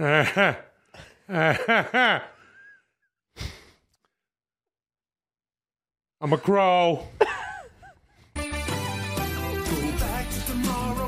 I'm 0.00 0.16
a 6.32 6.38
crow. 6.38 7.06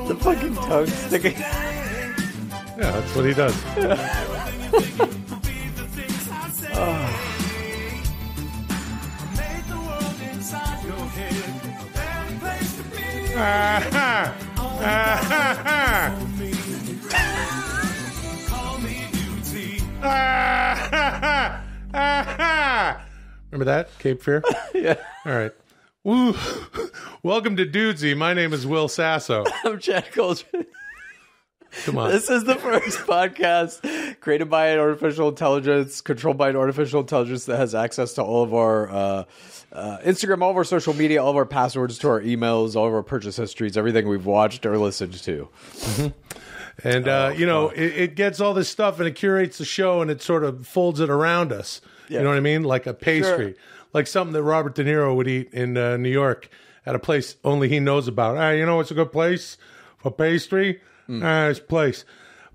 The 0.07 0.15
fucking 0.19 0.53
tongue 0.53 0.85
sticking. 0.85 1.39
Yeah, 1.39 2.91
that's 2.91 3.15
what 3.15 3.25
he 3.25 3.33
does. 3.33 3.55
Ah. 13.35 14.35
Ah. 14.85 16.32
Remember 20.03 21.63
that 23.63 23.87
Cape 23.99 24.21
Fear? 24.21 24.43
yeah. 24.73 24.97
All 25.25 25.31
right. 25.31 25.53
Woo. 26.03 26.35
Welcome 27.23 27.55
to 27.55 27.65
Dudesy. 27.65 28.13
My 28.13 28.33
name 28.33 28.51
is 28.51 28.67
Will 28.67 28.89
Sasso. 28.89 29.45
I'm 29.63 29.79
Chad 29.79 30.11
Kultgen. 30.11 30.65
Come 31.85 31.97
on. 31.97 32.11
This 32.11 32.29
is 32.29 32.43
the 32.43 32.55
first 32.55 32.99
podcast 32.99 34.19
created 34.19 34.49
by 34.49 34.67
an 34.67 34.79
artificial 34.79 35.29
intelligence, 35.29 36.01
controlled 36.01 36.37
by 36.37 36.49
an 36.49 36.57
artificial 36.57 36.99
intelligence 36.99 37.45
that 37.45 37.55
has 37.55 37.73
access 37.73 38.11
to 38.15 38.23
all 38.23 38.43
of 38.43 38.53
our 38.53 38.89
uh, 38.89 39.23
uh, 39.71 39.99
Instagram, 39.99 40.41
all 40.41 40.51
of 40.51 40.57
our 40.57 40.65
social 40.65 40.93
media, 40.93 41.23
all 41.23 41.29
of 41.29 41.37
our 41.37 41.45
passwords 41.45 41.97
to 41.99 42.09
our 42.09 42.19
emails, 42.19 42.75
all 42.75 42.87
of 42.87 42.93
our 42.93 43.03
purchase 43.03 43.37
histories, 43.37 43.77
everything 43.77 44.09
we've 44.09 44.25
watched 44.25 44.65
or 44.65 44.77
listened 44.77 45.13
to. 45.13 45.47
And 46.83 47.07
uh, 47.07 47.33
you 47.35 47.45
know, 47.45 47.69
it, 47.69 47.81
it 47.97 48.15
gets 48.15 48.39
all 48.39 48.53
this 48.53 48.69
stuff 48.69 48.99
and 48.99 49.07
it 49.07 49.11
curates 49.15 49.57
the 49.57 49.65
show 49.65 50.01
and 50.01 50.09
it 50.09 50.21
sort 50.21 50.43
of 50.43 50.65
folds 50.67 50.99
it 50.99 51.09
around 51.09 51.51
us. 51.51 51.81
Yeah. 52.09 52.17
You 52.19 52.23
know 52.23 52.29
what 52.29 52.37
I 52.37 52.41
mean? 52.41 52.63
Like 52.63 52.87
a 52.87 52.93
pastry, 52.93 53.53
Sure. 53.53 53.61
like 53.93 54.07
something 54.07 54.33
that 54.33 54.43
Robert 54.43 54.75
De 54.75 54.83
Niro 54.83 55.15
would 55.15 55.27
eat 55.27 55.53
in 55.53 55.77
uh, 55.77 55.97
New 55.97 56.09
York 56.09 56.49
at 56.85 56.95
a 56.95 56.99
place 56.99 57.35
only 57.43 57.69
he 57.69 57.79
knows 57.79 58.07
about. 58.07 58.37
Ah, 58.37 58.49
you 58.51 58.65
know 58.65 58.75
what's 58.77 58.91
a 58.91 58.95
good 58.95 59.11
place 59.11 59.57
for 59.97 60.11
pastry? 60.11 60.81
Hmm. 61.07 61.21
Ah, 61.23 61.47
this 61.47 61.59
place. 61.59 62.05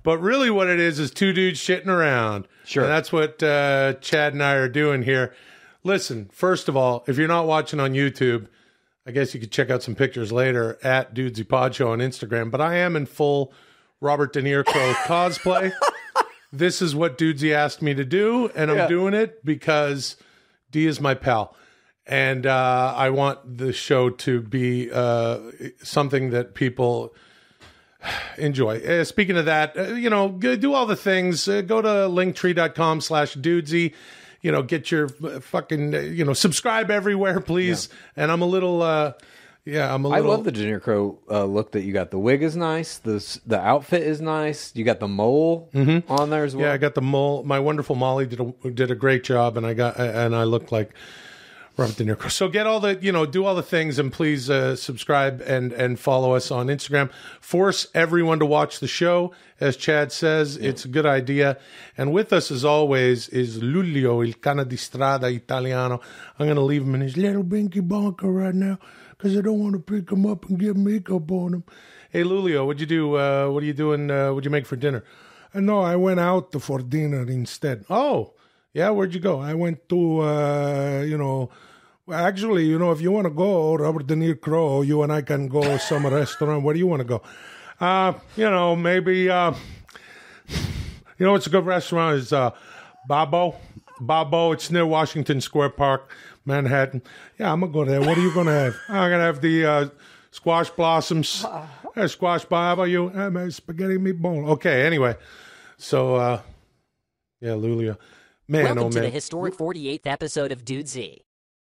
But 0.02 0.18
really, 0.18 0.50
what 0.50 0.68
it 0.68 0.80
is 0.80 0.98
is 0.98 1.10
two 1.10 1.32
dudes 1.32 1.60
shitting 1.60 1.86
around. 1.88 2.46
Sure. 2.64 2.84
And 2.84 2.92
that's 2.92 3.12
what 3.12 3.42
uh, 3.42 3.94
Chad 3.94 4.32
and 4.32 4.42
I 4.42 4.54
are 4.54 4.68
doing 4.68 5.02
here. 5.02 5.34
Listen, 5.84 6.28
first 6.32 6.68
of 6.68 6.76
all, 6.76 7.04
if 7.06 7.16
you're 7.18 7.28
not 7.28 7.46
watching 7.46 7.78
on 7.80 7.92
YouTube, 7.94 8.46
I 9.06 9.10
guess 9.10 9.32
you 9.32 9.40
could 9.40 9.52
check 9.52 9.70
out 9.70 9.82
some 9.82 9.94
pictures 9.94 10.30
later 10.32 10.78
at 10.82 11.14
Dudesy 11.14 11.48
Pod 11.48 11.74
Show 11.74 11.90
on 11.92 11.98
Instagram. 12.00 12.50
But 12.50 12.60
I 12.60 12.76
am 12.76 12.94
in 12.96 13.06
full 13.06 13.52
Robert 14.00 14.32
De 14.32 14.42
Niro 14.42 14.64
cosplay. 14.64 15.72
this 16.52 16.80
is 16.82 16.94
what 16.94 17.18
Dudesy 17.18 17.52
asked 17.52 17.82
me 17.82 17.94
to 17.94 18.04
do, 18.04 18.48
and 18.54 18.70
I'm 18.70 18.76
Yeah. 18.76 18.86
doing 18.88 19.14
it 19.14 19.44
because 19.44 20.16
D 20.70 20.86
is 20.86 21.00
my 21.00 21.14
pal. 21.14 21.54
And 22.06 22.46
uh, 22.46 22.94
I 22.96 23.10
want 23.10 23.58
the 23.58 23.72
show 23.72 24.08
to 24.08 24.40
be 24.40 24.90
uh, 24.90 25.38
something 25.82 26.30
that 26.30 26.54
people 26.54 27.14
enjoy. 28.38 28.78
Uh, 28.78 29.04
speaking 29.04 29.36
of 29.36 29.44
that, 29.46 29.76
uh, 29.76 29.82
you 29.94 30.08
know, 30.08 30.28
go, 30.30 30.56
do 30.56 30.72
all 30.72 30.86
the 30.86 30.96
things. 30.96 31.46
Uh, 31.48 31.60
go 31.60 31.82
to 31.82 31.88
linktree.com 31.88 33.00
slash 33.02 33.34
dudesy. 33.34 33.92
You 34.40 34.52
know, 34.52 34.62
get 34.62 34.90
your 34.90 35.08
uh, 35.24 35.40
fucking, 35.40 35.92
you 35.92 36.24
know, 36.24 36.32
subscribe 36.32 36.90
everywhere, 36.90 37.40
please. 37.40 37.88
And 38.16 38.30
I'm 38.30 38.40
a 38.40 38.46
little, 38.46 38.82
uh, 38.82 39.12
yeah, 39.68 39.92
I'm 39.94 40.04
a 40.06 40.08
I 40.08 40.16
little. 40.16 40.30
love 40.30 40.44
the 40.44 40.52
De 40.52 40.64
Niro 40.64 41.18
uh, 41.30 41.44
look 41.44 41.72
that 41.72 41.82
you 41.82 41.92
got. 41.92 42.10
The 42.10 42.18
wig 42.18 42.42
is 42.42 42.56
nice. 42.56 42.98
The 42.98 43.40
the 43.46 43.60
outfit 43.60 44.02
is 44.02 44.20
nice. 44.20 44.72
You 44.74 44.82
got 44.82 44.98
the 44.98 45.08
mole 45.08 45.68
on 46.08 46.30
there 46.30 46.44
as 46.44 46.56
well. 46.56 46.66
Yeah, 46.66 46.72
I 46.72 46.78
got 46.78 46.94
the 46.94 47.02
mole. 47.02 47.44
My 47.44 47.58
wonderful 47.58 47.94
Molly 47.94 48.26
did 48.26 48.40
a 48.40 48.70
did 48.70 48.90
a 48.90 48.94
great 48.94 49.24
job, 49.24 49.58
and 49.58 49.66
I 49.66 49.74
got 49.74 49.98
and 49.98 50.34
I 50.34 50.44
look 50.44 50.72
like 50.72 50.94
Robert 51.76 51.96
De 51.96 52.04
Niro. 52.04 52.30
So 52.30 52.48
get 52.48 52.66
all 52.66 52.80
the 52.80 52.98
you 53.00 53.12
know 53.12 53.26
do 53.26 53.44
all 53.44 53.54
the 53.54 53.62
things, 53.62 53.98
and 53.98 54.10
please 54.10 54.48
uh, 54.48 54.74
subscribe 54.74 55.42
and 55.42 55.72
and 55.72 56.00
follow 56.00 56.34
us 56.34 56.50
on 56.50 56.68
Instagram. 56.68 57.10
Force 57.40 57.88
everyone 57.94 58.38
to 58.38 58.46
watch 58.46 58.80
the 58.80 58.88
show, 58.88 59.32
as 59.60 59.76
Chad 59.76 60.12
says. 60.12 60.56
It's 60.56 60.86
a 60.86 60.88
good 60.88 61.04
idea. 61.06 61.58
And 61.98 62.12
with 62.12 62.32
us 62.32 62.50
as 62.50 62.64
always 62.64 63.28
is 63.28 63.58
Lulio 63.62 64.26
il 64.26 64.32
Cana 64.34 64.64
di 64.64 64.76
Strada 64.76 65.28
Italiano. 65.30 66.00
I'm 66.38 66.46
going 66.46 66.56
to 66.56 66.62
leave 66.62 66.84
him 66.84 66.94
in 66.94 67.02
his 67.02 67.18
little 67.18 67.44
binky 67.44 67.86
bonker 67.86 68.32
right 68.32 68.54
now 68.54 68.78
because 69.18 69.36
I 69.36 69.40
don't 69.40 69.58
want 69.58 69.74
to 69.74 69.80
pick 69.80 70.08
them 70.08 70.24
up 70.24 70.48
and 70.48 70.58
get 70.58 70.76
makeup 70.76 71.30
on 71.30 71.50
them. 71.50 71.64
Hey 72.10 72.22
Lulio, 72.22 72.64
what'd 72.64 72.80
you 72.80 72.86
do? 72.86 73.16
Uh, 73.16 73.48
what 73.48 73.62
are 73.62 73.66
you 73.66 73.74
doing? 73.74 74.10
Uh, 74.10 74.30
what'd 74.30 74.44
you 74.44 74.50
make 74.50 74.64
for 74.64 74.76
dinner? 74.76 75.04
Uh, 75.52 75.60
no, 75.60 75.80
I 75.80 75.96
went 75.96 76.20
out 76.20 76.52
for 76.62 76.78
dinner 76.78 77.28
instead. 77.28 77.84
Oh, 77.90 78.34
yeah, 78.72 78.90
where'd 78.90 79.12
you 79.12 79.20
go? 79.20 79.40
I 79.40 79.54
went 79.54 79.88
to, 79.88 80.20
uh, 80.20 81.04
you 81.06 81.18
know, 81.18 81.50
actually, 82.12 82.66
you 82.66 82.78
know, 82.78 82.92
if 82.92 83.00
you 83.00 83.10
want 83.10 83.26
to 83.26 83.30
go, 83.30 83.74
Robert 83.74 84.06
De 84.06 84.14
Niro, 84.14 84.40
Crow, 84.40 84.82
you 84.82 85.02
and 85.02 85.12
I 85.12 85.22
can 85.22 85.48
go 85.48 85.76
some 85.78 86.06
restaurant. 86.14 86.62
Where 86.62 86.74
do 86.74 86.78
you 86.78 86.86
want 86.86 87.00
to 87.00 87.04
go? 87.04 87.22
Uh, 87.80 88.12
you 88.36 88.48
know, 88.48 88.76
maybe, 88.76 89.28
uh, 89.28 89.52
you 91.18 91.26
know, 91.26 91.32
what's 91.32 91.46
a 91.46 91.50
good 91.50 91.66
restaurant 91.66 92.16
is 92.16 92.32
uh, 92.32 92.50
Babbo. 93.08 93.56
Babbo, 94.00 94.52
it's 94.52 94.70
near 94.70 94.86
Washington 94.86 95.40
Square 95.40 95.70
Park, 95.70 96.14
Manhattan. 96.44 97.02
Yeah, 97.38 97.52
I'm 97.52 97.60
going 97.60 97.72
to 97.72 97.78
go 97.78 97.84
there. 97.84 98.00
What 98.00 98.18
are 98.18 98.20
you 98.20 98.32
going 98.32 98.46
to 98.46 98.52
have? 98.52 98.76
I'm 98.88 99.10
going 99.10 99.20
to 99.20 99.24
have 99.24 99.40
the 99.40 99.64
uh, 99.64 99.88
squash 100.30 100.70
blossoms. 100.70 101.44
Uh, 101.44 102.08
squash 102.08 102.44
bar. 102.44 102.66
How 102.66 102.72
about 102.74 102.84
you? 102.84 103.10
I'm 103.10 103.36
a 103.36 103.50
spaghetti 103.50 103.96
meatball. 103.96 104.48
Okay, 104.50 104.84
anyway. 104.84 105.16
So, 105.76 106.16
uh, 106.16 106.40
yeah, 107.40 107.50
Lulia. 107.50 107.96
Man, 108.48 108.64
Welcome 108.64 108.84
oh 108.84 108.90
to 108.90 109.00
the 109.00 109.10
historic 109.10 109.54
48th 109.54 110.06
episode 110.06 110.52
of 110.52 110.64
Dudesy. 110.64 111.18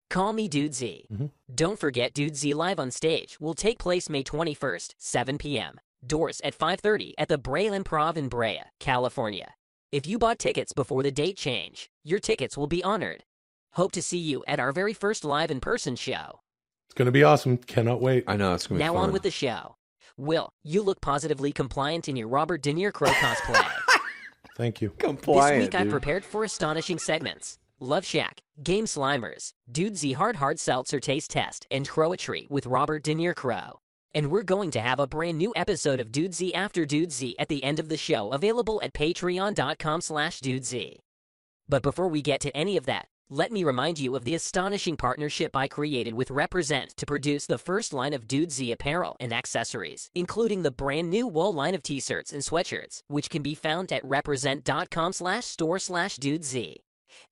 Call 0.09 0.33
me 0.33 0.47
Dudesy. 0.47 1.07
Mm-hmm. 1.11 1.25
Don't 1.53 1.79
forget 1.79 2.13
Dudesy 2.13 2.53
Live 2.53 2.79
on 2.79 2.91
Stage 2.91 3.39
will 3.39 3.55
take 3.55 3.79
place 3.79 4.07
May 4.07 4.23
21st, 4.23 4.93
7 4.97 5.37
p.m. 5.37 5.79
Doors 6.05 6.39
at 6.43 6.57
5.30 6.57 7.13
at 7.17 7.27
the 7.27 7.39
Brea 7.39 7.69
Improv 7.69 8.15
in 8.15 8.29
Brea, 8.29 8.61
California. 8.79 9.55
If 9.91 10.05
you 10.05 10.19
bought 10.19 10.37
tickets 10.37 10.73
before 10.73 11.01
the 11.01 11.11
date 11.11 11.37
change, 11.37 11.89
your 12.03 12.19
tickets 12.19 12.55
will 12.55 12.67
be 12.67 12.83
honored. 12.83 13.23
Hope 13.75 13.91
to 13.93 14.01
see 14.01 14.17
you 14.17 14.43
at 14.47 14.59
our 14.59 14.71
very 14.71 14.93
first 14.93 15.25
live 15.25 15.51
in-person 15.51 15.95
show. 15.97 16.39
It's 16.87 16.93
going 16.95 17.07
to 17.07 17.11
be 17.11 17.23
awesome. 17.23 17.57
Cannot 17.57 18.01
wait. 18.01 18.23
I 18.27 18.37
know 18.37 18.53
it's 18.53 18.67
gonna 18.67 18.79
be 18.79 18.83
Now 18.85 18.93
fun. 18.93 19.03
on 19.05 19.11
with 19.11 19.23
the 19.23 19.31
show. 19.31 19.75
Will, 20.17 20.49
you 20.63 20.81
look 20.81 21.01
positively 21.01 21.51
compliant 21.51 22.07
in 22.07 22.15
your 22.15 22.29
Robert 22.29 22.61
De 22.61 22.73
Niro 22.73 22.93
Crow 22.93 23.09
cosplay. 23.09 23.69
Thank 24.57 24.81
you. 24.81 24.91
compliant. 24.91 25.57
This 25.59 25.65
week 25.67 25.75
I 25.75 25.83
dude. 25.83 25.91
prepared 25.91 26.23
for 26.23 26.45
astonishing 26.45 26.97
segments. 26.99 27.57
Love 27.81 28.05
Shack, 28.05 28.39
Game 28.63 28.85
Slimers, 28.85 29.51
Dudesy 29.69 30.15
Hard 30.15 30.37
Hard 30.37 30.57
Seltzer 30.57 31.01
Taste 31.01 31.31
Test, 31.31 31.67
and 31.69 31.89
Crowetry 31.89 32.49
with 32.49 32.65
Robert 32.65 33.03
De 33.03 33.13
Niro 33.13 33.35
Crow. 33.35 33.79
And 34.13 34.31
we're 34.31 34.43
going 34.43 34.71
to 34.71 34.79
have 34.79 35.01
a 35.01 35.07
brand 35.07 35.37
new 35.37 35.51
episode 35.57 35.99
of 35.99 36.13
Dudesy 36.13 36.55
After 36.55 36.85
Dudesy 36.85 37.33
at 37.37 37.49
the 37.49 37.61
end 37.65 37.81
of 37.81 37.89
the 37.89 37.97
show, 37.97 38.31
available 38.31 38.79
at 38.81 38.93
patreon.com 38.93 39.99
slash 39.99 40.39
dudesy. 40.39 40.99
But 41.67 41.83
before 41.83 42.07
we 42.07 42.21
get 42.21 42.39
to 42.41 42.55
any 42.55 42.77
of 42.77 42.85
that, 42.85 43.07
let 43.29 43.51
me 43.51 43.63
remind 43.63 43.97
you 43.97 44.15
of 44.15 44.23
the 44.23 44.35
astonishing 44.35 44.97
partnership 44.97 45.55
I 45.55 45.67
created 45.67 46.13
with 46.13 46.29
Represent 46.29 46.95
to 46.97 47.07
produce 47.07 47.47
the 47.47 47.57
first 47.57 47.91
line 47.91 48.13
of 48.13 48.27
Dudesy 48.27 48.71
apparel 48.71 49.15
and 49.19 49.33
accessories, 49.33 50.11
including 50.13 50.61
the 50.61 50.69
brand 50.69 51.09
new 51.09 51.25
wool 51.25 51.51
line 51.51 51.73
of 51.73 51.81
t-shirts 51.81 52.31
and 52.31 52.43
sweatshirts, 52.43 53.01
which 53.07 53.31
can 53.31 53.41
be 53.41 53.55
found 53.55 53.91
at 53.91 54.05
represent.com 54.05 55.13
slash 55.13 55.45
store 55.45 55.79
slash 55.79 56.17
dudesy. 56.17 56.75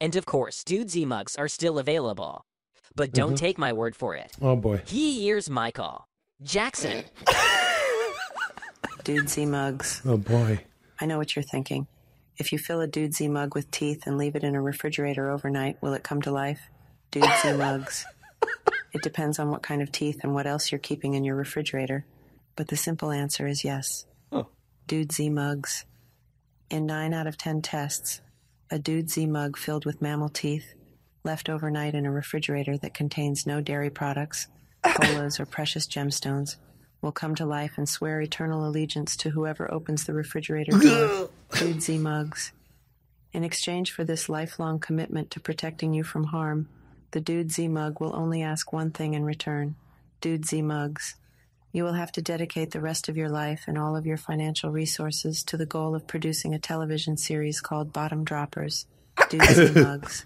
And 0.01 0.15
of 0.15 0.25
course, 0.25 0.63
Dudesy 0.63 1.05
mugs 1.05 1.35
are 1.35 1.47
still 1.47 1.77
available. 1.77 2.43
But 2.95 3.11
don't 3.11 3.29
mm-hmm. 3.29 3.35
take 3.35 3.57
my 3.59 3.71
word 3.73 3.95
for 3.95 4.15
it. 4.15 4.31
Oh 4.41 4.55
boy. 4.55 4.81
He 4.85 5.25
here's 5.25 5.49
Michael. 5.49 6.07
Jackson. 6.41 7.03
Dudesy 9.03 9.47
mugs. 9.47 10.01
Oh 10.05 10.17
boy. 10.17 10.63
I 10.99 11.05
know 11.05 11.19
what 11.19 11.35
you're 11.35 11.43
thinking. 11.43 11.85
If 12.37 12.51
you 12.51 12.57
fill 12.57 12.81
a 12.81 12.87
Dudesy 12.87 13.29
mug 13.29 13.53
with 13.55 13.69
teeth 13.71 14.03
and 14.05 14.17
leave 14.17 14.35
it 14.35 14.43
in 14.43 14.55
a 14.55 14.61
refrigerator 14.61 15.29
overnight, 15.29 15.81
will 15.81 15.93
it 15.93 16.03
come 16.03 16.21
to 16.23 16.31
life? 16.31 16.69
Dude 17.11 17.25
Z 17.41 17.53
mugs. 17.57 18.05
It 18.93 19.01
depends 19.03 19.39
on 19.39 19.49
what 19.49 19.63
kind 19.63 19.81
of 19.81 19.91
teeth 19.91 20.23
and 20.23 20.33
what 20.33 20.47
else 20.47 20.71
you're 20.71 20.79
keeping 20.79 21.13
in 21.13 21.23
your 21.23 21.35
refrigerator. 21.35 22.05
But 22.55 22.67
the 22.67 22.77
simple 22.77 23.11
answer 23.11 23.47
is 23.47 23.63
yes. 23.63 24.05
Dudesy 24.87 25.31
mugs. 25.31 25.85
In 26.69 26.85
9 26.85 27.13
out 27.13 27.27
of 27.27 27.37
10 27.37 27.61
tests, 27.61 28.21
a 28.69 28.77
Dudesy 28.77 29.27
mug 29.27 29.57
filled 29.57 29.85
with 29.85 30.01
mammal 30.01 30.29
teeth, 30.29 30.73
left 31.23 31.49
overnight 31.49 31.95
in 31.95 32.05
a 32.05 32.11
refrigerator 32.11 32.77
that 32.79 32.93
contains 32.93 33.47
no 33.47 33.61
dairy 33.61 33.89
products, 33.89 34.47
colas, 34.83 35.39
or 35.39 35.45
precious 35.45 35.87
gemstones, 35.87 36.57
will 37.03 37.11
come 37.11 37.35
to 37.35 37.45
life 37.45 37.73
and 37.77 37.87
swear 37.87 38.21
eternal 38.21 38.65
allegiance 38.65 39.17
to 39.17 39.29
whoever 39.29 39.71
opens 39.71 40.05
the 40.05 40.13
refrigerator 40.13 40.71
door. 40.71 41.29
Dudesy 41.51 41.99
mugs. 41.99 42.53
In 43.33 43.43
exchange 43.43 43.91
for 43.91 44.03
this 44.03 44.29
lifelong 44.29 44.79
commitment 44.79 45.29
to 45.31 45.39
protecting 45.39 45.93
you 45.93 46.03
from 46.03 46.25
harm, 46.25 46.69
the 47.11 47.21
Dudesy 47.21 47.69
mug 47.69 47.99
will 47.99 48.15
only 48.15 48.41
ask 48.41 48.71
one 48.71 48.89
thing 48.91 49.13
in 49.13 49.25
return 49.25 49.75
Dudesy 50.21 50.63
mugs. 50.63 51.15
You 51.73 51.83
will 51.83 51.93
have 51.93 52.11
to 52.13 52.21
dedicate 52.21 52.71
the 52.71 52.79
rest 52.79 53.09
of 53.09 53.17
your 53.17 53.29
life 53.29 53.65
and 53.67 53.77
all 53.77 53.95
of 53.95 54.05
your 54.05 54.17
financial 54.17 54.71
resources 54.71 55.43
to 55.43 55.57
the 55.57 55.65
goal 55.65 55.95
of 55.95 56.07
producing 56.07 56.53
a 56.53 56.59
television 56.59 57.17
series 57.17 57.59
called 57.59 57.91
Bottom 57.91 58.23
Droppers. 58.23 58.85
Dudesy 59.17 59.75
mugs. 59.83 60.23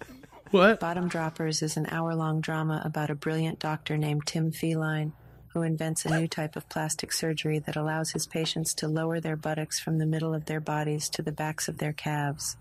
What? 0.51 0.79
Bottom 0.79 1.07
Droppers 1.07 1.61
is 1.61 1.75
an 1.77 1.87
hour 1.89 2.13
long 2.13 2.41
drama 2.41 2.81
about 2.85 3.09
a 3.09 3.15
brilliant 3.15 3.59
doctor 3.59 3.97
named 3.97 4.27
Tim 4.27 4.51
Feline 4.51 5.13
who 5.53 5.61
invents 5.61 6.05
a 6.05 6.19
new 6.19 6.27
type 6.27 6.55
of 6.55 6.69
plastic 6.69 7.11
surgery 7.11 7.59
that 7.59 7.75
allows 7.75 8.11
his 8.11 8.27
patients 8.27 8.73
to 8.75 8.87
lower 8.87 9.19
their 9.19 9.35
buttocks 9.35 9.79
from 9.79 9.97
the 9.97 10.05
middle 10.05 10.33
of 10.33 10.45
their 10.45 10.59
bodies 10.59 11.09
to 11.09 11.21
the 11.21 11.31
backs 11.31 11.67
of 11.67 11.77
their 11.77 11.93
calves. 11.93 12.57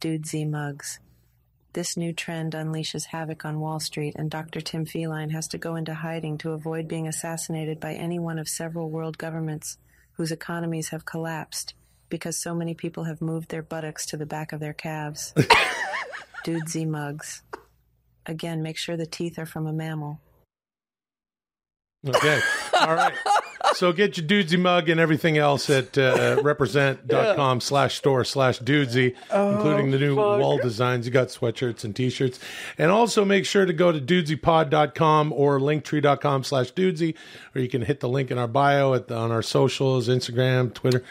Dudesy 0.00 0.48
mugs. 0.48 0.98
This 1.72 1.96
new 1.96 2.12
trend 2.12 2.52
unleashes 2.54 3.06
havoc 3.06 3.44
on 3.44 3.60
Wall 3.60 3.78
Street, 3.78 4.14
and 4.16 4.28
Dr. 4.28 4.60
Tim 4.60 4.84
Feline 4.86 5.30
has 5.30 5.46
to 5.48 5.58
go 5.58 5.76
into 5.76 5.94
hiding 5.94 6.36
to 6.38 6.50
avoid 6.50 6.88
being 6.88 7.06
assassinated 7.06 7.78
by 7.78 7.94
any 7.94 8.18
one 8.18 8.38
of 8.38 8.48
several 8.48 8.90
world 8.90 9.18
governments 9.18 9.78
whose 10.14 10.32
economies 10.32 10.88
have 10.88 11.04
collapsed 11.04 11.74
because 12.08 12.36
so 12.36 12.54
many 12.54 12.74
people 12.74 13.04
have 13.04 13.22
moved 13.22 13.50
their 13.50 13.62
buttocks 13.62 14.04
to 14.06 14.16
the 14.16 14.26
back 14.26 14.52
of 14.52 14.60
their 14.60 14.72
calves. 14.72 15.32
Dudesy 16.44 16.86
mugs. 16.86 17.42
Again, 18.26 18.62
make 18.62 18.76
sure 18.76 18.96
the 18.96 19.06
teeth 19.06 19.38
are 19.38 19.46
from 19.46 19.66
a 19.66 19.72
mammal. 19.72 20.20
Okay. 22.06 22.40
All 22.80 22.94
right. 22.94 23.12
So 23.74 23.92
get 23.92 24.16
your 24.16 24.26
dudesy 24.26 24.58
mug 24.58 24.88
and 24.88 24.98
everything 24.98 25.36
else 25.36 25.68
at 25.68 25.96
uh, 25.98 26.40
represent.com 26.42 27.60
slash 27.60 27.96
store 27.96 28.24
slash 28.24 28.58
dudesy, 28.60 29.14
including 29.30 29.90
the 29.90 29.98
new 29.98 30.16
wall 30.16 30.56
designs. 30.58 31.04
You 31.06 31.12
got 31.12 31.28
sweatshirts 31.28 31.84
and 31.84 31.94
t-shirts. 31.94 32.40
And 32.78 32.90
also 32.90 33.24
make 33.24 33.44
sure 33.44 33.66
to 33.66 33.72
go 33.74 33.92
to 33.92 34.00
dudesy.pod.com 34.00 35.32
or 35.34 35.60
linktree.com 35.60 36.44
slash 36.44 36.72
dudesy, 36.72 37.14
or 37.54 37.60
you 37.60 37.68
can 37.68 37.82
hit 37.82 38.00
the 38.00 38.08
link 38.08 38.30
in 38.30 38.38
our 38.38 38.48
bio 38.48 38.94
at 38.94 39.08
the, 39.08 39.16
on 39.16 39.30
our 39.30 39.42
socials, 39.42 40.08
Instagram, 40.08 40.72
Twitter, 40.72 41.04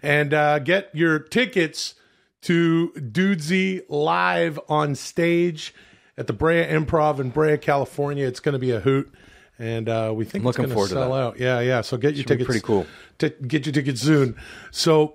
and 0.00 0.32
uh, 0.32 0.60
get 0.60 0.90
your 0.94 1.18
tickets 1.18 1.94
to 2.42 2.92
Dudesy 2.96 3.82
live 3.88 4.60
on 4.68 4.94
stage 4.94 5.74
at 6.16 6.28
the 6.28 6.32
Brea 6.32 6.64
Improv 6.64 7.18
in 7.18 7.30
Brea, 7.30 7.58
California. 7.58 8.26
It's 8.26 8.40
going 8.40 8.52
to 8.52 8.58
be 8.60 8.70
a 8.70 8.80
hoot. 8.80 9.12
And 9.58 9.88
uh, 9.88 10.12
we 10.14 10.24
think 10.24 10.44
I'm 10.44 10.48
it's 10.48 10.58
looking 10.58 10.74
going 10.74 10.86
to 10.88 10.92
sell 10.94 11.14
out. 11.14 11.38
Yeah, 11.38 11.60
yeah. 11.60 11.80
So 11.80 11.96
get 11.96 12.14
your 12.14 12.22
Should 12.22 12.28
tickets. 12.28 12.46
pretty 12.46 12.60
cool. 12.60 12.86
T- 13.18 13.30
get 13.46 13.64
your 13.66 13.72
tickets 13.72 14.02
soon. 14.02 14.36
So 14.70 15.14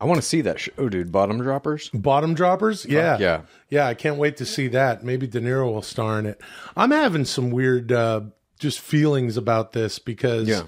I 0.00 0.04
want 0.04 0.20
to 0.20 0.26
see 0.26 0.42
that 0.42 0.60
show, 0.60 0.88
dude. 0.88 1.10
Bottom 1.10 1.38
droppers. 1.40 1.88
bottom 1.90 2.34
droppers, 2.34 2.84
yeah, 2.86 3.18
yeah. 3.18 3.40
yeah. 3.70 3.86
I 3.86 3.94
can't 3.94 4.16
wait 4.18 4.36
to 4.38 4.46
see 4.46 4.68
that. 4.68 5.02
Maybe 5.04 5.26
De 5.26 5.40
Niro 5.40 5.72
will 5.72 5.82
star 5.82 6.18
in 6.20 6.26
it. 6.26 6.40
I'm 6.76 6.90
having 6.92 7.24
some 7.24 7.50
weird, 7.50 7.90
uh, 7.90 8.20
just 8.60 8.78
feelings 8.80 9.36
about 9.36 9.72
this 9.72 9.98
because 9.98 10.46
Yeah. 10.48 10.62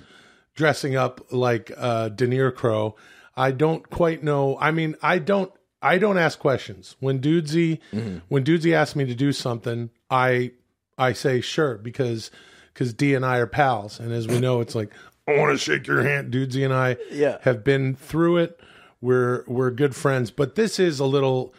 dressing 0.54 0.96
up 0.96 1.20
like 1.30 1.70
uh, 1.76 2.08
De 2.08 2.26
Niro, 2.26 2.52
Crow. 2.54 2.96
I 3.36 3.52
don't 3.52 3.88
quite 3.88 4.24
know. 4.24 4.56
I 4.60 4.70
mean, 4.70 4.96
I 5.02 5.18
don't. 5.18 5.52
I 5.82 5.98
don't 5.98 6.18
ask 6.18 6.38
questions 6.38 6.96
when 7.00 7.20
Dudesy 7.20 7.78
Mm-hmm. 7.92 8.18
when 8.28 8.44
Dudesy 8.44 8.72
asks 8.72 8.96
me 8.96 9.04
to 9.04 9.14
do 9.14 9.30
something. 9.30 9.90
I 10.10 10.52
I 10.98 11.12
say 11.12 11.40
sure 11.42 11.76
because 11.76 12.30
because 12.76 12.92
D 12.92 13.14
and 13.14 13.24
I 13.24 13.38
are 13.38 13.46
pals, 13.46 13.98
and 13.98 14.12
as 14.12 14.28
we 14.28 14.38
know, 14.38 14.60
it's 14.60 14.74
like 14.74 14.90
I 15.26 15.38
want 15.38 15.52
to 15.52 15.58
shake 15.58 15.86
your 15.86 16.02
hand. 16.02 16.30
Dudesy 16.32 16.62
and 16.62 16.74
I 16.74 16.98
Yeah. 17.10 17.38
have 17.40 17.64
been 17.64 17.94
through 17.94 18.36
it. 18.36 18.60
We're 19.00 19.44
we're 19.46 19.70
good 19.70 19.96
friends, 19.96 20.30
but 20.30 20.54
this 20.56 20.78
is 20.78 21.00
a 21.00 21.04
little 21.06 21.54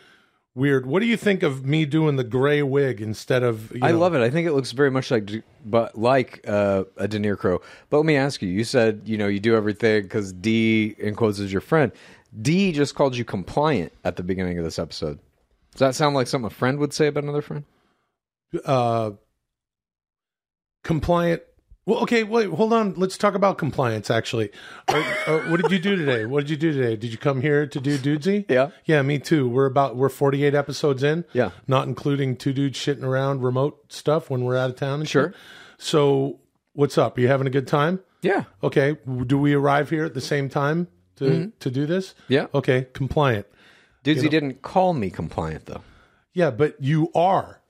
weird. 0.56 0.86
What 0.86 1.00
do 1.02 1.06
you 1.06 1.18
think 1.18 1.42
of 1.44 1.66
me 1.66 1.86
doing 1.86 2.16
the 2.18 2.24
gray 2.24 2.62
wig 2.64 3.02
instead 3.02 3.42
of? 3.44 3.72
You 3.76 3.82
I 3.84 3.92
know, 3.92 4.00
love 4.00 4.14
it. 4.16 4.22
I 4.22 4.30
think 4.30 4.48
it 4.48 4.54
looks 4.54 4.72
very 4.74 4.92
much 4.92 5.10
like, 5.12 5.30
but 5.66 5.98
like 5.98 6.44
uh, 6.48 6.84
a 6.98 7.08
De 7.08 7.20
Niro. 7.20 7.62
But 7.90 7.98
let 7.98 8.06
me 8.06 8.16
ask 8.16 8.42
you. 8.42 8.50
You 8.50 8.64
said 8.64 9.02
you 9.06 9.18
know 9.18 9.28
you 9.28 9.40
do 9.40 9.56
everything 9.56 10.04
because 10.04 10.32
D 10.34 10.96
in 11.00 11.16
quotes 11.16 11.40
is 11.40 11.52
your 11.52 11.62
friend. 11.62 11.92
D 12.42 12.72
just 12.74 12.94
called 12.96 13.16
you 13.16 13.26
compliant 13.26 13.92
at 14.04 14.18
the 14.18 14.24
beginning 14.24 14.58
of 14.60 14.64
this 14.66 14.78
episode. 14.80 15.20
Does 15.72 15.80
that 15.80 15.96
sound 15.96 16.16
like 16.16 16.28
something 16.28 16.48
a 16.48 16.50
friend 16.50 16.80
would 16.80 16.94
say 16.94 17.08
about 17.08 17.24
another 17.24 17.42
friend? 17.42 17.64
uh, 18.66 19.12
compliant. 20.84 21.42
Well, 21.86 22.00
okay, 22.00 22.24
wait, 22.26 22.50
hold 22.50 22.74
on. 22.74 22.96
Let's 22.96 23.18
talk 23.18 23.34
about 23.34 23.58
compliance. 23.58 24.12
Actually, 24.12 24.50
Are- 24.90 24.98
uh, 25.26 25.40
what 25.50 25.62
did 25.62 25.72
you 25.72 25.80
do 25.80 25.96
today? 25.96 26.26
What 26.26 26.42
did 26.42 26.50
you 26.50 26.58
do 26.58 26.74
today? 26.74 26.98
Did 26.98 27.12
you 27.14 27.18
come 27.18 27.40
here 27.40 27.66
to 27.66 27.80
do 27.80 27.98
dudesy? 27.98 28.44
Yeah. 28.50 28.72
yeah, 28.84 29.02
me 29.04 29.20
too. 29.20 29.48
We're 29.48 29.68
about 29.68 29.96
we're 29.96 30.10
forty 30.10 30.44
eight 30.44 30.54
episodes 30.54 31.02
in. 31.02 31.24
Yeah. 31.32 31.52
not 31.66 31.88
including 31.88 32.36
two 32.36 32.52
dudes 32.52 32.78
shitting 32.78 33.04
around 33.04 33.42
remote 33.42 33.86
stuff 33.94 34.30
when 34.30 34.44
we're 34.44 34.58
out 34.58 34.70
of 34.70 34.76
town. 34.76 35.00
And 35.00 35.08
Sure. 35.10 35.30
shit. 35.30 35.36
So, 35.78 36.40
what's 36.74 36.98
up? 36.98 37.18
Are 37.18 37.22
you 37.22 37.30
having 37.30 37.48
a 37.48 37.52
good 37.52 37.68
time? 37.68 38.02
Yeah. 38.22 38.44
Okay. 38.62 38.98
Do 39.26 39.38
we 39.38 39.54
arrive 39.54 39.90
here 39.90 40.04
at 40.04 40.14
the 40.14 40.20
same 40.22 40.50
time 40.50 40.90
to 41.18 41.54
to 41.60 41.72
do 41.72 41.86
this? 41.86 42.10
Mm-hmm. 42.10 42.34
Yeah. 42.34 42.48
Okay. 42.54 42.88
Compliant. 42.92 43.46
Dudesy 44.04 44.30
didn't 44.30 44.62
call 44.62 44.94
me 44.94 45.10
compliant 45.10 45.68
though. 45.68 45.82
Yeah, 46.34 46.52
but 46.52 46.76
you 46.84 47.12
are. 47.16 47.62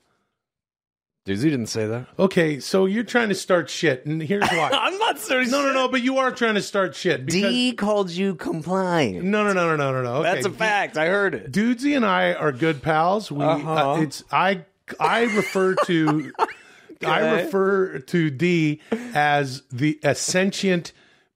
Dudesy 1.27 1.50
didn't 1.50 1.65
say 1.68 1.85
that. 1.88 2.07
Okay, 2.18 2.59
so 2.62 2.85
you're 2.85 3.03
trying 3.03 3.27
to 3.29 3.35
start 3.35 3.69
shit, 3.69 4.06
and 4.06 4.21
here's 4.24 4.47
why. 4.50 4.69
I'm 4.74 4.97
not 4.97 5.19
serious. 5.19 5.51
No, 5.51 5.62
no, 5.62 5.74
no. 5.74 5.89
But 5.89 6.01
you 6.01 6.18
are 6.19 6.31
trying 6.31 6.56
to 6.56 6.62
start 6.62 6.95
shit. 6.95 7.25
Because, 7.25 7.41
D 7.51 7.74
called 7.74 8.09
you 8.09 8.33
compliant. 8.35 9.25
No, 9.25 9.44
no, 9.44 9.51
no, 9.51 9.68
no, 9.68 9.75
no, 9.75 9.91
no, 9.91 10.01
no. 10.03 10.13
Okay. 10.21 10.33
That's 10.35 10.45
a 10.45 10.50
fact. 10.51 10.97
I 10.97 11.07
heard 11.07 11.35
it. 11.35 11.51
Dudesy 11.51 11.95
and 11.97 12.06
I 12.06 12.33
are 12.33 12.53
good 12.53 12.81
pals. 12.81 13.29
We, 13.29 13.44
Uh-huh. 13.44 13.71
uh, 13.97 14.01
it's 14.01 14.24
I, 14.31 14.63
I 15.01 15.24
refer 15.24 15.75
to, 15.75 16.31
I 17.06 17.21
Okay. 17.21 17.44
refer 17.44 18.00
to 18.00 18.30
D 18.30 18.80
as 19.13 19.63
the 19.69 20.00
a 20.03 20.15
sentient 20.15 20.94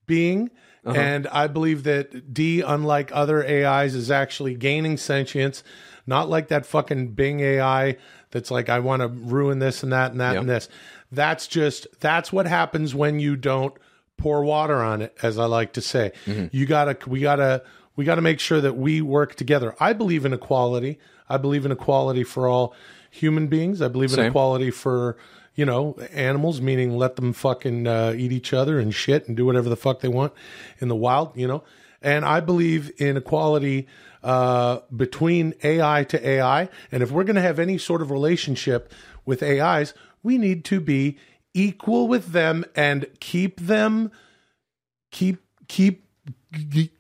being, 0.08 0.52
Uh-huh. 0.86 0.98
and 0.98 1.28
I 1.28 1.48
believe 1.48 1.84
that 1.84 2.34
D, 2.34 2.62
unlike 2.62 3.12
other 3.14 3.46
AIs, 3.46 3.94
is 3.94 4.10
actually 4.10 4.56
gaining 4.56 4.96
sentience. 4.96 5.64
Not 6.08 6.30
like 6.30 6.48
that 6.48 6.66
fucking 6.66 7.10
Bing 7.10 7.42
AI 7.42 7.98
that's 8.32 8.52
like 8.52 8.70
I 8.70 8.80
want 8.80 9.02
to 9.02 9.08
ruin 9.08 9.60
this 9.60 9.84
and 9.84 9.92
that 9.94 10.12
and 10.12 10.20
that 10.22 10.34
Yep. 10.34 10.42
and 10.42 10.50
this. 10.50 10.70
That's 11.12 11.48
just 11.48 11.88
that's 12.00 12.32
what 12.32 12.46
happens 12.48 12.96
when 12.96 13.20
you 13.20 13.36
don't 13.36 13.74
pour 14.18 14.44
water 14.44 14.82
on 14.82 15.02
it, 15.02 15.16
as 15.22 15.38
I 15.38 15.46
like 15.46 15.74
to 15.74 15.82
say. 15.82 16.12
Mm-hmm. 16.26 16.48
You 16.56 16.66
gotta 16.66 16.98
we 17.08 17.20
gotta 17.22 17.64
we 17.96 18.06
gotta 18.06 18.22
make 18.22 18.40
sure 18.40 18.62
that 18.62 18.78
we 18.78 19.02
work 19.02 19.36
together. 19.36 19.76
I 19.80 19.94
believe 19.94 20.26
in 20.26 20.34
equality. 20.34 21.00
I 21.28 21.38
believe 21.38 21.66
in 21.66 21.72
equality 21.72 22.24
for 22.24 22.48
all 22.48 22.74
human 23.10 23.48
beings. 23.48 23.82
I 23.82 23.88
believe 23.90 24.10
in 24.12 24.16
Same. 24.16 24.26
equality 24.28 24.72
for 24.72 25.18
you 25.56 25.66
know 25.66 25.96
animals, 26.14 26.62
meaning 26.62 26.98
let 26.98 27.18
them 27.18 27.34
fucking 27.34 27.88
uh, 27.88 28.14
eat 28.16 28.32
each 28.32 28.54
other 28.54 28.80
and 28.80 28.94
shit 28.96 29.28
and 29.28 29.36
do 29.36 29.46
whatever 29.46 29.68
the 29.70 29.76
fuck 29.76 30.00
they 30.00 30.08
want 30.08 30.32
in 30.80 30.88
the 30.88 30.96
wild. 30.96 31.36
You 31.36 31.48
know, 31.48 31.64
and 32.02 32.24
I 32.24 32.40
believe 32.40 32.92
in 32.98 33.18
equality 33.18 33.88
uh, 34.24 34.80
between 34.96 35.54
AI 35.64 36.04
to 36.06 36.28
AI. 36.28 36.70
And 36.92 37.02
if 37.04 37.12
we're 37.12 37.24
going 37.24 37.36
to 37.36 37.42
have 37.42 37.60
any 37.60 37.78
sort 37.78 38.02
of 38.02 38.12
relationship 38.12 38.92
with 39.26 39.42
AIs, 39.44 39.94
we 40.24 40.38
need 40.38 40.64
to 40.66 40.80
be 40.80 41.18
equal 41.54 42.08
with 42.08 42.32
them 42.32 42.64
and 42.76 43.06
keep 43.20 43.60
them 43.60 44.12
keep 45.12 45.44
keep 45.68 46.06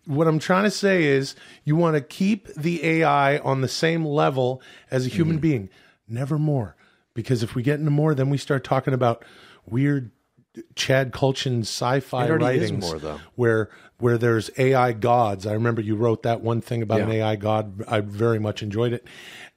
what 0.06 0.28
I'm 0.28 0.40
trying 0.40 0.64
to 0.64 0.72
say 0.72 1.04
is 1.06 1.36
you 1.64 1.76
want 1.76 1.96
to 1.96 2.02
keep 2.02 2.48
the 2.56 2.84
AI 2.86 3.38
on 3.40 3.62
the 3.62 3.68
same 3.68 4.06
level 4.06 4.62
as 4.90 5.06
a 5.06 5.10
human 5.10 5.36
Mm-hmm. 5.36 5.42
being, 5.42 5.70
never 6.08 6.38
more. 6.40 6.76
Because 7.14 7.44
if 7.44 7.54
we 7.56 7.62
get 7.62 7.80
into 7.80 7.92
more, 7.92 8.16
then 8.16 8.30
we 8.30 8.38
start 8.38 8.64
talking 8.64 8.94
about 8.94 9.24
weird 9.66 10.12
Chad 10.76 11.12
Kultgen 11.12 11.62
sci-fi 11.62 12.26
It 12.26 12.30
already 12.32 12.58
is 12.58 12.72
writings 12.72 12.90
more, 12.90 13.00
though. 13.00 13.20
where 13.36 13.70
where 14.02 14.18
there's 14.18 14.50
AI 14.58 14.94
gods. 14.94 15.46
I 15.46 15.54
remember 15.54 15.82
you 15.82 15.96
wrote 15.96 16.24
that 16.24 16.42
one 16.42 16.62
thing 16.62 16.82
about 16.82 17.02
an 17.02 17.12
AI 17.12 17.36
god. 17.36 17.84
I 17.88 18.02
very 18.02 18.40
much 18.40 18.64
enjoyed 18.64 18.94
it. 18.94 19.06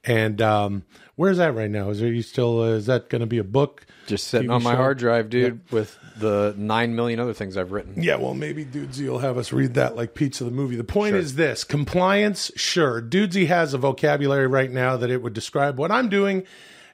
And 0.03 0.39
um, 0.41 0.83
where's 1.15 1.37
that 1.37 1.55
right 1.55 1.69
now? 1.69 1.89
Is 1.89 1.99
there 1.99 2.13
you 2.13 2.21
still? 2.21 2.61
Uh, 2.61 2.73
is 2.73 2.85
that 2.85 3.09
going 3.09 3.21
to 3.21 3.25
be 3.25 3.39
a 3.39 3.43
book? 3.43 3.85
Just 4.05 4.27
sitting 4.27 4.49
TV 4.49 4.53
on 4.53 4.63
my 4.63 4.73
show? 4.73 4.77
hard 4.77 4.97
drive, 4.99 5.29
dude, 5.31 5.61
with 5.71 5.97
the 6.17 6.53
nine 6.57 6.95
million 6.95 7.19
other 7.19 7.33
things 7.33 7.57
I've 7.57 7.71
written. 7.71 8.01
Yeah, 8.01 8.17
well, 8.17 8.35
maybe 8.35 8.63
Dudesy 8.63 9.09
will 9.09 9.19
have 9.19 9.37
us 9.37 9.51
read 9.51 9.73
that 9.73 9.95
like 9.95 10.13
Pizza 10.13 10.43
the 10.43 10.51
movie. 10.51 10.75
The 10.75 10.83
point 10.83 11.15
is 11.15 11.35
this 11.35 11.63
compliance, 11.63 12.51
sure. 12.55 13.01
Dudesy 13.01 13.47
has 13.47 13.73
a 13.73 13.79
vocabulary 13.79 14.47
right 14.47 14.71
now 14.71 14.95
that 14.97 15.09
it 15.09 15.23
would 15.23 15.33
describe 15.33 15.79
what 15.79 15.91
I'm 15.91 16.07
doing 16.07 16.43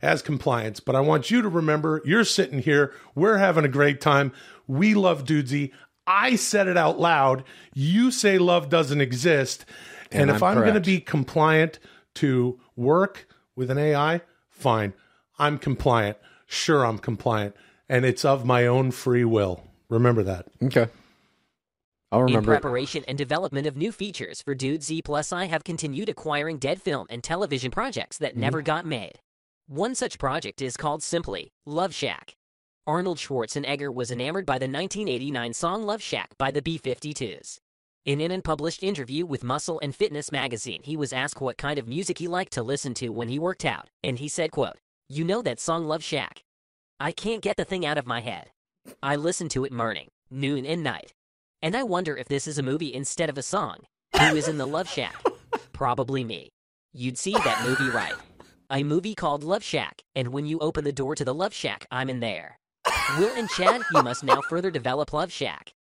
as 0.02 0.22
compliance, 0.22 0.80
but 0.80 0.96
I 0.96 1.02
want 1.02 1.30
you 1.30 1.42
to 1.42 1.50
remember 1.50 2.02
you're 2.06 2.24
sitting 2.24 2.60
here, 2.60 2.94
we're 3.14 3.38
having 3.38 3.66
a 3.66 3.70
great 3.70 4.02
time. 4.02 4.32
We 4.68 4.94
love 4.94 5.26
Dudesy. 5.26 5.72
I 6.08 6.36
said 6.36 6.68
it 6.68 6.78
out 6.78 7.00
loud. 7.00 7.44
You 7.74 8.12
say 8.12 8.38
love 8.38 8.70
doesn't 8.70 9.02
exist. 9.02 9.66
And, 10.12 10.24
And 10.24 10.32
if 10.32 10.44
I'm 10.44 10.58
I'm, 10.58 10.64
going 10.64 10.74
to 10.74 10.82
be 10.82 11.00
compliant 11.00 11.80
to 12.16 12.60
work 12.76 13.28
with 13.56 13.70
an 13.72 13.78
AI, 13.78 14.22
fine. 14.50 14.94
I'm 15.40 15.58
compliant. 15.58 16.18
Sure, 16.46 16.86
I'm 16.86 16.98
compliant. 16.98 17.56
And 17.88 18.06
it's 18.06 18.26
of 18.26 18.46
my 18.46 18.68
own 18.68 18.92
free 18.92 19.26
will. 19.26 19.64
Remember 19.90 20.24
that. 20.24 20.48
Okay. 20.64 20.88
I'll 22.12 22.22
In 22.22 22.26
remember. 22.28 22.54
it. 22.54 22.62
preparation 22.62 23.04
and 23.08 23.18
development 23.18 23.68
of 23.68 23.78
new 23.78 23.92
features 23.92 24.42
for 24.42 24.54
Dudesy 24.54 25.02
Plus 25.04 25.32
I 25.32 25.46
have 25.46 25.64
continued 25.64 26.10
acquiring 26.10 26.58
dead 26.58 26.82
film 26.82 27.08
and 27.10 27.24
television 27.24 27.72
projects 27.72 28.18
that 28.18 28.34
mm-hmm. 28.34 28.42
never 28.42 28.62
got 28.62 28.86
made. 28.86 29.20
One 29.68 29.96
such 29.96 30.20
project 30.20 30.62
is 30.62 30.76
called 30.76 31.04
simply 31.04 31.54
Love 31.66 31.94
Shack. 31.94 32.36
Arnold 32.88 33.20
Schwarzenegger 33.20 33.94
was 33.94 34.10
enamored 34.10 34.48
by 34.48 34.58
the 34.58 34.66
1989 34.66 35.54
song 35.54 35.84
Love 35.84 36.02
Shack 36.02 36.36
by 36.40 36.50
the 36.50 36.64
B 36.64 36.80
52s. 36.80 37.60
In 38.06 38.20
an 38.22 38.32
unpublished 38.32 38.82
interview 38.82 39.24
with 39.24 39.44
Muscle 39.44 39.80
and 39.84 39.96
Fitness 39.96 40.32
magazine, 40.32 40.82
he 40.84 40.98
was 40.98 41.14
asked 41.14 41.40
what 41.40 41.60
kind 41.60 41.78
of 41.78 41.88
music 41.88 42.18
he 42.18 42.28
liked 42.28 42.52
to 42.54 42.64
listen 42.64 42.96
to 42.96 43.10
when 43.10 43.30
he 43.30 43.38
worked 43.38 43.66
out, 43.66 43.92
and 44.04 44.18
he 44.18 44.28
said, 44.28 44.50
quote, 44.50 44.78
You 45.08 45.24
know 45.24 45.44
that 45.44 45.60
song 45.60 45.86
Love 45.86 46.04
Shack? 46.04 46.44
I 47.00 47.12
can't 47.12 47.44
get 47.44 47.56
the 47.56 47.66
thing 47.66 47.86
out 47.86 48.00
of 48.00 48.08
my 48.08 48.20
head. 48.20 48.50
I 49.04 49.16
listen 49.16 49.48
to 49.50 49.64
it 49.64 49.72
morning, 49.72 50.08
noon, 50.32 50.66
and 50.66 50.82
night. 50.82 51.14
And 51.62 51.76
I 51.76 51.84
wonder 51.84 52.18
if 52.18 52.28
this 52.28 52.48
is 52.48 52.58
a 52.58 52.64
movie 52.64 52.96
instead 52.96 53.30
of 53.30 53.38
a 53.38 53.44
song. 53.44 53.82
Who 54.20 54.36
is 54.36 54.48
in 54.48 54.58
the 54.58 54.66
Love 54.66 54.90
Shack? 54.90 55.24
Probably 55.72 56.24
me. 56.24 56.50
You'd 56.94 57.20
see 57.20 57.34
that 57.34 57.64
movie 57.64 57.92
right. 57.92 58.16
A 58.72 58.82
movie 58.82 59.14
called 59.14 59.44
Love 59.44 59.64
Shack, 59.64 60.02
and 60.16 60.30
when 60.30 60.48
you 60.48 60.58
open 60.58 60.84
the 60.84 60.92
door 60.92 61.14
to 61.14 61.24
the 61.24 61.34
Love 61.34 61.54
Shack, 61.54 61.86
I'm 61.92 62.10
in 62.10 62.22
there. 62.22 62.58
Will 63.18 63.34
and 63.36 63.50
Chad, 63.50 63.82
you 63.94 64.04
must 64.04 64.24
now 64.24 64.42
further 64.50 64.72
develop 64.72 65.12
Love 65.14 65.32
Shack. 65.32 65.74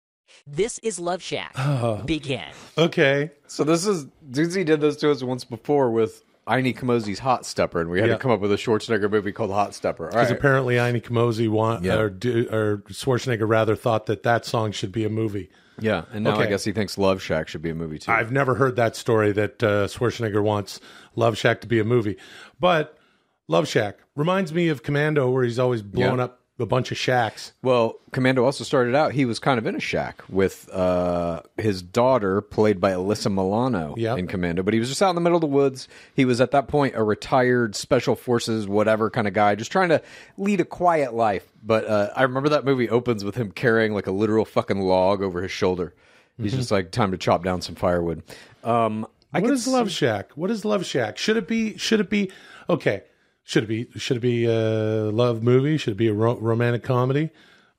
This 0.47 0.79
is 0.79 0.99
Love 0.99 1.21
Shack. 1.21 1.55
Begin. 2.05 2.45
Okay. 2.77 3.31
So 3.47 3.63
this 3.63 3.85
is 3.85 4.05
Dudesy 4.31 4.65
did 4.65 4.81
this 4.81 4.95
to 4.97 5.11
us 5.11 5.21
once 5.23 5.43
before 5.43 5.91
with 5.91 6.23
Ini 6.47 6.75
Kamoze's 6.75 7.19
Hot 7.19 7.45
Stepper, 7.45 7.81
and 7.81 7.89
we 7.89 7.99
had 7.99 8.07
Yeah. 8.09 8.15
to 8.15 8.19
come 8.19 8.31
up 8.31 8.39
with 8.39 8.51
a 8.51 8.55
Schwarzenegger 8.55 9.09
movie 9.11 9.31
called 9.31 9.51
Hot 9.51 9.75
Stepper. 9.75 10.07
Because 10.07 10.29
right. 10.29 10.37
apparently 10.37 10.75
Ini 10.75 11.01
Kamoze 11.03 11.47
want, 11.49 11.83
Yeah. 11.83 11.97
or, 11.99 12.09
do, 12.09 12.47
or 12.51 12.77
Schwarzenegger 12.89 13.47
rather 13.47 13.75
thought 13.75 14.07
that 14.07 14.23
that 14.23 14.45
song 14.45 14.71
should 14.71 14.91
be 14.91 15.03
a 15.05 15.09
movie. 15.09 15.49
yeah, 15.79 16.05
and 16.11 16.23
now 16.23 16.37
I 16.39 16.47
guess 16.47 16.63
he 16.63 16.71
thinks 16.71 16.97
Love 16.97 17.21
Shack 17.21 17.47
should 17.47 17.61
be 17.61 17.69
a 17.69 17.75
movie 17.75 17.99
too. 17.99 18.11
I've 18.11 18.31
never 18.31 18.55
heard 18.55 18.75
that 18.77 18.95
story 18.95 19.31
that 19.33 19.61
uh, 19.63 19.87
Schwarzenegger 19.87 20.41
wants 20.43 20.79
Love 21.15 21.37
Shack 21.37 21.61
to 21.61 21.67
be 21.67 21.79
a 21.79 21.83
movie. 21.85 22.17
But 22.59 22.97
Love 23.47 23.67
Shack 23.67 23.97
reminds 24.15 24.51
me 24.51 24.67
of 24.69 24.81
Commando, 24.83 25.29
where 25.29 25.43
he's 25.43 25.59
always 25.59 25.81
blowing 25.83 26.17
Yeah. 26.17 26.25
up 26.25 26.38
a 26.59 26.65
bunch 26.65 26.91
of 26.91 26.97
shacks. 26.97 27.53
Well, 27.61 27.95
Commando 28.11 28.43
also 28.43 28.63
started 28.63 28.93
out. 28.95 29.13
He 29.13 29.25
was 29.25 29.39
kind 29.39 29.57
of 29.57 29.65
in 29.65 29.75
a 29.75 29.79
shack 29.79 30.21
with 30.29 30.69
uh, 30.73 31.41
his 31.57 31.81
daughter, 31.81 32.41
played 32.41 32.79
by 32.81 32.91
Alyssa 32.91 33.33
Milano, 33.33 33.95
Yep. 33.97 34.17
in 34.19 34.27
Commando. 34.27 34.61
But 34.63 34.73
he 34.73 34.79
was 34.79 34.89
just 34.89 35.01
out 35.01 35.09
in 35.09 35.15
the 35.15 35.21
middle 35.21 35.37
of 35.37 35.41
the 35.41 35.47
woods. 35.47 35.87
He 36.15 36.25
was 36.25 36.41
at 36.41 36.51
that 36.51 36.67
point 36.67 36.95
a 36.95 37.03
retired 37.03 37.75
special 37.75 38.15
forces, 38.15 38.67
whatever 38.67 39.09
kind 39.09 39.27
of 39.27 39.33
guy, 39.33 39.55
just 39.55 39.71
trying 39.71 39.89
to 39.89 40.01
lead 40.37 40.59
a 40.59 40.65
quiet 40.65 41.13
life. 41.13 41.47
But 41.63 41.85
uh, 41.85 42.09
I 42.15 42.23
remember 42.23 42.49
that 42.49 42.65
movie 42.65 42.89
opens 42.89 43.23
with 43.23 43.35
him 43.35 43.51
carrying 43.51 43.93
like 43.93 44.07
a 44.07 44.11
literal 44.11 44.45
fucking 44.45 44.79
log 44.81 45.21
over 45.21 45.41
his 45.41 45.51
shoulder. 45.51 45.93
He's 46.41 46.53
just 46.53 46.71
like, 46.71 46.91
time 46.91 47.11
to 47.11 47.17
chop 47.17 47.43
down 47.43 47.61
some 47.61 47.75
firewood. 47.75 48.23
Um, 48.63 49.05
I 49.33 49.41
What 49.41 49.49
could 49.51 49.67
Love 49.67 49.91
Shack? 49.91 50.31
What 50.35 50.49
is 50.49 50.63
Love 50.63 50.85
Shack? 50.85 51.17
Should 51.17 51.35
it 51.35 51.47
be? 51.49 51.77
Should 51.77 51.99
it 51.99 52.09
be? 52.09 52.31
Okay. 52.69 53.03
Should 53.49 53.63
it 53.63 53.67
be? 53.67 53.87
Should 53.99 54.17
it 54.17 54.19
be 54.19 54.45
a 54.45 55.09
love 55.09 55.41
movie? 55.41 55.77
Should 55.77 55.93
it 55.93 55.97
be 55.97 56.07
a 56.07 56.13
ro- 56.13 56.37
romantic 56.37 56.83
comedy, 56.83 57.31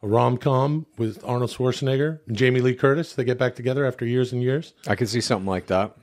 a 0.03 0.09
rom 0.09 0.37
com 0.37 0.87
with 0.99 1.23
Arnold 1.25 1.51
Schwarzenegger 1.51 2.19
and 2.27 2.37
Jamie 2.37 2.61
Lee 2.61 2.75
Curtis? 2.75 3.13
They 3.13 3.23
get 3.23 3.39
back 3.39 3.55
together 3.55 3.87
after 3.87 4.05
years 4.05 4.33
and 4.33 4.43
years, 4.43 4.73
I 4.89 4.97
could 4.97 5.09
see 5.09 5.21
something 5.21 5.47
like 5.47 5.67
that. 5.69 5.95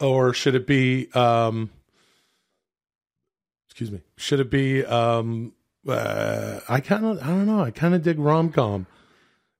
or 0.00 0.34
should 0.34 0.56
it 0.56 0.66
be? 0.66 1.08
Um, 1.12 1.70
excuse 3.68 3.92
me. 3.92 4.00
Should 4.16 4.40
it 4.40 4.50
be? 4.50 4.84
Um, 4.84 5.52
uh, 5.86 6.58
I 6.68 6.80
kind 6.80 7.04
of. 7.04 7.18
I 7.22 7.26
don't 7.28 7.46
know. 7.46 7.60
I 7.62 7.70
kind 7.70 7.94
of 7.94 8.02
dig 8.02 8.18
rom 8.18 8.50
com. 8.50 8.86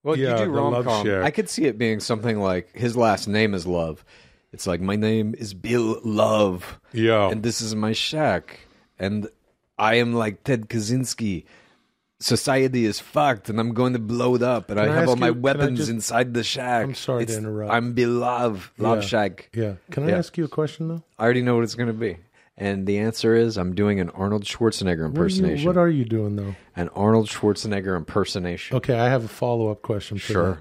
Well, 0.02 0.18
Yeah, 0.18 0.40
you 0.40 0.46
do 0.46 0.50
rom 0.50 0.82
com. 0.82 1.06
I 1.22 1.30
could 1.30 1.48
see 1.48 1.66
it 1.66 1.78
being 1.78 2.00
something 2.00 2.40
like 2.40 2.74
his 2.74 2.96
last 2.96 3.28
name 3.28 3.54
is 3.54 3.64
Love. 3.64 4.04
It's 4.52 4.66
like 4.66 4.80
my 4.80 4.96
name 4.96 5.36
is 5.38 5.54
Bill 5.54 6.00
Love, 6.04 6.80
Yeah. 6.92 7.30
and 7.30 7.44
this 7.44 7.60
is 7.60 7.76
my 7.76 7.92
shack, 7.92 8.66
and 8.98 9.28
I 9.82 9.94
am 9.94 10.12
like 10.14 10.44
Ted 10.44 10.68
Kaczynski. 10.68 11.44
Society 12.20 12.84
is 12.84 13.00
fucked, 13.00 13.48
and 13.50 13.58
I'm 13.58 13.74
going 13.74 13.94
to 13.94 13.98
blow 13.98 14.36
it 14.36 14.42
up, 14.44 14.70
and 14.70 14.78
I 14.78 14.84
I 14.84 14.94
have 14.94 15.08
all 15.08 15.16
my 15.16 15.28
you- 15.28 15.34
weapons 15.34 15.78
just- 15.80 15.90
inside 15.90 16.34
the 16.34 16.44
shack. 16.44 16.84
I'm 16.84 16.94
sorry 16.94 17.24
to 17.26 17.32
It's- 17.32 17.38
interrupt. 17.38 17.72
I'm 17.72 17.92
Bill 17.94 18.10
Love, 18.10 18.72
Yeah. 18.78 19.00
Shack. 19.00 19.50
Yeah. 19.52 19.74
Can 19.90 20.04
I 20.04 20.10
Yeah. 20.10 20.18
ask 20.18 20.38
you 20.38 20.44
a 20.44 20.48
question 20.48 20.86
though? 20.86 21.02
I 21.18 21.24
already 21.24 21.42
know 21.42 21.56
what 21.56 21.64
it's 21.64 21.74
going 21.74 21.88
to 21.88 21.92
be, 21.92 22.18
and 22.56 22.86
the 22.86 22.98
answer 22.98 23.34
is 23.34 23.56
I'm 23.58 23.74
doing 23.74 23.98
an 23.98 24.08
Arnold 24.10 24.44
Schwarzenegger 24.44 24.86
What 24.86 24.94
are, 24.94 24.98
you, 25.00 25.06
impersonation. 25.08 25.66
what 25.66 25.76
are 25.76 25.88
you 25.88 26.04
doing 26.04 26.36
though? 26.36 26.54
an 26.76 26.88
Arnold 26.90 27.26
Schwarzenegger 27.28 27.96
impersonation. 27.96 28.76
Okay, 28.76 28.96
I 28.96 29.08
have 29.08 29.24
a 29.24 29.28
follow 29.28 29.68
up 29.72 29.82
question. 29.82 30.16
For 30.18 30.32
Sure. 30.32 30.50
that. 30.52 30.58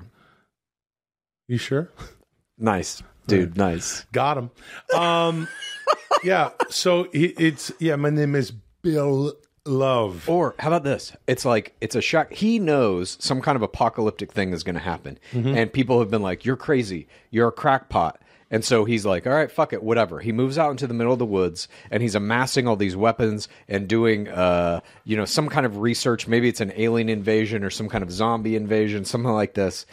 You 1.47 1.57
sure? 1.57 1.89
Nice, 2.57 3.01
dude. 3.27 3.57
Nice. 3.57 4.05
Got 4.11 4.37
him. 4.37 4.51
Um, 4.95 5.47
yeah. 6.23 6.49
So 6.69 7.03
it, 7.11 7.33
it's 7.39 7.71
yeah. 7.79 7.95
My 7.95 8.11
name 8.11 8.35
is 8.35 8.53
Bill 8.81 9.33
Love. 9.65 10.27
Or 10.27 10.55
how 10.57 10.69
about 10.69 10.83
this? 10.83 11.13
It's 11.27 11.45
like 11.45 11.75
it's 11.81 11.95
a 11.95 12.01
shock. 12.01 12.33
He 12.33 12.57
knows 12.57 13.15
some 13.19 13.41
kind 13.41 13.55
of 13.55 13.61
apocalyptic 13.61 14.31
thing 14.31 14.53
is 14.53 14.63
going 14.63 14.73
to 14.75 14.81
happen, 14.81 15.19
and 15.33 15.71
people 15.71 15.99
have 15.99 16.09
been 16.09 16.23
like, 16.23 16.45
"You're 16.45 16.57
crazy. 16.57 17.07
You're 17.29 17.49
a 17.49 17.51
crackpot." 17.51 18.19
And 18.49 18.65
so 18.65 18.85
he's 18.85 19.05
like, 19.05 19.27
"All 19.27 19.33
right, 19.33 19.51
fuck 19.51 19.71
it, 19.71 19.83
whatever." 19.83 20.19
He 20.19 20.31
moves 20.31 20.57
out 20.57 20.71
into 20.71 20.87
the 20.87 20.95
middle 20.95 21.13
of 21.13 21.19
the 21.19 21.27
woods, 21.27 21.67
and 21.91 22.01
he's 22.01 22.15
amassing 22.15 22.67
all 22.67 22.75
these 22.75 22.95
weapons 22.95 23.47
and 23.69 23.87
doing, 23.87 24.27
uh, 24.29 24.79
you 25.05 25.15
know, 25.15 25.25
some 25.25 25.47
kind 25.47 25.65
of 25.67 25.77
research. 25.77 26.27
Maybe 26.27 26.49
it's 26.49 26.59
an 26.59 26.73
alien 26.75 27.07
invasion 27.07 27.63
or 27.63 27.69
some 27.69 27.87
kind 27.87 28.03
of 28.03 28.11
zombie 28.11 28.55
invasion, 28.55 29.05
something 29.05 29.31
like 29.31 29.53
this. 29.53 29.85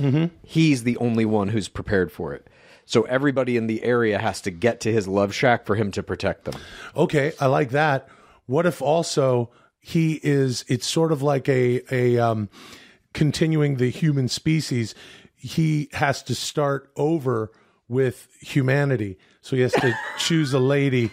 He's 0.45 0.85
the 0.85 0.97
only 0.97 1.27
one 1.27 1.49
who's 1.49 1.69
prepared 1.69 2.11
for 2.11 2.33
it. 2.33 2.47
So 2.87 3.03
everybody 3.03 3.59
in 3.59 3.67
the 3.67 3.85
area 3.85 4.19
has 4.19 4.41
to 4.41 4.51
get 4.51 4.81
to 4.81 4.91
his 4.91 5.07
love 5.07 5.35
shack 5.35 5.67
for 5.67 5.75
him 5.77 5.91
to 5.91 6.03
protect 6.03 6.47
them. 6.47 6.55
Okay, 6.97 7.33
I 7.39 7.47
like 7.47 7.71
that. 7.73 8.09
What 8.49 8.65
if 8.65 8.81
also 8.81 9.51
he 9.79 10.19
is? 10.23 10.65
It's 10.69 10.87
sort 10.87 11.13
of 11.13 11.21
like 11.21 11.51
a 11.51 11.83
a 11.95 12.19
um, 12.19 12.49
continuing 13.13 13.77
the 13.77 13.91
human 13.91 14.29
species. 14.29 14.95
He 15.37 15.91
has 15.93 16.23
to 16.25 16.35
start 16.35 16.91
over 16.97 17.53
with 17.89 18.27
humanity, 18.41 19.19
so 19.43 19.55
he 19.55 19.61
has 19.61 19.73
to 19.73 19.95
choose 20.19 20.55
a 20.55 20.59
lady. 20.59 21.11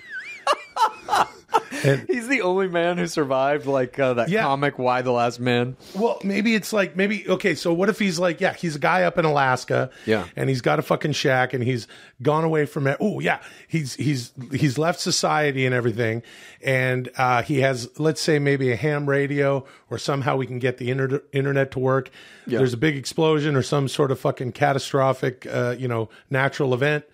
And 1.86 2.06
He's 2.10 2.28
the 2.28 2.42
only 2.42 2.68
man 2.68 2.98
who 2.98 3.08
survived, 3.08 3.66
like 3.66 4.00
uh, 4.00 4.16
that 4.16 4.30
Yeah. 4.30 4.42
comic 4.44 4.80
"Y: 4.80 5.02
The 5.02 5.12
Last 5.12 5.40
Man." 5.40 5.78
Well, 5.96 6.20
maybe 6.24 6.56
it's 6.56 6.74
like 6.74 6.96
maybe 6.96 7.28
okay. 7.30 7.56
So 7.56 7.74
what 7.74 7.90
if 7.90 8.00
he's 8.00 8.18
like, 8.20 8.42
yeah, 8.42 8.54
he's 8.54 8.76
a 8.76 8.80
guy 8.80 9.04
up 9.04 9.18
in 9.18 9.26
Alaska, 9.26 9.90
Yeah. 10.06 10.26
and 10.36 10.50
he's 10.50 10.62
got 10.62 10.80
a 10.80 10.82
fucking 10.82 11.12
shack, 11.14 11.54
and 11.54 11.64
he's 11.64 11.88
gone 12.22 12.44
away 12.44 12.66
from 12.66 12.88
it. 12.88 12.98
Oh 13.00 13.20
yeah, 13.20 13.40
he's 13.68 13.94
he's 13.96 14.32
he's 14.52 14.78
left 14.78 15.00
society 15.00 15.66
and 15.66 15.76
everything, 15.76 16.24
and 16.64 17.10
uh, 17.18 17.42
he 17.44 17.60
has 17.62 17.90
let's 18.00 18.22
say 18.22 18.40
maybe 18.40 18.72
a 18.72 18.76
ham 18.76 19.08
radio, 19.08 19.66
or 19.90 19.98
somehow 19.98 20.36
we 20.38 20.48
can 20.48 20.60
get 20.60 20.78
the 20.78 20.90
inter- 20.90 21.24
internet 21.34 21.72
to 21.72 21.80
work. 21.80 22.10
There's 22.48 22.74
a 22.74 22.78
big 22.78 22.96
explosion 22.96 23.56
or 23.56 23.62
some 23.64 23.88
sort 23.88 24.12
of 24.12 24.20
fucking 24.20 24.52
catastrophic, 24.52 25.46
uh, 25.48 25.76
you 25.78 25.88
know, 25.88 26.10
natural 26.30 26.74
event. 26.74 27.06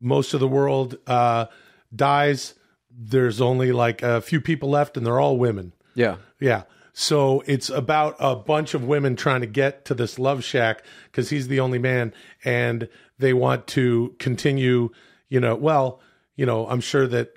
Most 0.00 0.34
of 0.34 0.40
the 0.40 0.46
world 0.48 0.96
uh, 1.06 1.46
dies. 1.94 2.54
There's 3.00 3.40
only 3.40 3.70
like 3.70 4.02
a 4.02 4.20
few 4.20 4.40
people 4.40 4.70
left, 4.70 4.96
and 4.96 5.06
they're 5.06 5.20
all 5.20 5.38
women. 5.38 5.72
Yeah. 5.94 6.16
Yeah. 6.40 6.64
So 6.92 7.44
it's 7.46 7.70
about 7.70 8.16
a 8.18 8.34
bunch 8.34 8.74
of 8.74 8.82
women 8.82 9.14
trying 9.14 9.42
to 9.42 9.46
get 9.46 9.84
to 9.84 9.94
this 9.94 10.18
love 10.18 10.42
shack 10.42 10.82
because 11.04 11.30
he's 11.30 11.46
the 11.46 11.60
only 11.60 11.78
man 11.78 12.12
and 12.44 12.88
they 13.20 13.32
want 13.32 13.68
to 13.68 14.16
continue, 14.18 14.90
you 15.28 15.38
know, 15.38 15.54
well, 15.54 16.00
you 16.34 16.44
know, 16.44 16.66
I'm 16.66 16.80
sure 16.80 17.06
that 17.06 17.34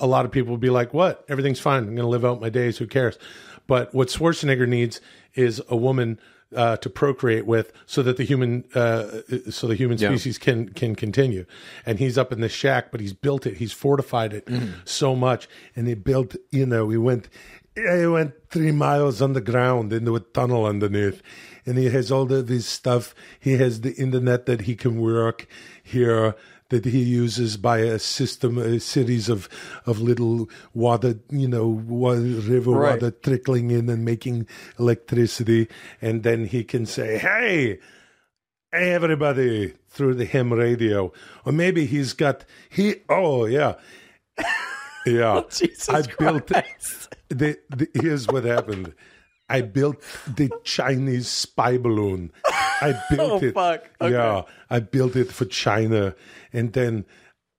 a 0.00 0.06
lot 0.06 0.24
of 0.24 0.30
people 0.30 0.52
will 0.52 0.58
be 0.58 0.70
like, 0.70 0.94
what? 0.94 1.22
Everything's 1.28 1.60
fine. 1.60 1.80
I'm 1.80 1.94
going 1.94 1.96
to 1.96 2.06
live 2.06 2.24
out 2.24 2.40
my 2.40 2.48
days. 2.48 2.78
Who 2.78 2.86
cares? 2.86 3.18
But 3.66 3.94
what 3.94 4.08
Schwarzenegger 4.08 4.66
needs 4.66 5.02
is 5.34 5.60
a 5.68 5.76
woman 5.76 6.18
uh, 6.54 6.76
to 6.78 6.88
procreate 6.90 7.46
with 7.46 7.72
so 7.86 8.02
that 8.02 8.16
the 8.16 8.24
human 8.24 8.64
uh, 8.74 9.20
so 9.50 9.66
the 9.66 9.74
human 9.74 9.98
Yeah. 9.98 10.08
species 10.10 10.38
can 10.38 10.68
can 10.70 10.94
continue. 10.94 11.44
And 11.86 11.98
he's 11.98 12.16
up 12.18 12.32
in 12.32 12.40
this 12.40 12.52
shack 12.52 12.90
but 12.90 13.00
he's 13.00 13.12
built 13.12 13.46
it. 13.46 13.56
He's 13.58 13.72
fortified 13.72 14.32
it 14.32 14.48
so 14.84 15.14
much. 15.16 15.48
And 15.76 15.86
they 15.86 15.94
built 15.94 16.36
you 16.50 16.66
know 16.66 16.84
we 16.86 16.98
went 16.98 17.28
I 17.76 18.06
went 18.06 18.34
three 18.50 18.70
miles 18.72 19.20
underground 19.20 19.92
into 19.92 20.14
a 20.16 20.20
tunnel 20.20 20.64
underneath. 20.66 21.20
And 21.66 21.78
he 21.78 21.88
has 21.90 22.12
all 22.12 22.30
of 22.32 22.48
his 22.48 22.66
stuff. 22.68 23.14
He 23.40 23.56
has 23.56 23.80
the 23.80 23.94
internet 23.94 24.44
that 24.46 24.60
he 24.62 24.76
can 24.76 25.00
work 25.00 25.46
here 25.82 26.34
that 26.74 26.84
he 26.84 27.02
uses 27.02 27.56
by 27.56 27.78
a 27.78 27.98
system 27.98 28.58
a 28.58 28.78
series 28.80 29.28
of 29.28 29.48
of 29.86 30.00
little 30.00 30.48
water 30.74 31.14
you 31.30 31.48
know 31.48 31.66
water, 31.68 32.20
river 32.50 32.72
Right. 32.72 32.94
water 33.00 33.10
trickling 33.10 33.70
in 33.70 33.88
and 33.88 34.04
making 34.04 34.46
electricity 34.78 35.68
and 36.02 36.22
then 36.22 36.44
he 36.46 36.64
can 36.64 36.84
say 36.86 37.18
hey 37.18 37.78
everybody 38.72 39.74
through 39.88 40.14
the 40.14 40.24
ham 40.26 40.52
radio, 40.52 41.12
or 41.44 41.52
maybe 41.52 41.86
he's 41.86 42.12
got 42.12 42.44
he. 42.68 42.96
Oh 43.08 43.44
yeah, 43.46 43.74
yeah. 45.06 45.42
Jesus 45.50 45.88
I 45.88 46.02
built 46.18 46.48
Christ. 46.48 47.14
the, 47.28 47.56
the. 47.70 47.86
Here's 47.94 48.26
what 48.26 48.42
happened. 48.44 48.94
I 49.48 49.60
built 49.60 50.02
the 50.26 50.50
Chinese 50.64 51.28
spy 51.28 51.76
balloon. 51.78 52.32
I 52.80 52.92
oh, 53.10 53.16
built 53.16 53.42
Oh, 53.42 53.46
it. 53.46 53.54
fuck. 53.54 53.90
Okay. 54.00 54.12
Yeah, 54.12 54.42
I 54.70 54.80
built 54.80 55.16
it 55.16 55.32
for 55.32 55.44
China, 55.44 56.14
and 56.52 56.72
then 56.72 57.04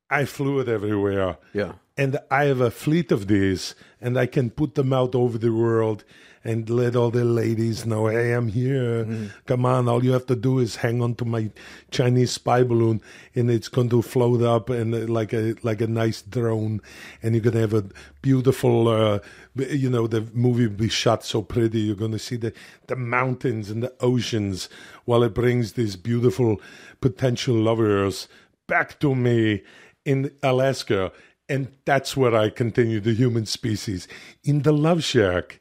I 0.09 0.25
flew 0.25 0.59
it 0.59 0.67
everywhere. 0.67 1.37
Yeah. 1.53 1.73
And 1.97 2.19
I 2.29 2.45
have 2.45 2.59
a 2.61 2.71
fleet 2.71 3.11
of 3.11 3.27
these, 3.27 3.73
and 4.01 4.17
I 4.17 4.25
can 4.25 4.49
put 4.49 4.75
them 4.75 4.91
out 4.91 5.15
over 5.15 5.37
the 5.37 5.51
world 5.53 6.03
and 6.45 6.69
let 6.69 6.95
all 6.95 7.09
the 7.09 7.25
ladies 7.25 7.87
know, 7.87 8.05
hey, 8.05 8.31
I'm 8.31 8.47
here. 8.47 9.03
Mm-hmm. 9.03 9.25
Come 9.47 9.65
on, 9.65 9.89
all 9.89 10.05
you 10.05 10.11
have 10.11 10.27
to 10.27 10.35
do 10.35 10.59
is 10.59 10.75
hang 10.77 11.01
on 11.01 11.15
to 11.15 11.25
my 11.25 11.49
Chinese 11.89 12.31
spy 12.31 12.61
balloon, 12.61 13.01
and 13.33 13.49
it's 13.49 13.67
going 13.67 13.89
to 13.89 14.03
float 14.03 14.43
up 14.43 14.69
and 14.69 14.93
uh, 14.93 14.99
like 15.11 15.33
a 15.33 15.55
like 15.63 15.81
a 15.81 15.87
nice 15.87 16.21
drone, 16.21 16.81
and 17.23 17.33
you're 17.33 17.41
going 17.41 17.55
to 17.55 17.61
have 17.61 17.73
a 17.73 17.85
beautiful, 18.21 18.87
uh, 18.87 19.19
you 19.55 19.89
know, 19.89 20.05
the 20.05 20.21
movie 20.33 20.67
will 20.67 20.75
be 20.75 20.87
shot 20.87 21.25
so 21.25 21.41
pretty. 21.41 21.79
You're 21.79 21.95
going 21.95 22.11
to 22.11 22.19
see 22.19 22.35
the 22.35 22.53
the 22.85 22.95
mountains 22.95 23.71
and 23.71 23.81
the 23.81 23.93
oceans 23.99 24.69
while 25.05 25.23
it 25.23 25.33
brings 25.33 25.73
these 25.73 25.95
beautiful 25.95 26.61
potential 27.01 27.55
lovers 27.55 28.27
back 28.67 28.99
to 28.99 29.15
me 29.15 29.63
in 30.05 30.31
Alaska. 30.43 31.11
And 31.47 31.71
that's 31.85 32.17
where 32.17 32.35
I 32.35 32.49
continue 32.49 32.99
the 32.99 33.13
human 33.13 33.45
species 33.45 34.07
in 34.43 34.63
the 34.63 34.71
love 34.71 35.03
shack. 35.03 35.59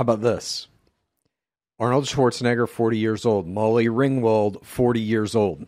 How 0.00 0.02
about 0.02 0.22
this? 0.22 0.66
Arnold 1.78 2.06
Schwarzenegger, 2.06 2.66
40 2.66 2.96
years 2.96 3.26
old. 3.26 3.46
Molly 3.46 3.84
Ringwald, 3.84 4.64
40 4.64 4.98
years 4.98 5.36
old. 5.36 5.66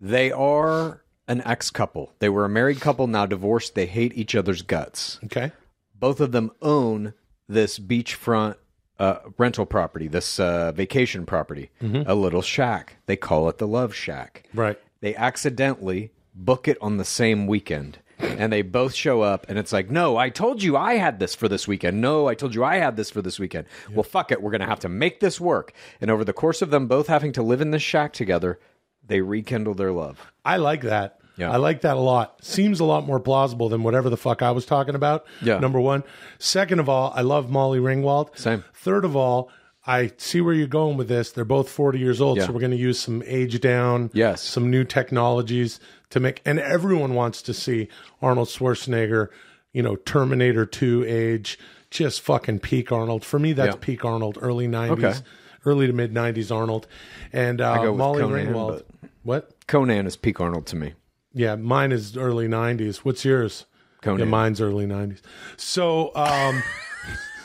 They 0.00 0.30
are 0.30 1.02
an 1.26 1.42
ex 1.44 1.70
couple. 1.70 2.12
They 2.20 2.28
were 2.28 2.44
a 2.44 2.48
married 2.48 2.80
couple, 2.80 3.08
now 3.08 3.26
divorced. 3.26 3.74
They 3.74 3.86
hate 3.86 4.16
each 4.16 4.36
other's 4.36 4.62
guts. 4.62 5.18
Okay. 5.24 5.50
Both 5.96 6.20
of 6.20 6.30
them 6.30 6.52
own 6.62 7.14
this 7.48 7.80
beachfront 7.80 8.54
uh, 9.00 9.16
rental 9.36 9.66
property, 9.66 10.06
this 10.06 10.38
uh, 10.38 10.70
vacation 10.70 11.26
property, 11.26 11.70
a 12.06 12.14
little 12.14 12.42
shack. 12.42 12.98
They 13.06 13.16
call 13.16 13.48
it 13.48 13.58
the 13.58 13.66
Love 13.66 13.92
Shack. 13.92 14.44
Right. 14.54 14.78
They 15.00 15.16
accidentally 15.16 16.12
book 16.36 16.68
it 16.68 16.78
on 16.80 16.98
the 16.98 17.04
same 17.04 17.48
weekend. 17.48 17.98
And 18.18 18.52
they 18.52 18.62
both 18.62 18.94
show 18.94 19.20
up, 19.20 19.46
and 19.48 19.58
it's 19.58 19.72
like, 19.72 19.90
no, 19.90 20.16
I 20.16 20.30
told 20.30 20.62
you 20.62 20.76
I 20.76 20.94
had 20.94 21.18
this 21.18 21.34
for 21.34 21.48
this 21.48 21.68
weekend. 21.68 22.00
No, 22.00 22.28
I 22.28 22.34
told 22.34 22.54
you 22.54 22.64
I 22.64 22.76
had 22.76 22.96
this 22.96 23.10
for 23.10 23.20
this 23.20 23.38
weekend. 23.38 23.66
Well, 23.92 24.04
fuck 24.04 24.32
it. 24.32 24.42
We're 24.42 24.50
going 24.50 24.62
to 24.62 24.66
have 24.66 24.80
to 24.80 24.88
make 24.88 25.20
this 25.20 25.40
work. 25.40 25.72
And 26.00 26.10
over 26.10 26.24
the 26.24 26.32
course 26.32 26.62
of 26.62 26.70
them 26.70 26.86
both 26.86 27.08
having 27.08 27.32
to 27.32 27.42
live 27.42 27.60
in 27.60 27.72
this 27.72 27.82
shack 27.82 28.12
together, 28.12 28.58
they 29.06 29.20
rekindle 29.20 29.74
their 29.74 29.92
love. 29.92 30.32
I 30.44 30.56
like 30.56 30.82
that. 30.82 31.18
Yeah. 31.36 31.50
I 31.50 31.56
like 31.56 31.82
that 31.82 31.98
a 31.98 32.00
lot. 32.00 32.42
Seems 32.42 32.80
a 32.80 32.84
lot 32.84 33.04
more 33.04 33.20
plausible 33.20 33.68
than 33.68 33.82
whatever 33.82 34.08
the 34.08 34.16
fuck 34.16 34.40
I 34.40 34.52
was 34.52 34.64
talking 34.64 34.94
about. 34.94 35.26
Yeah. 35.42 35.58
Number 35.58 35.78
one. 35.78 36.02
Second 36.38 36.80
of 36.80 36.88
all, 36.88 37.12
I 37.14 37.20
love 37.20 37.50
Molly 37.50 37.78
Ringwald. 37.78 38.38
Same. 38.38 38.64
Third 38.72 39.04
of 39.04 39.14
all, 39.14 39.50
I 39.86 40.10
see 40.16 40.40
where 40.40 40.52
you're 40.54 40.66
going 40.66 40.96
with 40.96 41.08
this. 41.08 41.30
They're 41.30 41.44
both 41.44 41.68
40 41.70 41.98
years 41.98 42.20
old, 42.20 42.38
Yeah. 42.38 42.46
so 42.46 42.52
we're 42.52 42.60
going 42.60 42.72
to 42.72 42.76
use 42.76 42.98
some 42.98 43.22
age 43.26 43.60
down, 43.60 44.10
Yes. 44.12 44.42
some 44.42 44.70
new 44.70 44.82
technologies 44.84 45.78
to 46.10 46.18
make. 46.20 46.42
And 46.44 46.58
everyone 46.58 47.14
wants 47.14 47.40
to 47.42 47.54
see 47.54 47.88
Arnold 48.20 48.48
Schwarzenegger, 48.48 49.28
you 49.72 49.82
know, 49.82 49.96
Terminator 49.96 50.66
2 50.66 51.04
age, 51.06 51.58
just 51.90 52.20
fucking 52.20 52.58
peak 52.60 52.90
Arnold. 52.90 53.24
For 53.24 53.38
me, 53.38 53.52
that's 53.52 53.74
Yeah. 53.76 53.80
peak 53.80 54.04
Arnold, 54.04 54.38
early 54.40 54.66
90s, 54.66 55.18
Okay. 55.18 55.18
early 55.64 55.86
to 55.86 55.92
mid 55.92 56.12
90s 56.12 56.50
Arnold. 56.50 56.88
And 57.32 57.60
uh, 57.60 57.92
Molly 57.92 58.22
Conan, 58.22 58.46
Ringwald. 58.48 58.82
What? 59.22 59.50
Conan 59.68 60.06
is 60.06 60.16
peak 60.16 60.40
Arnold 60.40 60.66
to 60.66 60.76
me. 60.76 60.94
Yeah, 61.32 61.54
mine 61.56 61.92
is 61.92 62.16
early 62.16 62.48
'90s. 62.48 62.98
What's 62.98 63.22
yours? 63.24 63.66
Conan. 64.00 64.20
Yeah, 64.20 64.24
mine's 64.24 64.58
early 64.60 64.86
'90s. 64.86 65.20
So, 65.58 66.10
um, 66.16 66.62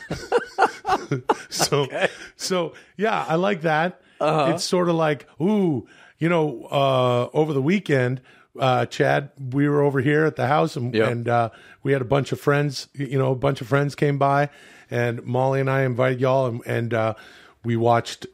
so, 1.49 1.87
so, 2.35 2.73
yeah, 2.97 3.25
I 3.27 3.35
like 3.35 3.61
that. 3.61 4.01
Uh-huh. 4.19 4.53
It's 4.53 4.63
sort 4.63 4.89
of 4.89 4.95
like, 4.95 5.27
ooh, 5.41 5.87
you 6.19 6.29
know, 6.29 6.67
uh, 6.71 7.29
over 7.33 7.53
the 7.53 7.61
weekend, 7.61 8.21
uh, 8.59 8.85
Chad, 8.85 9.31
we 9.51 9.67
were 9.67 9.81
over 9.81 10.01
here 10.01 10.25
at 10.25 10.35
the 10.35 10.47
house, 10.47 10.75
and, 10.75 10.93
Yep. 10.93 11.11
and 11.11 11.27
uh, 11.27 11.49
we 11.83 11.93
had 11.93 12.01
a 12.01 12.05
bunch 12.05 12.31
of 12.31 12.39
friends. 12.39 12.87
You 12.93 13.17
know, 13.17 13.31
a 13.31 13.35
bunch 13.35 13.61
of 13.61 13.67
friends 13.67 13.95
came 13.95 14.17
by, 14.17 14.49
and 14.89 15.23
Molly 15.25 15.59
and 15.59 15.69
I 15.69 15.83
invited 15.83 16.19
y'all, 16.21 16.45
and, 16.47 16.61
and 16.65 16.93
uh, 16.93 17.13
we 17.63 17.75
watched 17.77 18.27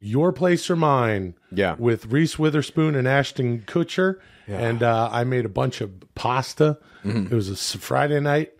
your 0.00 0.32
Place 0.32 0.70
or 0.70 0.76
Mine. 0.76 1.34
Yeah. 1.50 1.74
With 1.78 2.06
Reese 2.06 2.38
Witherspoon 2.38 2.94
and 2.94 3.08
Ashton 3.08 3.60
Kutcher. 3.66 4.20
And 4.46 4.82
uh, 4.82 5.10
I 5.12 5.24
made 5.24 5.44
a 5.44 5.50
bunch 5.50 5.82
of 5.82 5.90
pasta. 6.14 6.78
Mm-hmm. 7.04 7.26
It 7.26 7.32
was 7.32 7.50
a 7.50 7.78
Friday 7.78 8.18
night, 8.18 8.52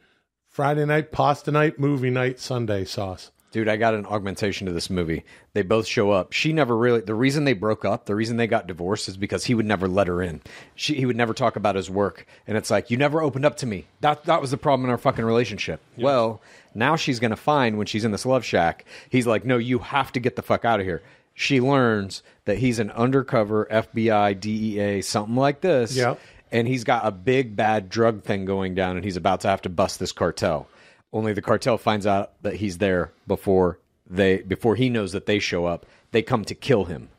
Friday 0.58 0.84
night, 0.86 1.12
pasta 1.12 1.52
night, 1.52 1.78
movie 1.78 2.10
night, 2.10 2.40
Sunday 2.40 2.84
sauce. 2.84 3.30
Dude, 3.52 3.68
I 3.68 3.76
got 3.76 3.94
an 3.94 4.04
augmentation 4.06 4.66
to 4.66 4.72
this 4.72 4.90
movie. 4.90 5.24
They 5.52 5.62
both 5.62 5.86
show 5.86 6.10
up. 6.10 6.32
She 6.32 6.52
never 6.52 6.76
really. 6.76 7.00
The 7.00 7.14
reason 7.14 7.44
they 7.44 7.52
broke 7.52 7.84
up, 7.84 8.06
the 8.06 8.16
reason 8.16 8.38
they 8.38 8.48
got 8.48 8.66
divorced, 8.66 9.06
is 9.06 9.16
because 9.16 9.44
he 9.44 9.54
would 9.54 9.66
never 9.66 9.86
let 9.86 10.08
her 10.08 10.20
in. 10.20 10.40
She, 10.74 10.94
he 10.96 11.06
would 11.06 11.14
never 11.14 11.32
talk 11.32 11.54
about 11.54 11.76
his 11.76 11.88
work, 11.88 12.26
and 12.48 12.56
it's 12.56 12.72
like 12.72 12.90
you 12.90 12.96
never 12.96 13.22
opened 13.22 13.44
up 13.44 13.58
to 13.58 13.66
me. 13.66 13.86
That 14.00 14.24
that 14.24 14.40
was 14.40 14.50
the 14.50 14.56
problem 14.56 14.84
in 14.86 14.90
our 14.90 14.98
fucking 14.98 15.24
relationship. 15.24 15.80
Well, 15.96 16.42
now 16.74 16.96
she's 16.96 17.20
gonna 17.20 17.36
find 17.36 17.78
when 17.78 17.86
she's 17.86 18.04
in 18.04 18.10
this 18.10 18.26
love 18.26 18.44
shack. 18.44 18.84
He's 19.10 19.28
like, 19.28 19.44
no, 19.44 19.58
you 19.58 19.78
have 19.78 20.10
to 20.10 20.18
get 20.18 20.34
the 20.34 20.42
fuck 20.42 20.64
out 20.64 20.80
of 20.80 20.86
here. 20.86 21.04
She 21.34 21.60
learns 21.60 22.24
that 22.46 22.58
he's 22.58 22.80
an 22.80 22.90
undercover 22.90 23.68
FBI, 23.70 24.40
DEA, 24.40 25.02
something 25.02 25.36
like 25.36 25.60
this. 25.60 25.94
Yep. 25.94 26.18
And 26.50 26.66
he's 26.66 26.84
got 26.84 27.06
a 27.06 27.10
big 27.10 27.56
bad 27.56 27.88
drug 27.88 28.22
thing 28.22 28.44
going 28.44 28.74
down, 28.74 28.96
and 28.96 29.04
he's 29.04 29.16
about 29.16 29.40
to 29.42 29.48
have 29.48 29.62
to 29.62 29.68
bust 29.68 29.98
this 29.98 30.12
cartel. 30.12 30.68
Only 31.12 31.32
the 31.32 31.42
cartel 31.42 31.78
finds 31.78 32.06
out 32.06 32.40
that 32.42 32.56
he's 32.56 32.78
there 32.78 33.12
before 33.26 33.78
they 34.08 34.38
before 34.38 34.76
he 34.76 34.88
knows 34.88 35.12
that 35.12 35.26
they 35.26 35.38
show 35.38 35.66
up. 35.66 35.86
They 36.10 36.22
come 36.22 36.44
to 36.46 36.54
kill 36.54 36.84
him. 36.86 37.10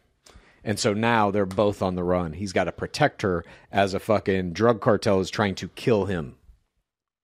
And 0.63 0.79
so 0.79 0.93
now 0.93 1.31
they're 1.31 1.45
both 1.45 1.81
on 1.81 1.95
the 1.95 2.03
run. 2.03 2.33
He's 2.33 2.53
got 2.53 2.65
to 2.65 2.71
protect 2.71 3.21
her 3.21 3.45
as 3.71 3.93
a 3.93 3.99
fucking 3.99 4.53
drug 4.53 4.81
cartel 4.81 5.19
is 5.19 5.29
trying 5.29 5.55
to 5.55 5.69
kill 5.69 6.05
him. 6.05 6.35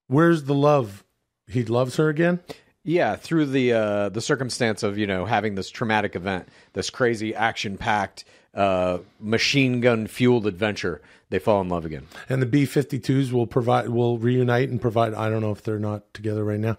Where's 0.07 0.43
the 0.43 0.53
love? 0.53 1.03
He 1.47 1.63
loves 1.63 1.97
her 1.97 2.09
again? 2.09 2.39
Yeah, 2.87 3.15
through 3.15 3.47
the 3.47 3.73
uh, 3.73 4.09
the 4.09 4.21
circumstance 4.21 4.83
of 4.83 4.97
you 4.97 5.07
know 5.07 5.25
having 5.25 5.55
this 5.55 5.69
traumatic 5.71 6.15
event, 6.15 6.47
this 6.73 6.89
crazy 6.91 7.33
action 7.33 7.77
packed 7.77 8.25
uh, 8.53 8.99
machine 9.19 9.81
gun 9.81 10.05
fueled 10.07 10.45
adventure, 10.47 11.01
they 11.29 11.39
fall 11.39 11.59
in 11.61 11.67
love 11.69 11.83
again. 11.85 12.05
And 12.29 12.41
the 12.41 12.45
B 12.45 12.63
52s 12.63 13.31
will 13.31 13.47
provide, 13.47 13.89
will 13.89 14.17
reunite 14.17 14.69
and 14.69 14.79
provide, 14.79 15.13
I 15.13 15.29
don't 15.29 15.41
know 15.41 15.51
if 15.51 15.63
they're 15.63 15.79
not 15.79 16.13
together 16.13 16.43
right 16.43 16.59
now. 16.59 16.77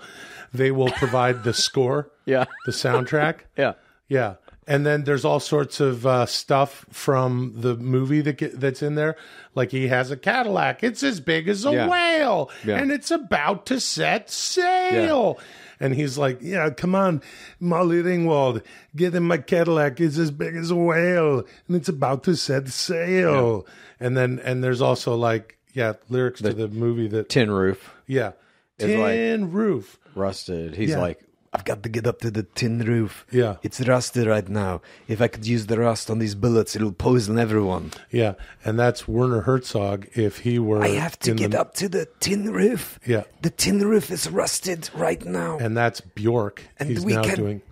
They 0.54 0.70
will 0.70 0.90
provide 0.92 1.44
the 1.44 1.52
score, 1.52 2.10
Yeah, 2.24 2.44
the 2.64 2.72
soundtrack. 2.72 3.40
yeah, 3.58 3.74
Yeah. 4.08 4.34
And 4.68 4.84
then 4.86 5.04
there's 5.04 5.24
all 5.24 5.38
sorts 5.38 5.78
of 5.78 6.06
uh, 6.06 6.26
stuff 6.26 6.86
from 6.90 7.52
the 7.56 7.76
movie 7.76 8.20
that 8.22 8.36
get, 8.38 8.58
that's 8.58 8.82
in 8.82 8.94
there. 8.96 9.16
Like 9.54 9.70
he 9.70 9.86
has 9.88 10.10
a 10.10 10.16
Cadillac. 10.16 10.82
It's 10.82 11.02
as 11.04 11.20
big 11.20 11.46
as 11.48 11.64
a 11.64 11.72
Yeah. 11.72 11.88
whale. 11.88 12.50
Yeah. 12.64 12.78
And 12.78 12.90
it's 12.90 13.10
about 13.12 13.66
to 13.66 13.78
set 13.80 14.28
sail. 14.30 15.38
And 15.80 15.94
he's 15.94 16.16
like, 16.18 16.38
Yeah, 16.40 16.70
come 16.70 16.94
on, 16.94 17.22
Molly 17.60 18.02
Ringwald, 18.02 18.62
get 18.94 19.14
in 19.14 19.24
my 19.24 19.38
Cadillac. 19.38 20.00
It's 20.00 20.18
as 20.18 20.30
big 20.30 20.56
as 20.56 20.70
a 20.70 20.76
whale. 20.76 21.44
And 21.68 21.76
it's 21.76 21.88
about 21.88 22.24
to 22.24 22.36
set 22.36 22.68
sail. 22.68 23.66
And 24.00 24.16
then, 24.16 24.40
and 24.44 24.62
there's 24.64 24.80
also 24.82 25.14
like, 25.16 25.58
yeah, 25.72 25.94
lyrics 26.08 26.40
to 26.42 26.52
the 26.52 26.68
movie 26.68 27.08
that, 27.08 27.28
tin 27.28 27.50
roof, 27.50 27.94
yeah. 28.06 28.32
It's 28.78 28.98
like- 28.98 29.14
Tin 29.14 29.52
roof. 29.52 29.98
rusted. 30.14 30.74
He's 30.74 30.90
Yeah. 30.90 30.98
like, 31.00 31.20
I've 31.56 31.64
got 31.64 31.82
to 31.84 31.88
get 31.88 32.06
up 32.06 32.20
to 32.20 32.30
the 32.30 32.42
tin 32.42 32.80
roof. 32.80 33.24
Yeah. 33.32 33.56
it's 33.62 33.80
rusted 33.80 34.26
right 34.26 34.46
now. 34.46 34.82
If 35.08 35.22
I 35.22 35.28
could 35.28 35.46
use 35.46 35.64
the 35.66 35.78
rust 35.78 36.10
on 36.10 36.18
these 36.18 36.34
bullets, 36.34 36.76
it'll 36.76 36.92
poison 36.92 37.38
everyone. 37.38 37.92
Yeah. 38.10 38.34
And 38.62 38.78
that's 38.78 39.08
Werner 39.08 39.40
Herzog 39.40 40.06
if 40.14 40.40
he 40.40 40.58
were. 40.58 40.82
I 40.82 40.88
have 40.88 41.18
to 41.20 41.32
get 41.32 41.52
the- 41.52 41.60
up 41.60 41.72
to 41.76 41.88
the 41.88 42.06
tin 42.20 42.52
roof. 42.52 42.98
Yeah. 43.06 43.24
The 43.40 43.48
tin 43.48 43.80
roof 43.80 44.10
is 44.10 44.28
rusted 44.28 44.90
right 44.94 45.24
now. 45.24 45.56
and 45.58 45.74
that's 45.74 46.02
Bjork. 46.02 46.62
And 46.78 46.90
He's 46.90 47.04
we 47.04 47.14
now 47.14 47.22
can- 47.22 47.36
doing. 47.36 47.62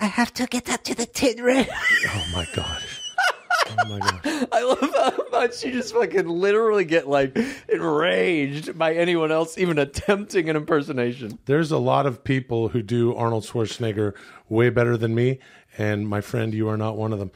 I 0.00 0.06
have 0.06 0.32
to 0.34 0.46
get 0.46 0.68
up 0.70 0.82
to 0.84 0.94
the 0.96 1.06
tin 1.06 1.42
roof. 1.44 1.68
Oh 2.08 2.26
my 2.32 2.46
gosh! 2.56 3.01
Oh 3.68 3.88
my 3.88 3.98
gosh! 3.98 4.46
I 4.52 4.62
love 4.64 4.80
how 4.80 5.30
much 5.30 5.64
you 5.64 5.72
just 5.72 5.94
fucking 5.94 6.28
literally 6.28 6.84
get 6.84 7.08
like 7.08 7.36
enraged 7.68 8.78
by 8.78 8.94
anyone 8.94 9.32
else 9.32 9.58
even 9.58 9.78
attempting 9.78 10.48
an 10.48 10.56
impersonation. 10.56 11.38
There's 11.46 11.70
a 11.70 11.78
lot 11.78 12.06
of 12.06 12.24
people 12.24 12.68
who 12.68 12.82
do 12.82 13.14
Arnold 13.14 13.44
Schwarzenegger 13.44 14.14
way 14.48 14.70
better 14.70 14.96
than 14.96 15.14
me, 15.14 15.38
and 15.78 16.08
my 16.08 16.20
friend, 16.20 16.52
you 16.54 16.68
are 16.68 16.76
not 16.76 16.96
one 16.96 17.12
of 17.12 17.18
them. 17.18 17.30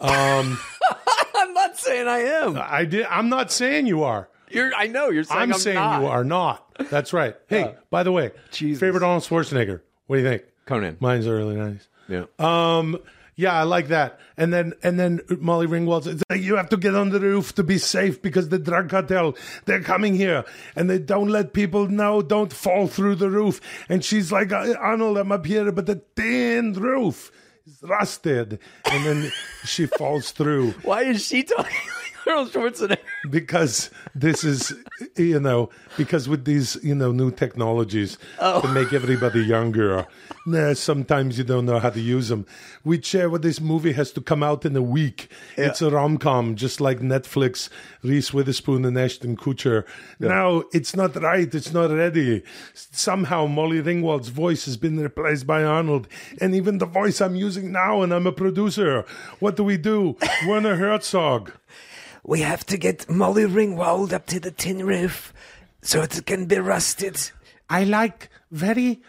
Um, 0.00 0.58
I'm 1.34 1.54
not 1.54 1.78
saying 1.78 2.08
I 2.08 2.18
am. 2.18 2.58
I 2.60 2.84
did. 2.84 3.06
I'm 3.06 3.28
not 3.28 3.52
saying 3.52 3.86
you 3.86 4.02
are. 4.04 4.28
You're. 4.50 4.72
I 4.74 4.86
know 4.86 5.10
you're 5.10 5.24
saying 5.24 5.40
I'm, 5.40 5.52
I'm, 5.52 5.58
saying 5.58 5.76
not. 5.76 6.00
you 6.00 6.08
are 6.08 6.24
not. 6.24 6.66
That's 6.90 7.12
right. 7.12 7.36
Hey, 7.48 7.74
by 7.90 8.02
the 8.02 8.12
way, 8.12 8.32
Jesus. 8.50 8.80
favorite 8.80 9.02
Arnold 9.02 9.24
Schwarzenegger. 9.24 9.80
What 10.06 10.16
do 10.16 10.22
you 10.22 10.28
think? 10.28 10.44
Conan. 10.66 10.96
Mine's 11.00 11.26
early 11.26 11.56
'90s. 11.56 11.86
Yeah. 12.08 12.24
Um, 12.38 12.98
Yeah, 13.34 13.54
I 13.58 13.62
like 13.62 13.88
that. 13.88 14.20
And 14.36 14.52
then 14.52 14.74
and 14.82 14.98
then 15.00 15.20
Molly 15.38 15.66
Ringwald 15.66 16.04
says, 16.04 16.22
"You 16.38 16.56
have 16.56 16.68
to 16.68 16.76
get 16.76 16.94
on 16.94 17.10
the 17.10 17.20
roof 17.20 17.54
to 17.54 17.62
be 17.62 17.78
safe 17.78 18.20
because 18.20 18.50
the 18.50 18.58
drug 18.58 18.90
cartel 18.90 19.36
they're 19.64 19.82
coming 19.82 20.14
here 20.14 20.44
and 20.76 20.90
they 20.90 20.98
don't 20.98 21.28
let 21.28 21.54
people 21.54 21.88
know. 21.88 22.20
Don't 22.20 22.52
fall 22.52 22.86
through 22.88 23.16
the 23.16 23.30
roof." 23.30 23.60
And 23.88 24.04
she's 24.04 24.30
like, 24.32 24.52
"Uh, 24.52 24.74
"Arnold, 24.78 25.16
I'm 25.16 25.32
up 25.32 25.46
here, 25.46 25.72
but 25.72 25.86
the 25.86 26.02
tin 26.14 26.74
roof 26.74 27.32
is 27.66 27.78
rusted." 27.82 28.58
And 28.90 29.06
then 29.06 29.32
she 29.64 29.86
falls 29.86 30.32
through 30.32 30.72
Why 30.82 31.04
is 31.04 31.26
she 31.26 31.42
talking 31.42 31.74
Arnold 32.26 32.52
Schwarzenegger? 32.52 32.98
because 33.30 33.90
this 34.14 34.44
is 34.44 34.74
you 35.16 35.38
know 35.38 35.70
because 35.96 36.28
with 36.28 36.44
these 36.44 36.76
you 36.82 36.94
know 36.94 37.12
new 37.12 37.30
technologies 37.30 38.18
to 38.38 38.68
make 38.68 38.92
everybody 38.92 39.40
younger 39.44 40.06
nah, 40.46 40.72
sometimes 40.72 41.38
you 41.38 41.44
don't 41.44 41.66
know 41.66 41.78
how 41.78 41.90
to 41.90 42.00
use 42.00 42.28
them 42.28 42.44
which 42.82 43.14
uh, 43.14 43.28
what 43.28 43.42
this 43.42 43.60
movie 43.60 43.92
has 43.92 44.10
to 44.12 44.20
come 44.20 44.42
out 44.42 44.64
in 44.64 44.74
a 44.76 44.82
week. 44.82 45.30
It's 45.56 45.80
a 45.80 45.90
rom-com 45.90 46.56
just 46.56 46.80
like 46.80 46.98
netflix 46.98 47.68
reese 48.02 48.32
witherspoon 48.34 48.84
and 48.84 48.98
ashton 48.98 49.36
kutcher. 49.36 49.84
Now 50.18 50.64
it's 50.72 50.96
not 50.96 51.14
right 51.16 51.52
it's 51.54 51.72
not 51.72 51.90
ready. 51.90 52.42
Somehow 52.74 53.46
molly 53.46 53.80
ringwald's 53.80 54.28
voice 54.28 54.64
has 54.64 54.76
been 54.76 54.98
replaced 54.98 55.46
by 55.46 55.62
arnold 55.62 56.08
and 56.40 56.54
even 56.54 56.78
the 56.78 56.86
voice 56.86 57.20
i'm 57.20 57.36
using 57.36 57.70
now 57.70 58.02
and 58.02 58.12
i'm 58.12 58.26
a 58.26 58.32
producer. 58.32 59.04
What 59.38 59.56
do 59.56 59.64
we 59.64 59.76
do? 59.76 60.16
Werner 60.46 60.76
herzog 60.76 61.52
We 62.24 62.40
have 62.40 62.64
to 62.66 62.76
get 62.76 63.10
Molly 63.10 63.44
Ringwald 63.44 64.12
up 64.12 64.26
to 64.26 64.38
the 64.38 64.52
tin 64.52 64.86
roof 64.86 65.32
so 65.82 66.02
it 66.02 66.24
can 66.24 66.46
be 66.46 66.58
rusted. 66.58 67.32
I 67.68 67.82
like 67.82 68.28
very 68.50 69.02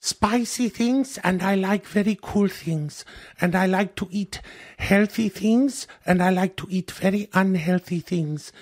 spicy 0.00 0.68
things 0.68 1.18
and 1.24 1.42
I 1.42 1.54
like 1.54 1.86
very 1.86 2.18
cool 2.20 2.48
things. 2.48 3.06
And 3.40 3.54
I 3.54 3.64
like 3.64 3.94
to 3.96 4.08
eat 4.10 4.42
healthy 4.78 5.30
things 5.30 5.86
and 6.04 6.22
I 6.22 6.28
like 6.28 6.56
to 6.56 6.66
eat 6.68 6.90
very 6.90 7.30
unhealthy 7.32 8.00
things. 8.00 8.52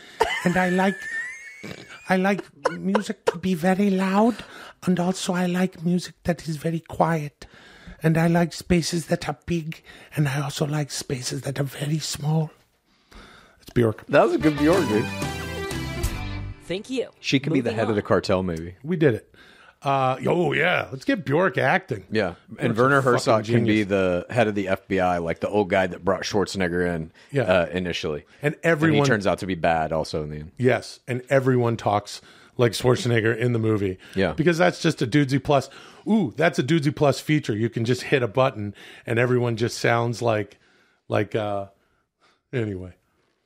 And 0.44 0.56
I 0.56 0.70
like 0.70 0.96
I 2.08 2.16
like 2.16 2.44
music 2.70 3.24
to 3.26 3.38
be 3.38 3.54
very 3.54 3.90
loud 3.90 4.36
and 4.84 5.00
also 5.00 5.32
I 5.32 5.46
like 5.46 5.84
music 5.84 6.14
that 6.22 6.48
is 6.48 6.56
very 6.56 6.80
quiet. 6.80 7.46
And 8.00 8.16
I 8.16 8.28
like 8.28 8.52
spaces 8.52 9.06
that 9.06 9.28
are 9.28 9.38
big 9.46 9.82
and 10.14 10.28
I 10.28 10.40
also 10.40 10.66
like 10.66 10.92
spaces 10.92 11.40
that 11.42 11.58
are 11.58 11.64
very 11.64 11.98
small. 11.98 12.52
It's 13.66 13.72
Bjork. 13.74 14.06
That 14.06 14.22
was 14.24 14.34
a 14.34 14.38
good 14.38 14.56
Bjork, 14.58 14.86
dude. 14.88 15.04
Thank 16.64 16.88
you. 16.90 17.08
She 17.20 17.40
could 17.40 17.52
be 17.52 17.60
the 17.60 17.70
Moving 17.70 17.78
head 17.78 17.90
of 17.90 17.96
the 17.96 18.02
cartel, 18.02 18.42
maybe. 18.42 18.74
We 18.84 18.96
did 18.96 19.14
it. 19.14 19.34
Uh, 19.82 20.16
oh 20.26 20.52
yeah, 20.52 20.88
let's 20.90 21.04
get 21.04 21.24
Bjork 21.24 21.58
acting. 21.58 22.04
Yeah, 22.10 22.34
and 22.58 22.74
Bjork's 22.74 22.78
a 22.78 22.82
Werner 22.82 23.02
fucking 23.02 23.12
Herzog 23.12 23.44
can 23.44 23.64
be 23.64 23.84
genius. 23.84 23.88
the 23.88 24.26
head 24.30 24.48
of 24.48 24.54
the 24.54 24.66
FBI, 24.66 25.22
like 25.22 25.40
the 25.40 25.48
old 25.48 25.68
guy 25.68 25.86
that 25.86 26.04
brought 26.04 26.22
Schwarzenegger 26.22 26.94
in 26.94 27.12
Yeah. 27.30 27.42
uh, 27.42 27.66
initially. 27.72 28.24
And 28.42 28.54
And 28.54 28.64
everyone 28.64 29.04
he 29.04 29.08
turns 29.08 29.26
out 29.26 29.38
to 29.40 29.46
be 29.46 29.54
bad 29.54 29.92
also 29.92 30.22
in 30.24 30.30
the 30.30 30.36
end. 30.38 30.52
Yes, 30.58 30.98
and 31.06 31.22
everyone 31.28 31.76
talks 31.76 32.20
like 32.56 32.72
Schwarzenegger 32.72 33.36
in 33.36 33.52
the 33.52 33.58
movie. 33.58 33.98
Yeah. 34.14 34.32
because 34.32 34.58
that's 34.58 34.80
just 34.80 35.02
a 35.02 35.06
Dudesy 35.06 35.42
Plus. 35.42 35.68
Ooh, 36.08 36.32
that's 36.36 36.58
a 36.58 36.62
Dudesy 36.64 36.94
Plus 36.94 37.20
feature. 37.20 37.54
You 37.54 37.68
can 37.68 37.84
just 37.84 38.02
hit 38.04 38.22
a 38.22 38.28
button, 38.28 38.74
and 39.06 39.18
everyone 39.18 39.56
just 39.56 39.78
sounds 39.78 40.22
like, 40.22 40.58
like. 41.08 41.34
uh 41.34 41.66
Anyway, 42.52 42.94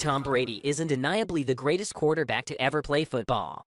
Tom 0.00 0.22
Brady 0.22 0.62
is 0.64 0.80
undeniably 0.80 1.42
the 1.42 1.54
greatest 1.54 1.92
quarterback 1.92 2.46
to 2.46 2.60
ever 2.60 2.80
play 2.80 3.04
football. 3.04 3.66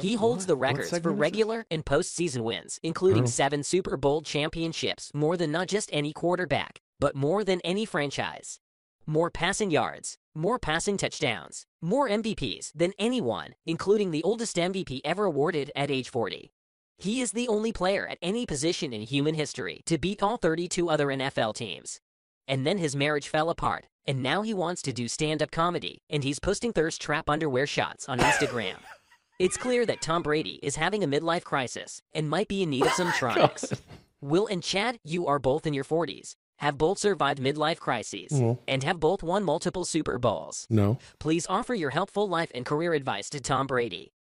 He 0.00 0.16
holds 0.16 0.44
the 0.44 0.56
records 0.56 0.88
for 0.90 0.96
segment 0.96 1.14
is 1.14 1.16
this? 1.16 1.20
regular 1.20 1.66
and 1.70 1.84
postseason 1.84 2.42
wins, 2.42 2.80
including 2.82 3.22
oh. 3.22 3.26
seven 3.26 3.62
Super 3.62 3.96
Bowl 3.96 4.22
championships, 4.22 5.12
more 5.14 5.36
than 5.36 5.52
not 5.52 5.68
just 5.68 5.88
any 5.92 6.12
quarterback, 6.12 6.80
but 6.98 7.14
more 7.14 7.44
than 7.44 7.60
any 7.60 7.84
franchise. 7.84 8.58
More 9.06 9.30
passing 9.30 9.70
yards, 9.70 10.18
more 10.34 10.58
passing 10.58 10.96
touchdowns, 10.96 11.64
more 11.80 12.08
MVPs 12.08 12.72
than 12.74 12.92
anyone, 12.98 13.54
including 13.64 14.10
the 14.10 14.24
oldest 14.24 14.56
MVP 14.56 15.00
ever 15.04 15.26
awarded 15.26 15.70
at 15.76 15.92
age 15.92 16.08
40. 16.08 16.50
He 16.98 17.20
is 17.20 17.30
the 17.30 17.46
only 17.46 17.72
player 17.72 18.04
at 18.04 18.18
any 18.20 18.46
position 18.46 18.92
in 18.92 19.02
human 19.02 19.36
history 19.36 19.82
to 19.86 19.96
beat 19.96 20.24
all 20.24 20.38
32 20.38 20.90
other 20.90 21.06
NFL 21.06 21.54
teams. 21.54 22.00
And 22.48 22.66
then 22.66 22.78
his 22.78 22.96
marriage 22.96 23.28
fell 23.28 23.50
apart, 23.50 23.86
and 24.06 24.22
now 24.22 24.40
he 24.40 24.54
wants 24.54 24.80
to 24.82 24.92
do 24.92 25.06
stand 25.06 25.42
up 25.42 25.50
comedy, 25.50 26.00
and 26.08 26.24
he's 26.24 26.38
posting 26.38 26.72
thirst 26.72 27.00
trap 27.00 27.28
underwear 27.28 27.66
shots 27.66 28.08
on 28.08 28.18
Instagram. 28.18 28.76
it's 29.38 29.58
clear 29.58 29.84
that 29.84 30.00
Tom 30.00 30.22
Brady 30.22 30.58
is 30.62 30.76
having 30.76 31.04
a 31.04 31.06
midlife 31.06 31.44
crisis 31.44 32.00
and 32.14 32.30
might 32.30 32.48
be 32.48 32.62
in 32.62 32.70
need 32.70 32.86
of 32.86 32.92
some 32.92 33.08
oh 33.14 33.18
tronics. 33.20 33.78
Will 34.22 34.46
and 34.46 34.62
Chad, 34.62 34.98
you 35.04 35.26
are 35.26 35.38
both 35.38 35.66
in 35.66 35.74
your 35.74 35.84
40s, 35.84 36.36
have 36.56 36.78
both 36.78 36.98
survived 36.98 37.38
midlife 37.38 37.78
crises, 37.78 38.32
mm-hmm. 38.32 38.58
and 38.66 38.82
have 38.82 38.98
both 38.98 39.22
won 39.22 39.44
multiple 39.44 39.84
Super 39.84 40.18
Bowls. 40.18 40.66
no. 40.70 40.98
Please 41.20 41.46
offer 41.50 41.74
your 41.74 41.90
helpful 41.90 42.26
life 42.26 42.50
and 42.54 42.64
career 42.64 42.94
advice 42.94 43.28
to 43.30 43.40
Tom 43.40 43.66
Brady. 43.66 44.12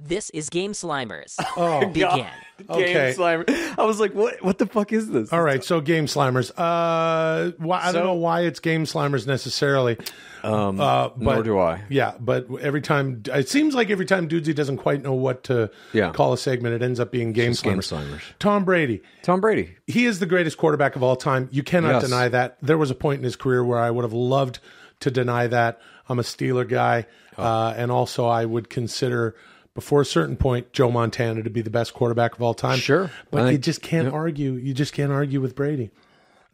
This 0.00 0.30
is 0.30 0.48
Game 0.50 0.72
Slimers. 0.72 1.36
Oh, 1.56 1.86
Begin. 1.86 2.26
Okay. 2.70 2.92
Game 2.92 3.14
Slimer. 3.16 3.78
I 3.78 3.84
was 3.84 3.98
like, 3.98 4.14
what? 4.14 4.42
What 4.42 4.58
the 4.58 4.66
fuck 4.66 4.92
is 4.92 5.08
this? 5.10 5.32
All 5.32 5.42
right, 5.42 5.64
so 5.64 5.80
Game 5.80 6.06
Slimers. 6.06 6.50
Uh, 6.56 7.52
why, 7.58 7.78
I 7.80 7.84
don't 7.86 7.94
So- 7.94 8.04
know 8.04 8.14
why 8.14 8.42
it's 8.42 8.60
Game 8.60 8.84
Slimers 8.84 9.26
necessarily. 9.26 9.96
Um, 10.44 10.80
Uh, 10.80 11.08
but, 11.08 11.18
nor 11.18 11.42
do 11.42 11.58
I. 11.58 11.82
Yeah, 11.88 12.12
but 12.20 12.46
every 12.60 12.80
time 12.80 13.22
it 13.26 13.48
seems 13.48 13.74
like 13.74 13.90
every 13.90 14.06
time 14.06 14.28
Dudesy 14.28 14.54
doesn't 14.54 14.78
quite 14.78 15.02
know 15.02 15.12
what 15.14 15.44
to 15.44 15.70
Yeah. 15.92 16.12
call 16.12 16.32
a 16.32 16.38
segment, 16.38 16.74
it 16.74 16.82
ends 16.82 17.00
up 17.00 17.10
being 17.10 17.32
Game 17.32 17.52
just 17.52 17.64
Game 17.64 17.78
Slimers. 17.78 18.04
Slimers. 18.10 18.20
Tom 18.38 18.64
Brady. 18.64 19.02
Tom 19.22 19.40
Brady. 19.40 19.74
he 19.86 20.06
is 20.06 20.18
the 20.20 20.26
greatest 20.26 20.56
quarterback 20.58 20.94
of 20.96 21.02
all 21.02 21.16
time. 21.16 21.48
You 21.52 21.62
cannot 21.62 21.94
Yes. 21.94 22.04
deny 22.04 22.28
that. 22.28 22.56
There 22.62 22.78
was 22.78 22.90
a 22.90 22.94
point 22.94 23.18
in 23.18 23.24
his 23.24 23.36
career 23.36 23.64
where 23.64 23.78
I 23.78 23.90
would 23.90 24.02
have 24.04 24.12
loved 24.12 24.58
to 25.00 25.10
deny 25.10 25.46
that. 25.48 25.80
I'm 26.08 26.18
a 26.18 26.22
Steeler 26.22 26.68
guy, 26.68 27.06
Oh. 27.38 27.42
uh, 27.42 27.74
and 27.76 27.90
also 27.90 28.26
I 28.26 28.44
would 28.44 28.68
consider 28.70 29.34
before 29.74 30.00
a 30.02 30.04
certain 30.06 30.36
point 30.36 30.72
Joe 30.72 30.90
Montana 30.90 31.42
to 31.42 31.50
be 31.50 31.62
the 31.62 31.70
best 31.70 31.94
quarterback 31.94 32.34
of 32.34 32.42
all 32.42 32.54
time. 32.54 32.78
Sure. 32.78 33.10
but 33.30 33.42
I 33.42 33.50
you 33.52 33.58
just 33.58 33.82
can't 33.82 34.08
argue. 34.08 34.52
You 34.54 34.74
just 34.74 34.92
can't 34.92 35.12
argue 35.12 35.40
with 35.40 35.54
Brady. 35.54 35.90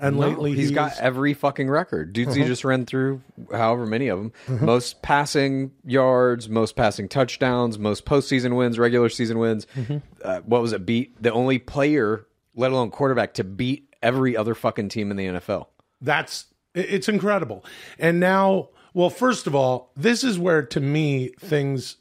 And 0.00 0.16
lately, 0.16 0.54
he's 0.54 0.70
got 0.70 0.96
every 1.00 1.34
fucking 1.34 1.68
record. 1.68 2.12
Dudes, 2.12 2.28
Uh-huh. 2.30 2.42
he 2.42 2.44
just 2.44 2.64
ran 2.64 2.86
through 2.86 3.20
however 3.50 3.84
many 3.84 4.06
of 4.06 4.18
them. 4.20 4.32
Most 4.60 5.02
passing 5.02 5.72
yards, 5.84 6.48
most 6.48 6.76
passing 6.76 7.08
touchdowns, 7.08 7.80
most 7.80 8.04
postseason 8.04 8.56
wins, 8.56 8.78
regular 8.78 9.08
season 9.08 9.40
wins. 9.40 9.66
Mm-hmm. 9.74 9.96
Uh, 10.22 10.38
what 10.42 10.62
was 10.62 10.72
it? 10.72 10.86
Beat 10.86 11.20
the 11.20 11.32
only 11.32 11.58
player, 11.58 12.24
let 12.54 12.70
alone 12.70 12.92
quarterback, 12.92 13.34
to 13.34 13.42
beat 13.44 13.92
every 14.00 14.36
other 14.36 14.54
fucking 14.54 14.88
team 14.88 15.10
in 15.10 15.16
the 15.16 15.26
NFL. 15.26 15.66
That's 16.00 16.46
it's 16.76 17.08
incredible. 17.08 17.64
And 17.98 18.20
now, 18.20 18.68
well, 18.94 19.10
first 19.10 19.48
of 19.48 19.56
all, 19.56 19.90
this 19.96 20.22
is 20.22 20.38
where 20.38 20.62
to 20.62 20.80
me 20.80 21.30
things 21.40 21.96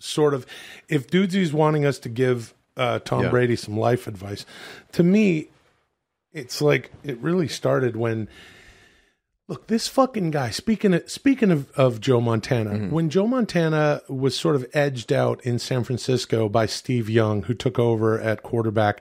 sort 0.00 0.34
of 0.34 0.44
if 0.88 1.06
Dudesy's 1.08 1.52
wanting 1.52 1.84
us 1.86 1.98
to 2.00 2.08
give 2.08 2.52
uh, 2.76 2.98
Tom 3.00 3.22
Yeah. 3.24 3.30
Brady 3.30 3.56
some 3.56 3.78
life 3.78 4.06
advice, 4.06 4.44
to 4.92 5.02
me, 5.02 5.48
it's 6.32 6.60
like 6.60 6.90
it 7.04 7.18
really 7.18 7.48
started 7.48 7.96
when. 7.96 8.28
Look, 9.48 9.66
this 9.66 9.88
fucking 9.88 10.30
guy. 10.30 10.50
Speaking 10.50 10.94
of 10.94 11.10
speaking 11.10 11.50
of, 11.50 11.68
of 11.72 12.00
Joe 12.00 12.20
Montana, 12.20 12.86
when 12.88 13.10
Joe 13.10 13.26
Montana 13.26 14.00
was 14.08 14.36
sort 14.38 14.54
of 14.54 14.64
edged 14.74 15.12
out 15.12 15.44
in 15.44 15.58
San 15.58 15.82
Francisco 15.82 16.48
by 16.48 16.66
Steve 16.66 17.10
Young, 17.10 17.42
who 17.42 17.54
took 17.54 17.76
over 17.76 18.20
at 18.20 18.44
quarterback, 18.44 19.00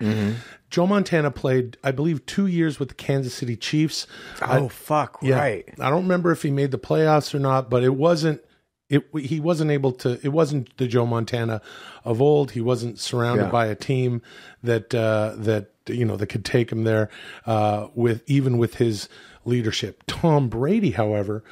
Joe 0.71 0.87
Montana 0.87 1.29
played, 1.29 1.77
I 1.83 1.91
believe, 1.91 2.25
two 2.25 2.47
years 2.47 2.79
with 2.79 2.89
the 2.89 2.95
Kansas 2.95 3.35
City 3.35 3.55
Chiefs. 3.55 4.07
Oh 4.41 4.69
fuck! 4.69 5.19
Yeah. 5.21 5.37
Right. 5.37 5.65
I 5.79 5.91
don't 5.91 6.01
remember 6.01 6.31
if 6.31 6.41
he 6.41 6.49
made 6.49 6.71
the 6.71 6.79
playoffs 6.79 7.35
or 7.35 7.39
not, 7.39 7.69
but 7.69 7.83
it 7.83 7.93
wasn't. 7.93 8.41
It 8.89 9.05
he 9.21 9.39
wasn't 9.39 9.69
able 9.71 9.91
to. 9.93 10.19
It 10.23 10.29
wasn't 10.29 10.75
the 10.77 10.87
Joe 10.87 11.05
Montana 11.05 11.61
of 12.03 12.21
old. 12.21 12.51
He 12.51 12.61
wasn't 12.61 12.97
surrounded 12.99 13.45
Yeah. 13.45 13.51
by 13.51 13.67
a 13.67 13.75
team 13.75 14.21
that 14.63 14.93
uh, 14.95 15.33
that 15.37 15.71
you 15.87 16.05
know 16.05 16.17
that 16.17 16.27
could 16.27 16.43
take 16.43 16.71
him 16.71 16.83
there 16.85 17.09
uh, 17.45 17.87
with 17.93 18.23
even 18.27 18.57
with 18.57 18.75
his 18.75 19.07
leadership. 19.45 20.03
Tom 20.07 20.49
Brady, 20.49 20.91
however, 20.91 21.43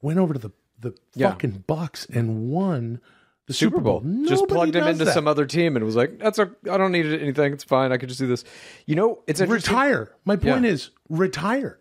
went 0.00 0.18
over 0.18 0.32
to 0.32 0.38
the 0.40 0.50
the 0.78 0.94
Yeah. 1.14 1.30
fucking 1.32 1.64
Bucks 1.66 2.06
and 2.06 2.50
won 2.50 3.00
the 3.46 3.52
Super, 3.52 3.80
Bowl. 3.80 4.00
Just 4.26 4.48
plugged 4.48 4.74
him 4.74 4.86
into 4.86 5.04
that. 5.04 5.12
some 5.12 5.28
other 5.28 5.44
team 5.44 5.76
and 5.76 5.84
was 5.84 5.96
like, 5.96 6.18
"That's 6.18 6.38
a. 6.38 6.50
I 6.70 6.78
don't 6.78 6.92
need 6.92 7.04
anything. 7.06 7.52
It's 7.52 7.64
fine. 7.64 7.92
I 7.92 7.98
could 7.98 8.08
just 8.08 8.20
do 8.20 8.26
this." 8.26 8.42
You 8.86 8.94
know, 8.94 9.22
it's 9.26 9.40
interesting. 9.42 9.74
retire. 9.74 10.14
My 10.24 10.36
point 10.36 10.64
Yeah. 10.64 10.70
is 10.70 10.90
retire, 11.10 11.78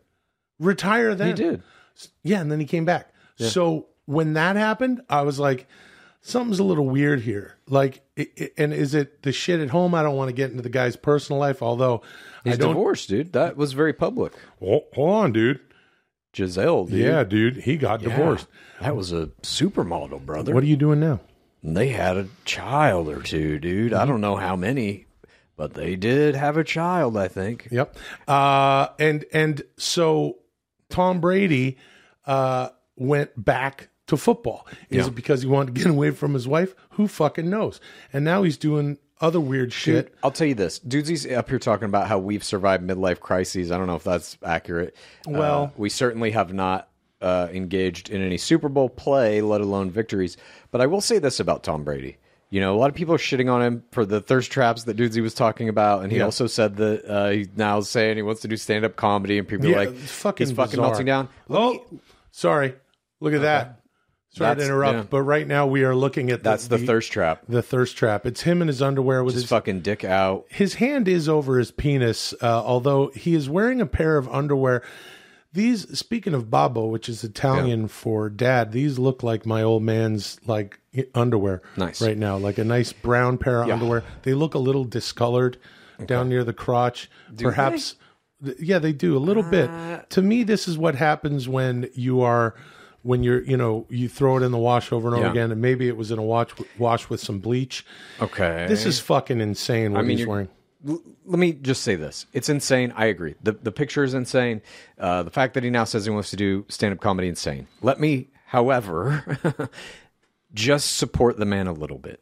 retire. 0.60 1.16
Then 1.16 1.28
He 1.28 1.34
did. 1.34 1.64
Yeah, 2.24 2.42
and 2.42 2.52
then 2.52 2.60
he 2.60 2.66
came 2.66 2.84
back. 2.86 3.14
So 3.38 3.86
when 4.10 4.34
that 4.34 4.56
happened, 4.56 5.02
I 5.10 5.22
was 5.22 5.40
like, 5.40 5.68
something's 6.22 6.60
a 6.60 6.64
little 6.64 6.90
weird 6.90 7.22
here. 7.22 7.58
Like, 7.68 8.02
it, 8.16 8.32
it- 8.36 8.54
and 8.58 8.74
is 8.74 8.94
it 8.96 9.22
the 9.24 9.32
shit 9.32 9.60
at 9.60 9.70
home? 9.70 9.94
I 9.94 10.02
don't 10.04 10.16
want 10.18 10.30
to 10.30 10.34
get 10.36 10.50
into 10.52 10.64
the 10.64 10.70
guy's 10.70 10.96
personal 10.96 11.40
life, 11.40 11.62
although 11.62 12.02
He's 12.44 12.56
I 12.56 12.58
don't. 12.58 12.70
divorced, 12.70 13.10
dude. 13.10 13.34
That 13.34 13.56
was 13.56 13.74
very 13.74 13.94
public. 13.94 14.34
Hold, 14.60 14.84
hold 14.94 15.10
on, 15.12 15.32
dude. 15.34 15.60
Gisele, 16.34 16.86
dude. 16.86 17.00
Yeah, 17.00 17.24
dude, 17.24 17.58
he 17.58 17.78
got 17.78 18.02
Yeah. 18.02 18.10
divorced. 18.10 18.48
That 18.82 18.96
was 18.96 19.12
a 19.12 19.28
supermodel, 19.44 20.26
brother. 20.26 20.54
What 20.54 20.64
are 20.64 20.68
you 20.68 20.78
doing 20.78 21.00
now? 21.00 21.20
They 21.64 21.90
had 21.90 22.18
a 22.18 22.28
child 22.46 23.10
or 23.10 23.22
two, 23.22 23.60
dude. 23.60 23.94
I 23.94 24.06
don't 24.06 24.22
know 24.22 24.36
how 24.38 24.56
many, 24.56 25.08
but 25.58 25.74
they 25.74 25.96
did 25.96 26.36
have 26.36 26.56
a 26.56 26.64
child, 26.64 27.18
I 27.18 27.28
think. 27.28 27.68
Yep. 27.72 27.98
Uh, 28.28 28.88
and 29.00 29.26
and 29.34 29.62
so 29.78 30.38
Tom 30.90 31.20
Brady 31.20 31.78
uh, 32.26 32.70
went 32.96 33.32
back 33.44 33.90
to 34.10 34.18
football. 34.18 34.68
Is 34.90 34.98
Yeah. 34.98 35.08
it 35.08 35.16
because 35.16 35.42
he 35.42 35.48
wanted 35.48 35.74
to 35.76 35.82
get 35.82 35.90
away 35.96 36.12
from 36.12 36.34
his 36.34 36.48
wife? 36.48 36.76
Who 36.92 37.08
fucking 37.08 37.50
knows? 37.50 37.80
And 38.14 38.24
now 38.26 38.44
he's 38.44 38.58
doing 38.58 38.98
other 39.22 39.40
weird 39.40 39.74
shit. 39.74 40.08
Dude, 40.08 40.16
I'll 40.24 40.32
tell 40.32 40.48
you 40.48 40.54
this. 40.56 40.80
Dudesy's 40.80 41.26
up 41.32 41.50
here 41.50 41.60
talking 41.60 41.86
about 41.86 42.08
how 42.08 42.20
we've 42.20 42.44
survived 42.44 42.84
midlife 42.88 43.20
crises. 43.20 43.72
I 43.72 43.78
don't 43.78 43.88
know 43.88 43.96
if 43.96 44.04
that's 44.04 44.38
accurate. 44.46 44.96
Well- 45.28 45.64
Uh, 45.64 45.70
we 45.78 45.90
certainly 45.90 46.32
have 46.32 46.54
not 46.54 46.88
uh, 47.22 47.50
engaged 47.52 48.10
in 48.10 48.22
any 48.22 48.38
Super 48.38 48.70
Bowl 48.70 48.88
play, 48.88 49.42
let 49.42 49.60
alone 49.60 49.92
victories. 49.92 50.38
But 50.72 50.80
I 50.80 50.86
will 50.86 51.02
say 51.02 51.20
this 51.20 51.40
about 51.42 51.64
Tom 51.64 51.84
Brady. 51.84 52.16
You 52.50 52.62
know, 52.62 52.74
a 52.74 52.80
lot 52.80 52.90
of 52.90 52.96
people 52.96 53.14
are 53.14 53.18
shitting 53.20 53.52
on 53.52 53.62
him 53.62 53.84
for 53.92 54.06
the 54.06 54.22
thirst 54.22 54.52
traps 54.52 54.86
that 54.86 54.96
Dudesy 54.98 55.22
was 55.22 55.34
talking 55.34 55.68
about, 55.70 56.02
and 56.02 56.12
he 56.14 56.20
Yeah. 56.20 56.24
also 56.24 56.48
said 56.48 56.78
that 56.78 57.06
uh, 57.06 57.30
he's 57.30 57.50
now 57.58 57.82
saying 57.82 58.16
he 58.16 58.24
wants 58.24 58.42
to 58.44 58.48
do 58.48 58.56
stand 58.58 58.86
up 58.86 58.96
comedy, 58.96 59.38
and 59.38 59.46
people 59.48 59.68
Yeah, 59.68 59.76
are 59.76 59.86
like, 59.88 59.96
fucking 59.98 60.48
he's 60.48 60.56
fucking 60.56 60.72
bizarre. 60.78 60.86
melting 60.92 61.06
down. 61.06 61.28
Oh, 61.50 61.84
sorry. 62.32 62.74
Look 63.20 63.34
at 63.34 63.42
that. 63.42 63.79
Sorry 64.32 64.56
to 64.56 64.64
interrupt, 64.64 64.96
yeah. 64.96 65.04
but 65.10 65.22
right 65.24 65.48
now 65.48 65.66
we 65.66 65.84
are 65.84 65.96
looking 65.96 66.30
at 66.30 66.44
the, 66.44 66.50
That's 66.52 66.68
the, 66.68 66.78
thirst 66.78 67.12
trap. 67.12 67.44
The 67.50 67.64
thirst 67.64 67.98
trap. 67.98 68.26
It's 68.28 68.42
him 68.42 68.62
in 68.62 68.68
his 68.68 68.82
underwear 68.82 69.24
with 69.24 69.34
Just 69.34 69.46
his 69.46 69.50
fucking 69.50 69.82
dick 69.82 70.04
out. 70.04 70.46
his 70.50 70.76
hand 70.76 71.08
is 71.08 71.28
over 71.28 71.58
his 71.58 71.72
penis, 71.72 72.34
uh, 72.42 72.46
although 72.64 73.08
he 73.16 73.34
is 73.34 73.50
wearing 73.50 73.82
a 73.82 73.88
pair 73.88 74.18
of 74.18 74.30
underwear. 74.30 74.84
These, 75.52 75.98
speaking 75.98 76.36
of 76.36 76.52
Babbo, 76.52 76.86
which 76.86 77.10
is 77.10 77.24
Italian 77.24 77.88
for 77.88 78.30
dad, 78.30 78.72
these 78.72 79.00
look 79.00 79.24
like 79.24 79.48
my 79.48 79.64
old 79.64 79.82
man's 79.82 80.40
like 80.46 80.80
underwear. 81.16 81.64
Nice. 81.76 82.00
right 82.00 82.18
now, 82.18 82.38
like 82.38 82.60
a 82.60 82.64
nice 82.64 82.94
brown 82.94 83.40
pair 83.40 83.64
of 83.64 83.68
Yeah. 83.68 83.74
underwear. 83.74 84.04
They 84.22 84.36
look 84.36 84.54
a 84.54 84.60
little 84.60 84.84
discolored 84.84 85.58
down 86.06 86.30
near 86.30 86.44
the 86.44 86.54
crotch. 86.54 87.10
Perhaps, 87.36 87.96
th- 88.46 88.58
yeah, 88.60 88.78
they 88.78 88.94
do 88.94 89.18
a 89.18 89.20
little 89.20 89.44
Uh, 89.46 89.50
bit. 89.50 90.10
To 90.12 90.22
me, 90.22 90.44
this 90.44 90.68
is 90.68 90.78
what 90.78 90.94
happens 90.94 91.50
when 91.50 91.90
you 91.96 92.22
are. 92.22 92.54
When 93.04 93.24
you're, 93.24 93.42
you 93.44 93.56
know, 93.56 93.86
you 93.90 94.10
throw 94.10 94.38
it 94.38 94.44
in 94.44 94.52
the 94.52 94.58
wash 94.58 94.92
over 94.92 95.08
and 95.08 95.16
over 95.16 95.26
Yeah. 95.26 95.32
again, 95.32 95.52
and 95.52 95.62
maybe 95.62 95.88
it 95.88 95.96
was 95.96 96.12
in 96.12 96.20
a 96.20 96.24
wash 96.24 96.50
wash 96.78 97.10
with 97.10 97.22
some 97.22 97.40
bleach. 97.40 97.86
Okay. 98.22 98.66
This 98.68 98.86
is 98.86 99.00
fucking 99.00 99.40
insane 99.40 99.94
what 99.94 100.00
I 100.00 100.04
mean, 100.04 100.18
he's 100.18 100.28
wearing. 100.28 100.50
L- 100.88 101.02
let 101.26 101.40
me 101.40 101.54
just 101.54 101.82
say 101.84 101.96
this: 101.96 102.26
it's 102.34 102.50
insane. 102.50 102.92
I 102.96 103.06
agree. 103.06 103.36
the 103.42 103.54
The 103.54 103.72
picture 103.72 104.04
is 104.04 104.14
insane. 104.14 104.62
Uh, 104.98 105.24
the 105.24 105.30
fact 105.32 105.54
that 105.54 105.64
he 105.64 105.70
now 105.70 105.86
says 105.86 106.04
he 106.06 106.12
wants 106.12 106.30
to 106.32 106.36
do 106.36 106.66
stand 106.68 106.94
up 106.94 107.00
comedy, 107.00 107.28
insane. 107.30 107.68
Let 107.82 108.00
me, 108.02 108.28
however, 108.48 109.70
just 110.54 110.98
support 110.98 111.38
the 111.38 111.46
man 111.46 111.68
a 111.68 111.74
little 111.74 112.00
bit. 112.00 112.22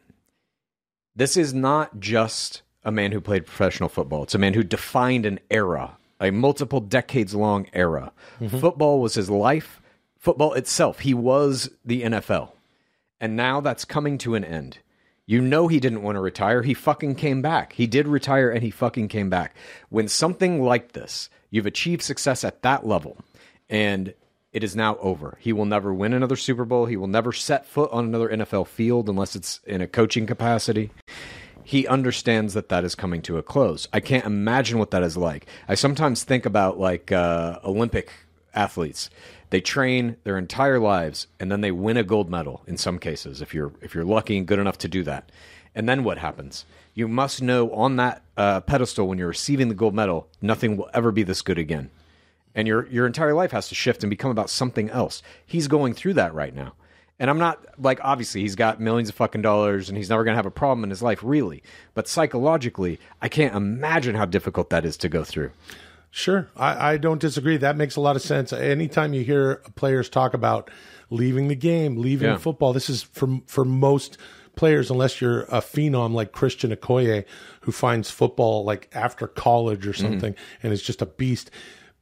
This 1.15 1.37
is 1.37 1.53
not 1.53 1.99
just 1.99 2.61
a 2.83 2.91
man 2.91 3.11
who 3.11 3.19
played 3.21 3.45
professional 3.45 3.89
football. 3.89 4.23
It's 4.23 4.35
a 4.35 4.39
man 4.39 4.53
who 4.53 4.63
defined 4.63 5.25
an 5.25 5.39
era, 5.49 5.97
a 6.21 6.29
multiple 6.31 6.79
decades 6.79 7.33
long 7.33 7.67
era. 7.73 8.11
Football 8.59 9.01
was 9.01 9.15
his 9.15 9.29
life. 9.29 9.81
Football 10.17 10.53
itself. 10.53 10.99
He 10.99 11.13
was 11.13 11.69
the 11.85 12.03
NFL. 12.03 12.51
And 13.19 13.35
now 13.35 13.61
that's 13.61 13.85
coming 13.85 14.17
to 14.19 14.35
an 14.35 14.43
end. 14.43 14.79
You 15.25 15.41
know 15.41 15.67
he 15.67 15.79
didn't 15.79 16.03
want 16.03 16.15
to 16.15 16.21
retire. 16.21 16.61
He 16.61 16.73
fucking 16.73 17.15
came 17.15 17.41
back. 17.41 17.73
He 17.73 17.85
did 17.85 18.07
retire 18.07 18.49
and 18.49 18.63
he 18.63 18.71
fucking 18.71 19.09
came 19.09 19.29
back. 19.29 19.55
When 19.89 20.07
something 20.07 20.61
like 20.61 20.93
this, 20.93 21.29
you've 21.49 21.65
achieved 21.65 22.01
success 22.01 22.43
at 22.43 22.61
that 22.61 22.87
level 22.87 23.17
and 23.69 24.13
it 24.53 24.63
is 24.63 24.75
now 24.75 24.95
over. 24.97 25.37
He 25.41 25.51
will 25.51 25.65
never 25.65 25.93
win 25.93 26.13
another 26.13 26.37
Super 26.37 26.65
Bowl. 26.65 26.85
He 26.85 26.95
will 26.95 27.07
never 27.07 27.33
set 27.33 27.65
foot 27.65 27.91
on 27.91 28.05
another 28.05 28.29
NFL 28.29 28.67
field 28.67 29.09
unless 29.09 29.35
it's 29.35 29.59
in 29.67 29.81
a 29.81 29.87
coaching 29.87 30.25
capacity. 30.25 30.91
He 31.63 31.85
understands 31.85 32.53
that 32.53 32.69
that 32.69 32.85
is 32.85 32.95
coming 32.95 33.21
to 33.23 33.37
a 33.37 33.43
close. 33.43 33.89
I 33.91 33.99
can't 33.99 34.25
imagine 34.25 34.79
what 34.79 34.91
that 34.91 35.03
is 35.03 35.17
like. 35.17 35.47
I 35.67 35.75
sometimes 35.75 36.23
think 36.23 36.45
about 36.45 36.79
like 36.79 37.11
uh, 37.11 37.59
Olympic 37.65 38.09
athletes. 38.53 39.09
They 39.49 39.61
train 39.61 40.17
their 40.23 40.37
entire 40.37 40.79
lives 40.79 41.27
and 41.39 41.51
then 41.51 41.61
they 41.61 41.71
win 41.71 41.97
a 41.97 42.03
gold 42.03 42.29
medal 42.29 42.63
in 42.67 42.77
some 42.77 42.99
cases 42.99 43.41
if 43.41 43.53
you're 43.53 43.71
if 43.81 43.95
you're 43.95 44.03
lucky 44.03 44.37
and 44.37 44.47
good 44.47 44.59
enough 44.59 44.77
to 44.79 44.87
do 44.87 45.03
that. 45.03 45.31
And 45.73 45.87
then 45.87 46.03
what 46.03 46.17
happens? 46.17 46.65
You 46.93 47.07
must 47.07 47.41
know 47.41 47.71
on 47.71 47.95
that 47.97 48.23
uh, 48.35 48.61
pedestal 48.61 49.07
when 49.07 49.17
you're 49.17 49.27
receiving 49.27 49.69
the 49.69 49.75
gold 49.75 49.93
medal, 49.93 50.27
nothing 50.41 50.75
will 50.75 50.89
ever 50.93 51.11
be 51.11 51.23
this 51.23 51.41
good 51.41 51.59
again. 51.59 51.91
And 52.55 52.67
your 52.67 52.87
your 52.87 53.05
entire 53.05 53.33
life 53.33 53.51
has 53.51 53.69
to 53.69 53.75
shift 53.75 54.03
and 54.03 54.09
become 54.09 54.31
about 54.31 54.49
something 54.49 54.89
else. 54.89 55.21
He's 55.45 55.67
going 55.67 55.93
through 55.93 56.15
that 56.15 56.33
right 56.33 56.53
now. 56.53 56.73
And 57.19 57.29
I'm 57.29 57.39
not 57.39 57.63
like 57.79 57.99
obviously 58.03 58.41
he's 58.41 58.55
got 58.55 58.79
millions 58.79 59.09
of 59.09 59.15
fucking 59.15 59.41
dollars 59.41 59.89
and 59.89 59.97
he's 59.97 60.09
never 60.09 60.23
going 60.23 60.33
to 60.33 60.37
have 60.37 60.45
a 60.45 60.51
problem 60.51 60.83
in 60.83 60.89
his 60.89 61.01
life 61.01 61.19
really, 61.23 61.63
but 61.93 62.07
psychologically, 62.07 62.99
I 63.21 63.29
can't 63.29 63.55
imagine 63.55 64.15
how 64.15 64.25
difficult 64.25 64.69
that 64.69 64.85
is 64.85 64.97
to 64.97 65.09
go 65.09 65.23
through. 65.23 65.51
Sure, 66.11 66.47
I, 66.55 66.93
I 66.93 66.97
don't 66.97 67.21
disagree. 67.21 67.57
That 67.57 67.77
makes 67.77 67.95
a 67.95 68.01
lot 68.01 68.15
of 68.15 68.21
sense. 68.21 68.51
Anytime 68.51 69.13
you 69.13 69.23
hear 69.23 69.61
players 69.75 70.09
talk 70.09 70.33
about 70.33 70.71
leaving 71.09 71.47
the 71.47 71.55
game, 71.55 71.97
leaving 71.97 72.29
Yeah. 72.29 72.37
football, 72.37 72.73
this 72.73 72.89
is 72.89 73.03
for 73.03 73.39
for 73.45 73.63
most 73.65 74.17
players, 74.55 74.89
unless 74.89 75.21
you're 75.21 75.41
a 75.43 75.61
phenom 75.61 76.13
like 76.13 76.31
Christian 76.31 76.71
Okoye, 76.75 77.23
who 77.61 77.71
finds 77.71 78.09
football 78.09 78.63
like 78.63 78.89
after 78.93 79.27
college 79.27 79.85
or 79.85 79.91
mm-hmm. 79.91 80.01
something 80.01 80.35
and 80.63 80.73
is 80.73 80.81
just 80.81 81.01
a 81.01 81.05
beast. 81.05 81.51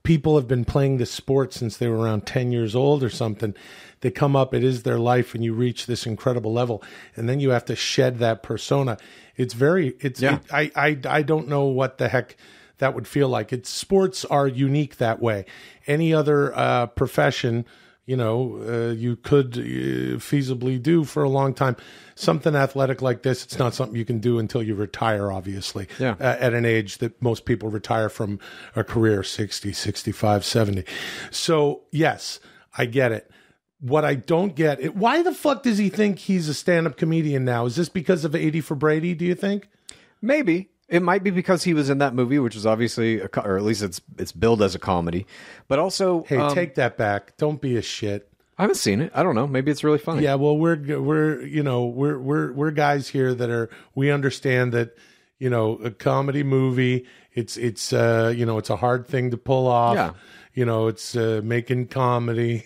People 0.03 0.35
have 0.35 0.47
been 0.47 0.65
playing 0.65 0.97
this 0.97 1.11
sport 1.11 1.51
since 1.51 1.77
they 1.77 1.87
were 1.87 1.97
around 1.97 2.27
10 2.27 2.51
years 2.51 2.75
old 2.75 3.03
or 3.03 3.09
something. 3.09 3.55
They 4.01 4.11
come 4.11 4.35
up, 4.35 4.53
it 4.53 4.63
is 4.63 4.83
their 4.83 4.99
life, 4.99 5.33
and 5.33 5.43
you 5.43 5.51
reach 5.53 5.87
this 5.87 6.05
incredible 6.05 6.53
level, 6.53 6.83
and 7.15 7.27
then 7.27 7.39
you 7.39 7.49
have 7.49 7.65
to 7.65 7.75
shed 7.75 8.19
that 8.19 8.43
persona. 8.43 8.97
It's 9.35 9.55
very, 9.55 9.95
it's, 9.99 10.21
Yeah. 10.21 10.35
it- 10.35 10.53
I, 10.53 10.71
I, 10.75 10.99
I 11.09 11.21
don't 11.23 11.47
know 11.47 11.65
what 11.65 11.97
the 11.97 12.07
heck 12.07 12.37
that 12.77 12.93
would 12.93 13.07
feel 13.07 13.29
like. 13.29 13.53
It's 13.53 13.69
sports 13.69 14.25
are 14.25 14.47
unique 14.47 14.97
that 14.97 15.21
way. 15.21 15.45
Any 15.87 16.13
other 16.13 16.55
uh, 16.57 16.87
profession, 16.87 17.65
you 18.05 18.15
know, 18.15 18.59
uh, 18.67 18.93
you 18.93 19.15
could 19.15 19.57
uh, 19.57 20.19
feasibly 20.19 20.81
do 20.81 21.03
for 21.03 21.23
a 21.23 21.29
long 21.29 21.53
time. 21.53 21.75
Something 22.15 22.55
athletic 22.55 23.01
like 23.01 23.23
this, 23.23 23.43
it's 23.43 23.59
not 23.59 23.73
something 23.73 23.97
you 23.97 24.05
can 24.05 24.19
do 24.19 24.39
until 24.39 24.63
you 24.63 24.75
retire, 24.75 25.31
obviously. 25.31 25.87
Yeah. 25.99 26.15
Uh, 26.19 26.37
at 26.39 26.53
an 26.53 26.65
age 26.65 26.99
that 26.99 27.21
most 27.21 27.45
people 27.45 27.69
retire 27.69 28.09
from 28.09 28.39
a 28.75 28.83
career 28.83 29.23
60, 29.23 29.73
65, 29.73 30.45
70. 30.45 30.85
So, 31.31 31.83
yes, 31.91 32.39
I 32.77 32.85
get 32.85 33.11
it. 33.11 33.29
What 33.81 34.05
I 34.05 34.15
don't 34.15 34.55
get, 34.55 34.79
it, 34.79 34.95
why 34.95 35.21
the 35.21 35.33
fuck 35.33 35.63
does 35.63 35.77
he 35.77 35.89
think 35.89 36.17
he's 36.17 36.47
a 36.47 36.53
stand 36.53 36.87
up 36.87 36.97
comedian 36.97 37.43
now? 37.43 37.65
Is 37.65 37.75
this 37.75 37.89
because 37.89 38.23
of 38.23 38.33
80 38.33 38.61
for 38.61 38.75
Brady, 38.75 39.13
do 39.13 39.25
you 39.25 39.35
think? 39.35 39.67
Maybe 40.21 40.69
it 40.87 41.01
might 41.01 41.23
be 41.23 41.31
because 41.31 41.63
he 41.63 41.73
was 41.73 41.89
in 41.89 41.97
that 41.99 42.13
movie, 42.13 42.39
which 42.39 42.55
is 42.55 42.65
obviously, 42.65 43.19
a, 43.19 43.27
co- 43.27 43.41
or 43.41 43.57
at 43.57 43.63
least 43.63 43.81
it's 43.81 44.01
it's 44.17 44.31
billed 44.31 44.61
as 44.61 44.75
a 44.75 44.79
comedy. 44.79 45.25
But 45.67 45.79
also, 45.79 46.23
Hey, 46.23 46.37
um, 46.37 46.53
take 46.53 46.75
that 46.75 46.97
back. 46.97 47.37
Don't 47.37 47.59
be 47.59 47.75
a 47.77 47.81
shit. 47.81 48.29
I 48.57 48.61
haven't 48.63 48.77
seen 48.77 49.01
it. 49.01 49.11
I 49.13 49.21
don't 49.23 49.35
know. 49.35 49.47
Maybe 49.47 49.71
it's 49.71 49.83
really 49.83 49.97
funny. 49.97 50.23
Yeah, 50.23 50.35
well, 50.35 50.57
we're 50.57 51.01
we're 51.01 51.41
you 51.41 51.63
know 51.63 51.85
we're 51.85 52.17
we're 52.17 52.53
we're 52.53 52.71
guys 52.71 53.07
here 53.09 53.33
that 53.33 53.49
are 53.49 53.69
we 53.95 54.11
understand 54.11 54.71
that 54.73 54.95
you 55.39 55.49
know 55.49 55.73
a 55.83 55.91
comedy 55.91 56.43
movie 56.43 57.05
it's 57.33 57.57
it's 57.57 57.91
uh 57.91 58.33
you 58.35 58.45
know 58.45 58.57
it's 58.57 58.69
a 58.69 58.77
hard 58.77 59.07
thing 59.07 59.31
to 59.31 59.37
pull 59.37 59.67
off. 59.67 59.95
Yeah. 59.95 60.11
You 60.53 60.65
know 60.65 60.87
it's 60.87 61.17
uh, 61.17 61.41
making 61.43 61.87
comedy. 61.87 62.63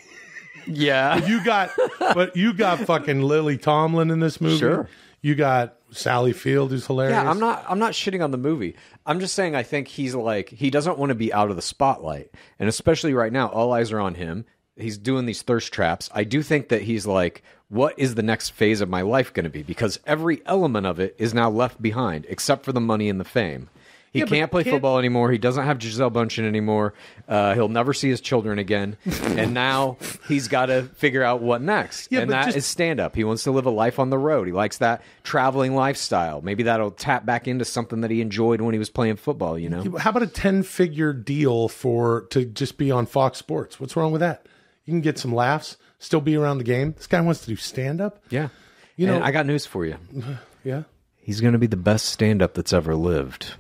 yeah. 0.68 1.26
You 1.28 1.44
got 1.44 1.72
but 2.00 2.36
you 2.36 2.54
got 2.54 2.80
fucking 2.82 3.22
Lily 3.22 3.58
Tomlin 3.58 4.12
in 4.12 4.20
this 4.20 4.40
movie. 4.40 4.58
Sure. 4.60 4.88
You 5.22 5.34
got 5.34 5.76
Sally 5.92 6.34
Field, 6.34 6.72
who's 6.72 6.86
hilarious. 6.86 7.14
Yeah, 7.14 7.30
I'm 7.30 7.40
not. 7.40 7.66
I'm 7.68 7.80
not 7.80 7.94
shitting 7.94 8.24
on 8.24 8.32
the 8.32 8.38
movie. 8.38 8.76
I'm 9.06 9.20
just 9.20 9.36
saying 9.36 9.56
I 9.56 9.64
think 9.64 9.88
he's 9.88 10.16
like 10.16 10.50
he 10.50 10.70
doesn't 10.70 10.98
want 10.98 11.10
to 11.10 11.16
be 11.16 11.34
out 11.34 11.50
of 11.50 11.56
the 11.56 11.62
spotlight, 11.62 12.32
and 12.60 12.70
especially 12.70 13.14
right 13.14 13.34
now, 13.34 13.48
all 13.48 13.74
eyes 13.74 13.92
are 13.92 14.00
on 14.00 14.16
him. 14.16 14.46
He's 14.76 14.98
doing 14.98 15.26
these 15.26 15.42
thirst 15.42 15.74
traps. 15.74 16.10
I 16.14 16.24
do 16.24 16.42
think 16.42 16.70
that 16.70 16.84
he's 16.84 17.06
like, 17.06 17.44
what 17.68 17.94
is 17.98 18.16
the 18.16 18.24
next 18.24 18.52
phase 18.52 18.80
of 18.80 18.90
my 18.90 19.02
life 19.02 19.34
going 19.34 19.44
to 19.44 19.50
be? 19.50 19.62
Because 19.62 20.00
every 20.06 20.42
element 20.46 20.86
of 20.86 21.00
it 21.00 21.16
is 21.18 21.34
now 21.34 21.50
left 21.50 21.82
behind, 21.82 22.26
except 22.30 22.64
for 22.64 22.72
the 22.72 22.80
money 22.80 23.10
and 23.10 23.20
the 23.20 23.26
fame. 23.26 23.70
He 24.12 24.20
Yeah, 24.20 24.26
can't 24.26 24.50
play 24.50 24.64
can't- 24.64 24.74
football 24.76 24.98
anymore. 24.98 25.32
He 25.32 25.38
doesn't 25.38 25.64
have 25.66 25.78
Gisele 25.78 26.10
Bundchen 26.10 26.48
anymore. 26.48 26.94
Uh, 27.28 27.54
he'll 27.54 27.68
never 27.70 27.94
see 27.94 28.10
his 28.10 28.22
children 28.22 28.58
again. 28.58 28.98
and 29.24 29.54
now 29.54 29.98
he's 30.28 30.48
got 30.48 30.68
to 30.68 30.84
figure 30.96 31.22
out 31.24 31.42
what 31.42 31.62
next. 31.62 32.12
Yeah, 32.12 32.22
and 32.22 32.32
that 32.32 32.48
is 32.50 32.54
just- 32.56 32.70
stand 32.70 33.00
up. 33.00 33.16
He 33.16 33.24
wants 33.24 33.44
to 33.44 33.52
live 33.52 33.66
a 33.68 33.70
life 33.70 34.00
on 34.00 34.10
the 34.10 34.18
road. 34.18 34.48
He 34.48 34.54
likes 34.54 34.80
that 34.80 35.04
traveling 35.24 35.76
lifestyle. 35.76 36.42
Maybe 36.42 36.64
that'll 36.64 36.92
tap 36.92 37.26
back 37.26 37.48
into 37.48 37.66
something 37.66 38.02
that 38.02 38.10
he 38.10 38.20
enjoyed 38.22 38.62
when 38.62 38.74
he 38.74 38.80
was 38.80 38.90
playing 38.90 39.18
football, 39.18 39.60
you 39.60 39.70
know? 39.70 39.84
How 40.00 40.10
about 40.10 40.24
a 40.24 40.28
ten 40.28 40.64
figure 40.64 41.14
deal 41.14 41.68
for 41.68 42.22
to 42.32 42.46
just 42.46 42.78
be 42.78 42.90
on 42.90 43.06
Fox 43.06 43.38
Sports? 43.38 43.80
What's 43.80 43.96
wrong 43.96 44.12
with 44.12 44.22
that? 44.22 44.46
You 44.86 44.94
can 44.94 45.02
get 45.02 45.20
some 45.20 45.36
laughs, 45.36 45.78
still 46.00 46.22
be 46.22 46.36
around 46.36 46.58
the 46.58 46.64
game. 46.64 46.94
This 46.98 47.06
guy 47.06 47.22
wants 47.22 47.42
to 47.42 47.48
do 47.48 47.56
stand 47.56 48.02
up. 48.02 48.24
Yeah. 48.32 48.50
You 48.96 49.08
And 49.08 49.20
know- 49.20 49.24
I 49.26 49.30
got 49.32 49.46
news 49.46 49.66
for 49.68 49.86
you. 49.86 49.98
Yeah. 50.64 50.84
He's 51.16 51.40
going 51.42 51.54
to 51.54 51.60
be 51.60 51.68
the 51.68 51.78
best 51.78 52.08
stand 52.08 52.42
up 52.42 52.54
that's 52.56 52.74
ever 52.74 52.94
lived 52.96 53.54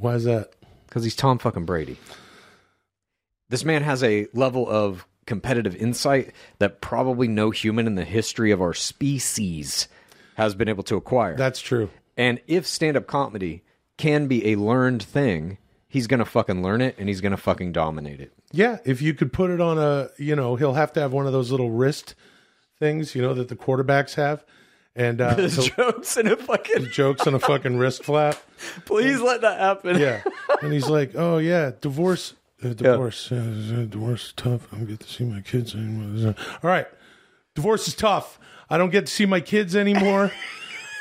Why 0.00 0.14
is 0.14 0.24
that? 0.24 0.54
because 0.90 1.04
he's 1.04 1.14
Tom 1.14 1.38
fucking 1.38 1.64
Brady. 1.64 1.96
This 3.48 3.64
man 3.64 3.82
has 3.82 4.02
a 4.02 4.26
level 4.34 4.68
of 4.68 5.06
competitive 5.24 5.76
insight 5.76 6.32
that 6.58 6.80
probably 6.80 7.28
no 7.28 7.50
human 7.50 7.86
in 7.86 7.94
the 7.94 8.04
history 8.04 8.50
of 8.50 8.60
our 8.60 8.74
species 8.74 9.86
has 10.34 10.56
been 10.56 10.68
able 10.68 10.82
to 10.82 10.96
acquire. 10.96 11.36
That's 11.36 11.60
true. 11.60 11.88
And 12.16 12.40
if 12.48 12.66
stand 12.66 12.96
up 12.96 13.06
comedy 13.06 13.62
can 13.96 14.26
be 14.26 14.48
a 14.48 14.56
learned 14.56 15.02
thing, 15.02 15.58
he's 15.86 16.08
going 16.08 16.18
to 16.18 16.24
fucking 16.24 16.60
learn 16.60 16.80
it 16.80 16.96
and 16.98 17.08
he's 17.08 17.20
going 17.20 17.30
to 17.32 17.36
fucking 17.36 17.70
dominate 17.70 18.20
it. 18.20 18.32
Yeah, 18.50 18.78
if 18.84 19.00
you 19.00 19.14
could 19.14 19.32
put 19.32 19.50
it 19.50 19.60
on 19.60 19.78
a, 19.78 20.10
you 20.18 20.34
know, 20.34 20.56
he'll 20.56 20.74
have 20.74 20.92
to 20.94 21.00
have 21.00 21.12
one 21.12 21.26
of 21.26 21.32
those 21.32 21.52
little 21.52 21.70
wrist 21.70 22.16
things, 22.80 23.14
you 23.14 23.22
know, 23.22 23.34
that 23.34 23.48
the 23.48 23.56
quarterbacks 23.56 24.14
have, 24.14 24.44
and 24.96 25.20
uh, 25.20 25.36
he'll- 25.36 25.48
Jokes 25.64 26.16
and 26.16 26.28
a 26.28 26.36
fucking. 26.36 26.86
jokes 26.90 27.26
on 27.26 27.34
a 27.34 27.38
fucking 27.38 27.76
wrist 27.78 28.04
flap. 28.04 28.36
Please 28.84 29.20
let 29.20 29.40
that 29.42 29.58
happen. 29.58 29.98
Yeah, 29.98 30.22
and 30.62 30.72
he's 30.72 30.88
like, 30.88 31.12
"Oh 31.14 31.38
yeah, 31.38 31.72
divorce, 31.80 32.34
uh, 32.64 32.68
divorce, 32.74 33.30
yeah. 33.30 33.38
uh, 33.38 33.84
divorce 33.86 34.26
is 34.26 34.32
tough. 34.34 34.68
I 34.72 34.76
don't 34.76 34.86
get 34.86 35.00
to 35.00 35.08
see 35.08 35.24
my 35.24 35.40
kids 35.40 35.74
anymore." 35.74 36.34
All 36.62 36.70
right, 36.70 36.86
divorce 37.54 37.88
is 37.88 37.94
tough. 37.94 38.38
I 38.68 38.78
don't 38.78 38.90
get 38.90 39.06
to 39.06 39.12
see 39.12 39.26
my 39.26 39.40
kids 39.40 39.74
anymore. 39.76 40.32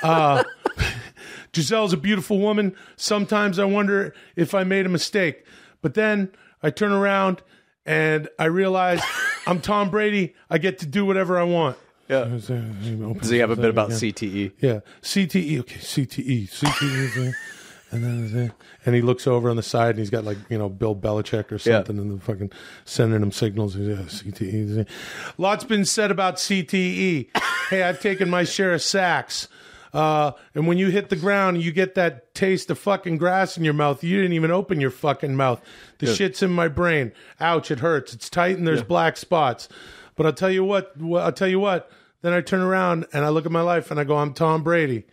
Uh, 0.01 0.41
Gisele's 1.51 1.91
a 1.91 1.97
beautiful 1.97 2.39
woman. 2.39 2.73
Sometimes 2.95 3.59
I 3.59 3.65
wonder 3.65 4.13
if 4.37 4.53
I 4.55 4.63
made 4.63 4.85
a 4.85 4.89
mistake, 4.89 5.43
but 5.81 5.93
then 5.93 6.31
I 6.63 6.69
turn 6.69 6.93
around 6.93 7.41
and 7.85 8.29
I 8.39 8.45
realize 8.45 9.01
I'm 9.45 9.59
Tom 9.59 9.89
Brady. 9.89 10.35
I 10.49 10.57
get 10.57 10.79
to 10.79 10.85
do 10.85 11.05
whatever 11.05 11.37
I 11.37 11.43
want. 11.43 11.75
Yeah. 12.09 12.25
Does 12.25 13.29
he 13.29 13.37
have 13.37 13.51
a 13.51 13.55
bit 13.55 13.69
about 13.69 13.91
E? 13.91 13.93
CTE? 13.93 14.51
Yeah, 14.59 14.79
CTE. 15.01 15.59
Okay, 15.59 15.77
CTE. 15.77 16.49
CTE. 16.49 17.33
and 17.91 18.03
then 18.03 18.53
and 18.85 18.95
he 18.95 19.01
looks 19.01 19.27
over 19.27 19.49
on 19.49 19.55
the 19.55 19.63
side 19.63 19.91
and 19.91 19.99
he's 19.99 20.09
got 20.09 20.23
like 20.23 20.37
you 20.49 20.57
know 20.57 20.69
Bill 20.69 20.95
Belichick 20.95 21.51
or 21.51 21.57
something 21.59 21.97
and 21.97 22.19
the 22.19 22.23
fucking 22.23 22.51
sending 22.85 23.21
him 23.21 23.31
signals. 23.31 23.75
Yeah, 23.75 23.95
CTE. 23.97 24.87
Lots 25.37 25.63
been 25.63 25.85
said 25.85 26.09
about 26.11 26.37
CTE. 26.37 27.29
hey, 27.69 27.83
I've 27.83 28.01
taken 28.01 28.29
my 28.29 28.43
share 28.43 28.73
of 28.73 28.81
sacks. 28.81 29.47
Uh, 29.91 30.31
and 30.53 30.67
when 30.67 30.77
you 30.77 30.89
hit 30.89 31.09
the 31.09 31.15
ground, 31.15 31.61
you 31.63 31.71
get 31.71 31.95
that 31.95 32.35
taste 32.35 32.69
of 32.69 32.77
fucking 32.77 33.17
grass 33.17 33.57
in 33.57 33.63
your 33.63 33.73
mouth. 33.73 34.03
You 34.03 34.17
didn't 34.17 34.33
even 34.33 34.51
open 34.51 34.79
your 34.79 34.91
fucking 34.91 35.35
mouth. 35.35 35.61
The 35.97 36.13
shit's 36.13 36.43
in 36.43 36.51
my 36.51 36.67
brain. 36.67 37.11
Ouch! 37.39 37.71
It 37.71 37.79
hurts. 37.79 38.13
It's 38.13 38.29
tight 38.29 38.57
and 38.57 38.67
there's 38.67 38.83
black 38.83 39.17
spots. 39.17 39.67
But 40.15 40.25
I'll 40.25 40.33
tell 40.33 40.51
you 40.51 40.63
what. 40.63 40.93
I'll 41.15 41.31
tell 41.31 41.47
you 41.47 41.59
what. 41.59 41.89
Then 42.21 42.33
I 42.33 42.41
turn 42.41 42.61
around 42.61 43.05
and 43.13 43.23
I 43.23 43.29
look 43.29 43.45
at 43.45 43.51
my 43.51 43.61
life 43.61 43.91
and 43.91 43.99
I 43.99 44.03
go, 44.03 44.17
I'm 44.17 44.33
Tom 44.33 44.63
Brady. 44.63 45.05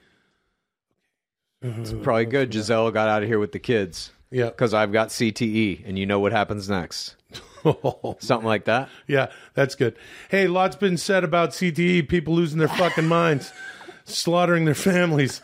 It's 1.62 1.92
probably 1.92 2.27
good. 2.27 2.51
Gisele 2.51 2.90
got 2.90 3.09
out 3.09 3.23
of 3.23 3.29
here 3.29 3.38
with 3.38 3.53
the 3.53 3.59
kids. 3.59 4.12
Yeah. 4.31 4.47
Because 4.47 4.75
I've 4.75 4.92
got 4.92 5.09
CTE, 5.09 5.83
and 5.87 5.99
you 5.99 6.05
know 6.07 6.19
what 6.19 6.33
happens 6.33 6.69
next. 6.69 7.16
Something 8.19 8.47
like 8.47 8.64
that. 8.64 8.88
Yeah, 9.07 9.31
that's 9.55 9.75
good. 9.75 9.97
Hey, 10.29 10.47
lots 10.47 10.77
been 10.77 10.97
said 10.97 11.25
about 11.25 11.51
CTE, 11.51 12.09
people 12.09 12.35
losing 12.35 12.59
their 12.59 12.69
fucking 12.69 13.07
minds, 13.07 13.53
slaughtering 14.05 14.64
their 14.64 14.75
families, 14.75 15.40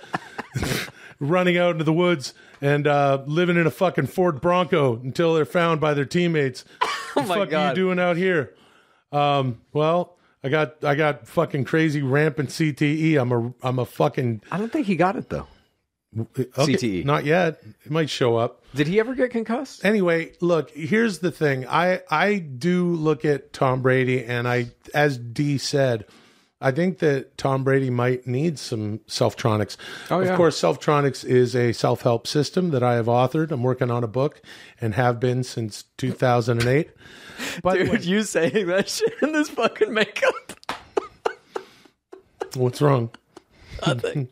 running 1.21 1.57
out 1.59 1.73
into 1.73 1.85
the 1.85 1.93
woods 1.93 2.35
and 2.61 2.87
uh, 2.87 3.23
living 3.27 3.57
in 3.57 3.67
a 3.67 3.71
fucking 3.71 4.07
Ford 4.07 4.41
Bronco 4.41 4.97
until 4.97 5.35
they're 5.35 5.45
found 5.45 5.81
by 5.81 5.95
their 5.95 6.05
teammates. 6.05 6.65
Oh 7.15 7.23
the 7.23 7.23
my 7.23 7.35
fuck 7.39 7.53
are 7.53 7.69
you 7.71 7.75
doing 7.75 7.99
out 7.99 8.17
here? 8.17 8.55
Um, 9.11 9.61
well, 9.73 10.17
I 10.45 10.49
got 10.49 10.83
I 10.85 10.95
got 10.95 11.27
fucking 11.29 11.65
crazy 11.65 12.03
rampant 12.03 12.51
CTE. 12.51 13.21
I'm 13.21 13.33
a 13.33 13.55
I'm 13.63 13.79
a 13.79 13.87
fucking 13.87 14.43
I 14.51 14.59
don't 14.59 14.73
think 14.73 14.87
he 14.87 14.97
got 14.97 15.17
it 15.17 15.29
though. 15.29 15.47
okay, 16.19 16.45
CTE. 16.75 17.05
Not 17.05 17.25
yet. 17.25 17.63
It 17.85 17.91
might 17.91 18.11
show 18.11 18.37
up. 18.37 18.63
Did 18.75 18.87
he 18.89 18.99
ever 19.01 19.15
get 19.15 19.31
concussed? 19.31 19.85
anyway, 19.85 20.33
look, 20.41 20.71
here's 20.71 21.21
the 21.21 21.31
thing. 21.31 21.67
I 21.69 22.01
I 22.11 22.39
do 22.39 22.95
look 22.95 23.25
at 23.25 23.53
Tom 23.53 23.83
Brady 23.83 24.25
and 24.25 24.49
I 24.49 24.73
as 24.95 25.17
D 25.19 25.59
said, 25.59 26.07
I 26.63 26.71
think 26.71 26.99
that 26.99 27.37
Tom 27.37 27.65
Brady 27.65 27.91
might 27.91 28.27
need 28.27 28.59
some 28.59 28.99
Selftronics. 29.09 29.77
Oh, 30.11 30.21
yeah. 30.21 30.31
Of 30.31 30.37
course, 30.37 30.61
Selftronics 30.61 31.25
is 31.25 31.57
a 31.57 31.73
self-help 31.73 32.27
system 32.27 32.71
that 32.71 32.83
I 32.83 32.95
have 32.95 33.07
authored. 33.07 33.51
I'm 33.51 33.63
working 33.63 33.91
on 33.91 34.05
a 34.05 34.09
book 34.09 34.41
and 34.81 34.95
have 34.95 35.21
been 35.21 35.45
since 35.45 35.85
2008. 35.99 36.91
But 37.63 37.75
Dude, 37.75 38.05
you 38.05 38.23
saying 38.23 38.69
that 38.69 38.89
shit 38.89 39.15
in 39.21 39.33
this 39.33 39.49
fucking 39.49 39.93
makeup. 39.93 40.53
what's 42.55 42.81
wrong? 42.81 43.11
Nothing's 43.87 44.29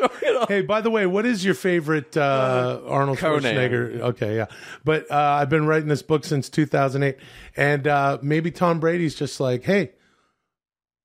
wrong 0.00 0.10
at 0.26 0.36
all. 0.36 0.46
Hey, 0.46 0.62
by 0.62 0.80
the 0.80 0.90
way, 0.90 1.06
what 1.06 1.26
is 1.26 1.44
your 1.44 1.54
favorite 1.54 2.16
uh, 2.16 2.80
Arnold 2.86 3.18
Conan. 3.18 3.42
Schwarzenegger? 3.42 4.00
Okay, 4.00 4.36
yeah, 4.36 4.46
but 4.84 5.10
uh, 5.10 5.14
I've 5.14 5.48
been 5.48 5.66
writing 5.66 5.88
this 5.88 6.02
book 6.02 6.24
since 6.24 6.48
2008, 6.48 7.16
and 7.56 7.86
uh, 7.86 8.18
maybe 8.22 8.50
Tom 8.50 8.80
Brady's 8.80 9.14
just 9.14 9.40
like, 9.40 9.62
"Hey, 9.64 9.92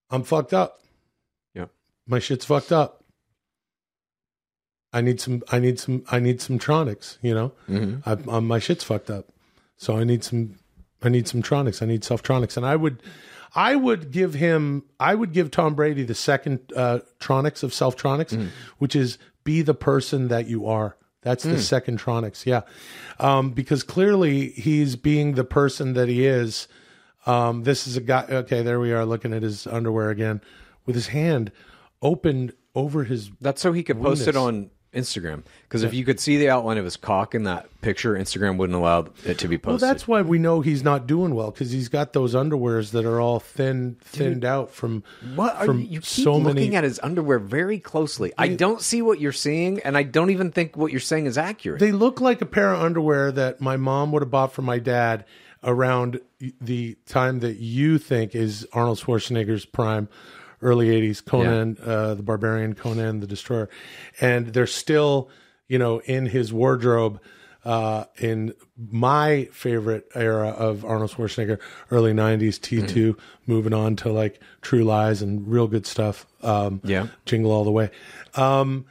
I'm 0.10 0.24
fucked 0.24 0.54
up. 0.54 0.80
Yep. 1.56 1.70
My 2.08 2.20
shit's 2.20 2.46
fucked 2.46 2.72
up. 2.72 3.04
I 4.92 5.02
need 5.02 5.20
some. 5.20 5.42
I 5.52 5.60
need 5.60 5.80
some. 5.80 6.04
I 6.12 6.20
need 6.20 6.39
some 6.42 6.60
tronics. 6.60 7.18
You 7.22 7.34
know, 7.34 7.52
Mm-hmm. 7.70 8.08
I, 8.08 8.36
um, 8.38 8.48
my 8.48 8.60
shit's 8.60 8.84
fucked 8.84 9.10
up, 9.10 9.26
so 9.78 9.98
I 9.98 10.04
need 10.04 10.24
some. 10.24 10.60
I 11.02 11.10
need 11.10 11.28
some 11.28 11.42
tronics. 11.42 11.82
I 11.82 11.86
need 11.86 12.04
self-tronics, 12.04 12.58
and 12.58 12.66
I 12.66 12.76
would." 12.76 13.02
I 13.56 13.76
would 13.76 14.10
give 14.10 14.34
him. 14.34 14.82
I 15.00 15.13
would 15.13 15.32
give 15.32 15.52
Tom 15.52 15.76
Brady 15.76 16.02
the 16.02 16.16
second 16.16 16.74
uh, 16.76 17.02
tronics 17.20 17.62
of 17.62 17.72
self-tronics, 17.72 18.30
Mm. 18.36 18.48
which 18.80 18.96
is 18.96 19.20
be 19.44 19.62
the 19.62 19.76
person 19.76 20.30
that 20.30 20.48
you 20.48 20.66
are. 20.66 20.98
That's 21.22 21.44
the 21.44 21.62
second 21.62 22.00
tronics, 22.00 22.48
yeah, 22.48 22.62
um, 23.20 23.52
because 23.52 23.84
clearly 23.84 24.48
he's 24.50 24.96
being 24.96 25.36
the 25.36 25.44
person 25.44 25.94
that 25.94 26.10
he 26.10 26.26
is. 26.26 26.68
Um, 27.26 27.64
this 27.64 27.88
is 27.88 27.98
a 27.98 28.02
guy. 28.02 28.26
Okay, 28.30 28.62
there 28.62 28.80
we 28.80 28.94
are, 28.94 29.06
looking 29.06 29.34
at 29.34 29.44
his 29.44 29.66
underwear 29.68 30.10
again, 30.10 30.42
with 30.86 30.96
his 30.96 31.08
hand 31.08 31.52
opened 32.02 32.54
over 32.76 33.04
his. 33.04 33.32
That's 33.40 33.62
so 33.62 33.72
he 33.72 33.84
could 33.84 34.02
post 34.02 34.28
it 34.28 34.36
on 34.36 34.70
Instagram. 34.94 35.44
Because 35.64 35.84
if 35.84 35.94
you 35.94 36.06
could 36.06 36.20
see 36.20 36.38
the 36.38 36.50
outline 36.50 36.78
of 36.78 36.86
his 36.86 36.98
cock 36.98 37.34
in 37.34 37.44
that 37.44 37.68
picture, 37.82 38.14
Instagram 38.14 38.58
wouldn't 38.58 38.78
allow 38.78 39.08
it 39.26 39.40
to 39.40 39.48
be 39.48 39.58
posted. 39.58 39.82
Well, 39.82 39.94
that's 39.94 40.08
why 40.08 40.22
we 40.22 40.38
know 40.38 40.62
he's 40.62 40.84
not 40.84 41.08
doing 41.08 41.34
well 41.34 41.52
because 41.52 41.72
he's 41.72 41.90
got 41.90 42.14
those 42.14 42.36
underwears 42.36 42.92
that 42.92 43.06
are 43.06 43.20
all 43.20 43.40
thin, 43.40 43.98
thinned 44.02 44.46
out 44.46 44.72
from 44.72 45.04
What 45.36 45.56
are 45.56 45.66
from 45.66 45.80
you, 45.80 45.86
you 45.86 46.00
keep 46.02 46.06
so 46.06 46.38
looking 46.38 46.56
many. 46.56 46.76
at 46.76 46.84
his 46.84 47.00
underwear 47.02 47.40
very 47.40 47.80
closely. 47.80 48.34
I 48.38 48.50
don't 48.50 48.82
see 48.82 49.02
what 49.02 49.20
you're 49.20 49.32
seeing, 49.32 49.80
and 49.80 49.98
I 49.98 50.04
don't 50.04 50.30
even 50.30 50.52
think 50.52 50.78
what 50.78 50.92
you're 50.92 51.00
saying 51.00 51.26
is 51.26 51.38
accurate. 51.38 51.80
They 51.80 51.92
look 51.92 52.22
like 52.22 52.42
a 52.42 52.46
pair 52.46 52.74
of 52.74 52.82
underwear 52.82 53.32
that 53.32 53.62
my 53.62 53.78
mom 53.78 54.12
would 54.12 54.22
have 54.22 54.32
bought 54.32 54.54
for 54.54 54.62
my 54.62 54.80
dad 54.80 55.26
around 55.64 56.20
the 56.61 56.95
time 57.05 57.39
that 57.39 57.57
you 57.57 57.97
think 57.97 58.36
is 58.36 58.68
Arnold 58.74 58.99
Schwarzenegger's 58.99 59.66
prime, 59.66 60.09
early 60.61 60.88
80s, 60.88 61.24
Conan, 61.24 61.78
uh, 61.84 62.14
the 62.16 62.24
Barbarian, 62.24 62.74
Conan 62.76 63.20
the 63.20 63.28
Destroyer. 63.28 63.70
And 64.22 64.47
they're 64.47 64.68
still, 64.68 65.30
you 65.68 65.78
know, 65.78 65.99
in 65.99 66.26
his 66.28 66.51
wardrobe. 66.53 67.20
Uh, 67.66 68.03
in 68.18 68.53
my 68.78 69.45
favorite 69.53 70.05
era 70.16 70.49
of 70.49 70.84
Arnold 70.84 71.11
Schwarzenegger, 71.11 71.59
early 71.91 72.11
90s, 72.11 72.59
T2, 72.59 73.18
moving 73.47 73.72
on 73.74 73.95
to 73.95 74.11
like 74.11 74.41
True 74.61 74.84
Lies 74.84 75.22
and 75.22 75.47
real 75.47 75.68
good 75.68 75.86
stuff. 75.86 76.28
Um, 76.41 76.82
Yeah. 76.84 77.07
Jingle 77.26 77.53
All 77.53 77.64
the 77.64 77.72
Way. 77.72 77.89
Um, 78.36 78.84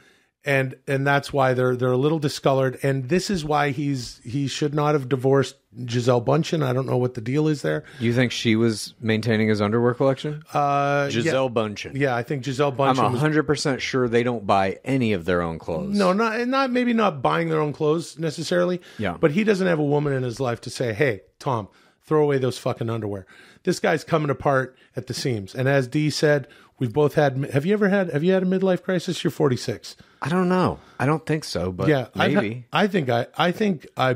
and 0.45 0.75
and 0.87 1.07
that's 1.07 1.31
why 1.31 1.53
they're 1.53 1.75
they're 1.75 1.91
a 1.91 1.97
little 1.97 2.19
discolored. 2.19 2.77
And 2.83 3.09
this 3.09 3.29
is 3.29 3.45
why 3.45 3.69
he's 3.71 4.19
he 4.23 4.47
should 4.47 4.73
not 4.73 4.93
have 4.93 5.07
divorced 5.07 5.55
Gisele 5.85 6.21
Bundchen. 6.21 6.63
I 6.63 6.73
don't 6.73 6.85
know 6.85 6.97
what 6.97 7.13
the 7.13 7.21
deal 7.21 7.47
is 7.47 7.61
there. 7.61 7.83
You 7.99 8.13
think 8.13 8.31
she 8.31 8.55
was 8.55 8.93
maintaining 8.99 9.47
his 9.47 9.61
underwear 9.61 9.93
collection? 9.93 10.43
Uh, 10.53 11.09
Gisele 11.09 11.45
yeah, 11.45 11.49
Bundchen. 11.49 11.91
yeah, 11.97 12.15
I 12.15 12.23
think 12.23 12.43
Gisele 12.43 12.71
Buncheon. 12.71 13.05
I'm 13.05 13.13
Bundchen. 13.13 13.19
hundred 13.19 13.43
percent 13.43 13.81
sure 13.81 14.07
they 14.09 14.23
don't 14.23 14.45
buy 14.45 14.79
any 14.83 15.13
of 15.13 15.25
their 15.25 15.41
own 15.41 15.59
clothes. 15.59 15.97
no, 15.97 16.11
not 16.13 16.47
not 16.47 16.71
maybe 16.71 16.93
not 16.93 17.21
buying 17.21 17.49
their 17.49 17.61
own 17.61 17.73
clothes 17.73 18.19
necessarily. 18.19 18.81
Yeah. 18.97 19.17
but 19.19 19.31
he 19.31 19.43
doesn't 19.43 19.67
have 19.67 19.79
a 19.79 19.83
woman 19.83 20.13
in 20.13 20.23
his 20.23 20.39
life 20.39 20.59
to 20.61 20.69
say, 20.69 20.93
"Hey, 20.93 21.21
Tom, 21.39 21.69
throw 22.05 22.21
away 22.23 22.37
those 22.37 22.57
fucking 22.57 22.89
underwear." 22.89 23.25
This 23.63 23.79
guy's 23.79 24.03
coming 24.03 24.29
apart 24.29 24.77
at 24.95 25.07
the 25.07 25.13
seams. 25.13 25.55
And 25.55 25.69
as 25.69 25.87
Dee 25.87 26.09
said, 26.09 26.49
we've 26.79 26.91
both 26.91 27.13
had. 27.15 27.37
Have 27.51 27.65
you 27.65 27.71
ever 27.73 27.87
had? 27.87 28.09
Have 28.11 28.23
you 28.23 28.33
had 28.33 28.43
a 28.43 28.45
midlife 28.45 28.83
crisis? 28.83 29.23
You're 29.23 29.31
46. 29.31 29.95
I 30.23 30.29
don't 30.29 30.47
know. 30.49 30.79
I 30.99 31.05
don't 31.05 31.25
think 31.25 31.43
so, 31.43 31.71
but 31.71 31.87
yeah, 31.89 32.07
maybe. 32.15 32.53
had- 32.53 32.63
I 32.71 32.87
think 32.87 33.09
I. 33.09 33.27
I 33.37 33.51
think 33.51 33.85
I. 33.97 34.15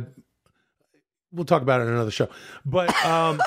We'll 1.34 1.46
talk 1.46 1.62
about 1.62 1.82
it 1.82 1.84
in 1.84 1.90
another 1.90 2.12
show, 2.12 2.30
but 2.66 2.90
um, 3.06 3.42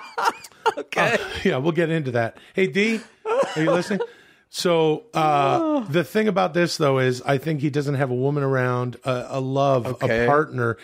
okay, 0.78 1.18
yeah, 1.44 1.58
we'll 1.58 1.72
get 1.72 1.90
into 1.90 2.12
that. 2.12 2.38
Hey, 2.54 2.66
D, 2.66 3.00
are 3.56 3.62
you 3.62 3.70
listening? 3.70 4.00
So 4.48 5.04
uh, 5.14 5.80
the 5.80 6.02
thing 6.02 6.26
about 6.26 6.54
this 6.54 6.76
though 6.76 6.98
is, 6.98 7.22
I 7.22 7.38
think 7.38 7.60
he 7.60 7.70
doesn't 7.70 7.94
have 7.94 8.10
a 8.10 8.14
woman 8.14 8.42
around, 8.42 8.96
a, 9.04 9.26
a 9.36 9.40
love, 9.40 9.86
Okay. 9.86 10.24
a 10.24 10.26
partner 10.26 10.76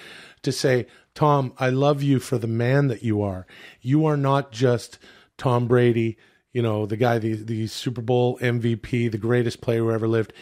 to 0.42 0.52
say, 0.52 0.86
Tom, 1.14 1.52
I 1.58 1.70
love 1.70 2.02
you 2.02 2.20
for 2.20 2.38
the 2.38 2.46
man 2.46 2.88
that 2.88 3.02
you 3.02 3.22
are. 3.22 3.46
You 3.80 4.06
are 4.06 4.16
not 4.16 4.52
just 4.52 4.98
Tom 5.38 5.66
Brady, 5.66 6.16
you 6.52 6.62
know, 6.62 6.86
the 6.86 6.96
guy, 6.96 7.18
the 7.18 7.32
the 7.34 7.66
Super 7.66 8.02
Bowl 8.02 8.38
MVP, 8.38 9.10
the 9.10 9.18
greatest 9.18 9.60
player 9.60 9.80
who 9.80 9.90
ever 9.90 10.06
lived. 10.06 10.32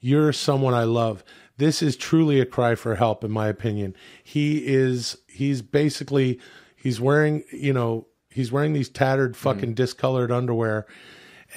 You're 0.00 0.32
someone 0.32 0.74
I 0.74 0.84
love. 0.84 1.22
This 1.58 1.82
is 1.82 1.96
truly 1.96 2.40
a 2.40 2.46
cry 2.46 2.74
for 2.74 2.94
help, 2.94 3.22
in 3.22 3.30
my 3.30 3.48
opinion. 3.48 3.94
He 4.24 4.66
is. 4.66 5.16
He's 5.28 5.62
basically. 5.62 6.40
He's 6.76 7.00
wearing. 7.00 7.44
You 7.52 7.72
know. 7.72 8.06
He's 8.32 8.52
wearing 8.52 8.72
these 8.74 8.88
tattered, 8.88 9.36
fucking 9.36 9.74
discolored 9.74 10.30
underwear, 10.30 10.86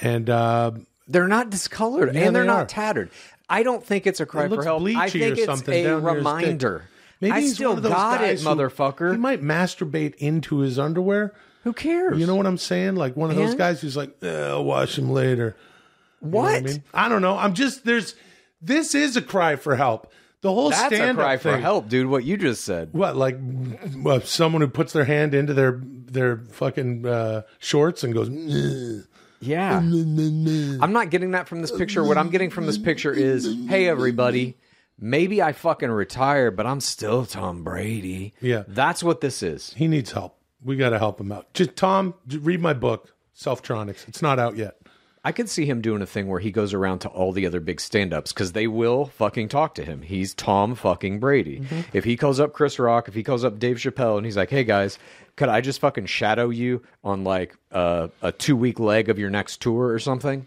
and 0.02 0.28
uh, 0.28 0.72
They're 1.06 1.28
not 1.28 1.48
discolored 1.48 2.12
Yeah, 2.12 2.22
and 2.22 2.34
they're 2.34 2.42
they 2.42 2.48
not 2.48 2.68
tattered. 2.68 3.10
I 3.48 3.62
don't 3.62 3.84
think 3.86 4.08
it's 4.08 4.18
a 4.18 4.26
cry 4.26 4.46
It 4.46 4.48
for 4.48 4.54
looks 4.56 4.64
help. 4.64 4.82
I 4.82 5.08
think 5.08 5.22
or 5.24 5.32
it's 5.34 5.44
something 5.44 5.72
a 5.72 5.82
down 5.84 6.02
near 6.02 6.14
his 6.14 6.24
dick. 6.24 6.26
reminder. 6.34 6.88
maybe 7.20 7.32
I 7.32 7.40
he's 7.42 7.54
still 7.54 7.68
one 7.70 7.76
of 7.78 7.82
those 7.84 7.92
got 7.92 8.20
it, 8.22 8.26
guys 8.26 8.42
who- 8.42 8.48
motherfucker. 8.48 9.12
He 9.12 9.18
might 9.18 9.40
masturbate 9.40 10.16
into 10.16 10.58
his 10.58 10.80
underwear. 10.80 11.32
Who 11.62 11.72
cares? 11.72 12.18
You 12.18 12.26
know 12.26 12.34
what 12.34 12.46
I'm 12.46 12.58
saying? 12.58 12.96
Like 12.96 13.16
one 13.16 13.30
of 13.30 13.36
those 13.36 13.50
And? 13.50 13.58
guys 13.58 13.80
who's 13.80 13.96
like, 13.96 14.16
eh, 14.22 14.28
"I'll 14.48 14.64
wash 14.64 14.98
him 14.98 15.10
later." 15.12 15.54
You 16.24 16.30
know 16.32 16.38
what? 16.40 16.54
I 16.56 16.60
mean? 16.60 16.82
I 16.92 17.08
don't 17.08 17.22
know. 17.22 17.38
I'm 17.38 17.54
just 17.54 17.84
there's. 17.84 18.16
This 18.64 18.94
is 18.94 19.16
a 19.16 19.22
cry 19.22 19.56
for 19.56 19.76
help. 19.76 20.12
The 20.40 20.52
whole 20.52 20.70
That's 20.70 20.92
a 20.92 20.96
stand 20.96 21.16
cry 21.16 21.34
up 21.36 21.40
for 21.40 21.52
thing. 21.52 21.62
help, 21.62 21.88
dude. 21.88 22.06
What 22.06 22.24
you 22.24 22.36
just 22.36 22.64
said. 22.64 22.90
What 22.92 23.16
like 23.16 23.38
well, 23.96 24.20
someone 24.20 24.60
who 24.60 24.68
puts 24.68 24.92
their 24.92 25.04
hand 25.04 25.34
into 25.34 25.54
their 25.54 25.80
their 25.82 26.38
fucking 26.52 27.06
uh, 27.06 27.42
shorts 27.58 28.04
and 28.04 28.12
goes. 28.12 28.28
"Ugh." 28.28 29.06
Yeah. 29.40 29.78
I'm 29.78 30.92
not 30.92 31.10
getting 31.10 31.32
that 31.32 31.48
from 31.48 31.60
this 31.60 31.70
picture. 31.70 32.02
What 32.02 32.16
I'm 32.18 32.30
getting 32.30 32.50
from 32.50 32.66
this 32.66 32.78
picture 32.78 33.12
is, 33.12 33.46
hey 33.68 33.88
everybody, 33.88 34.56
maybe 34.98 35.42
I 35.42 35.52
fucking 35.52 35.90
retire, 35.90 36.50
but 36.50 36.66
I'm 36.66 36.80
still 36.80 37.26
Tom 37.26 37.62
Brady. 37.62 38.34
Yeah. 38.40 38.64
That's 38.66 39.02
what 39.02 39.20
this 39.20 39.42
is. 39.42 39.74
He 39.74 39.86
needs 39.86 40.12
help. 40.12 40.38
We 40.62 40.76
got 40.76 40.90
to 40.90 40.98
help 40.98 41.20
him 41.20 41.30
out. 41.30 41.52
Just 41.52 41.76
Tom, 41.76 42.14
read 42.26 42.60
my 42.60 42.72
book, 42.72 43.12
Selftronics. 43.36 44.08
It's 44.08 44.22
not 44.22 44.38
out 44.38 44.56
yet. 44.56 44.76
I 45.26 45.32
could 45.32 45.48
see 45.48 45.64
him 45.64 45.80
doing 45.80 46.02
a 46.02 46.06
thing 46.06 46.28
where 46.28 46.40
he 46.40 46.50
goes 46.50 46.74
around 46.74 46.98
to 47.00 47.08
all 47.08 47.32
the 47.32 47.46
other 47.46 47.58
big 47.60 47.80
stand-ups 47.80 48.32
because 48.32 48.52
they 48.52 48.66
will 48.66 49.06
fucking 49.06 49.48
talk 49.48 49.74
to 49.76 49.84
him. 49.84 50.02
He's 50.02 50.34
Tom 50.34 50.74
fucking 50.74 51.18
Brady. 51.18 51.62
If 51.94 52.04
he 52.04 52.16
calls 52.18 52.38
up 52.38 52.52
Chris 52.52 52.78
Rock, 52.78 53.08
if 53.08 53.14
he 53.14 53.22
calls 53.22 53.42
up 53.42 53.58
Dave 53.58 53.76
Chappelle, 53.78 54.18
and 54.18 54.26
he's 54.26 54.36
like, 54.36 54.50
"Hey 54.50 54.64
guys, 54.64 54.98
could 55.36 55.48
I 55.48 55.62
just 55.62 55.80
fucking 55.80 56.06
shadow 56.06 56.50
you 56.50 56.82
on 57.02 57.24
like 57.24 57.56
uh, 57.72 58.08
a 58.20 58.32
two-week 58.32 58.78
leg 58.78 59.08
of 59.08 59.18
your 59.18 59.30
next 59.30 59.62
tour 59.62 59.88
or 59.88 59.98
something?" 59.98 60.46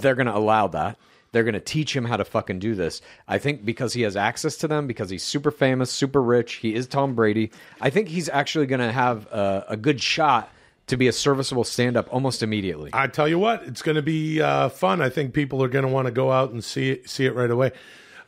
They're 0.00 0.16
gonna 0.16 0.36
allow 0.36 0.66
that. 0.68 0.98
They're 1.30 1.44
gonna 1.44 1.60
teach 1.60 1.94
him 1.94 2.04
how 2.04 2.16
to 2.16 2.24
fucking 2.24 2.58
do 2.58 2.74
this. 2.74 3.02
I 3.28 3.38
think 3.38 3.64
because 3.64 3.92
he 3.92 4.02
has 4.02 4.16
access 4.16 4.56
to 4.58 4.68
them, 4.68 4.88
because 4.88 5.08
he's 5.10 5.22
super 5.22 5.52
famous, 5.52 5.92
super 5.92 6.20
rich. 6.20 6.54
He 6.54 6.74
is 6.74 6.88
Tom 6.88 7.14
Brady. 7.14 7.52
I 7.80 7.90
think 7.90 8.08
he's 8.08 8.28
actually 8.28 8.66
gonna 8.66 8.90
have 8.90 9.30
uh, 9.32 9.62
a 9.68 9.76
good 9.76 10.00
shot 10.00 10.50
to 10.86 10.96
be 10.96 11.08
a 11.08 11.12
serviceable 11.12 11.64
stand-up 11.64 12.08
almost 12.12 12.42
immediately. 12.42 12.90
I 12.92 13.08
tell 13.08 13.26
you 13.26 13.38
what, 13.38 13.62
it's 13.64 13.82
going 13.82 13.96
to 13.96 14.02
be 14.02 14.40
uh, 14.40 14.68
fun. 14.68 15.00
I 15.02 15.08
think 15.08 15.34
people 15.34 15.62
are 15.62 15.68
going 15.68 15.84
to 15.84 15.90
want 15.90 16.06
to 16.06 16.12
go 16.12 16.30
out 16.30 16.50
and 16.52 16.62
see 16.62 16.90
it, 16.90 17.10
see 17.10 17.26
it 17.26 17.34
right 17.34 17.50
away. 17.50 17.72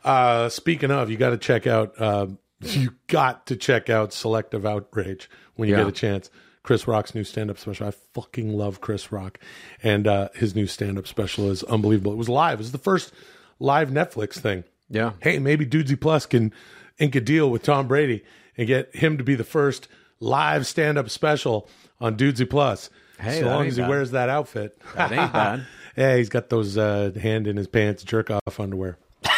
Uh, 0.03 0.49
speaking 0.49 0.91
of, 0.91 1.09
you 1.09 1.17
got 1.17 1.29
to 1.31 1.37
check 1.37 1.67
out. 1.67 1.93
Uh, 1.99 2.27
you 2.61 2.95
got 3.07 3.45
to 3.47 3.55
check 3.55 3.89
out 3.89 4.11
Selective 4.13 4.65
Outrage 4.65 5.29
when 5.55 5.69
you 5.69 5.75
Yeah. 5.75 5.81
get 5.83 5.89
a 5.89 5.93
chance. 5.93 6.29
Chris 6.61 6.87
Rock's 6.87 7.15
new 7.15 7.23
stand-up 7.23 7.57
special. 7.57 7.87
I 7.87 7.91
fucking 8.13 8.53
love 8.53 8.81
Chris 8.81 9.11
Rock, 9.11 9.39
and 9.81 10.05
uh, 10.05 10.27
his 10.35 10.55
new 10.55 10.67
stand-up 10.67 11.07
special 11.07 11.49
is 11.49 11.63
unbelievable. 11.63 12.11
It 12.11 12.17
was 12.17 12.29
live. 12.29 12.55
It 12.55 12.59
was 12.59 12.73
the 12.73 12.77
first 12.77 13.13
live 13.59 13.89
Netflix 13.89 14.33
thing. 14.33 14.65
Yeah. 14.89 15.13
Hey, 15.21 15.39
maybe 15.39 15.65
Dudesy 15.65 15.99
Plus 15.99 16.25
can 16.25 16.53
ink 16.99 17.15
a 17.15 17.21
deal 17.21 17.49
with 17.49 17.63
Tom 17.63 17.87
Brady 17.87 18.23
and 18.57 18.67
get 18.67 18.93
him 18.93 19.17
to 19.17 19.23
be 19.23 19.35
the 19.35 19.43
first 19.45 19.87
live 20.19 20.67
stand-up 20.67 21.09
special 21.09 21.69
on 22.01 22.15
Dudesy 22.17 22.49
Plus. 22.49 22.89
Hey, 23.19 23.39
so 23.39 23.45
that 23.45 23.51
long 23.51 23.63
ain't 23.63 23.71
as 23.71 23.75
he 23.77 23.81
bad. 23.81 23.89
wears 23.89 24.11
that 24.11 24.29
outfit. 24.29 24.81
That 24.95 25.11
ain't 25.11 25.33
bad. 25.33 25.65
yeah, 25.97 26.15
he's 26.15 26.29
got 26.29 26.49
those 26.49 26.77
uh, 26.77 27.11
hand 27.21 27.47
in 27.47 27.57
his 27.57 27.67
pants 27.67 28.03
jerk 28.03 28.29
off 28.31 28.59
underwear. 28.59 28.97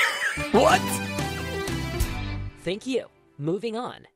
What? 0.51 0.79
Thank 2.63 2.85
you. 2.87 3.07
Moving 3.37 3.75
on. 3.75 4.07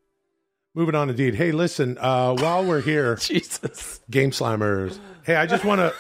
Moving 0.74 0.96
on, 0.96 1.10
indeed. 1.10 1.36
Hey, 1.36 1.52
listen. 1.52 1.98
Uh, 2.00 2.36
while 2.36 2.64
we're 2.64 2.82
here, 2.82 3.16
Jesus. 3.22 4.00
Game 4.10 4.32
Slimers. 4.32 4.98
Hey, 5.24 5.36
I 5.36 5.46
just 5.46 5.66
want 5.66 5.80
to, 5.80 5.94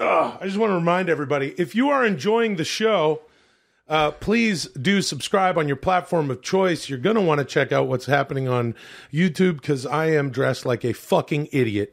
I 0.00 0.38
just 0.44 0.56
want 0.56 0.70
to 0.70 0.74
remind 0.74 1.08
everybody: 1.08 1.54
if 1.58 1.74
you 1.74 1.90
are 1.90 2.04
enjoying 2.04 2.56
the 2.56 2.64
show, 2.64 3.20
uh, 3.92 4.10
please 4.10 4.64
do 4.68 5.02
subscribe 5.02 5.58
on 5.58 5.68
your 5.68 5.76
platform 5.76 6.30
of 6.30 6.40
choice. 6.40 6.88
You're 6.88 6.98
going 6.98 7.16
to 7.16 7.20
want 7.20 7.40
to 7.40 7.44
check 7.44 7.72
out 7.72 7.88
what's 7.88 8.06
happening 8.06 8.48
on 8.48 8.74
YouTube 9.12 9.60
because 9.60 9.84
I 9.84 10.06
am 10.06 10.30
dressed 10.30 10.64
like 10.64 10.82
a 10.82 10.94
fucking 10.94 11.50
idiot. 11.52 11.92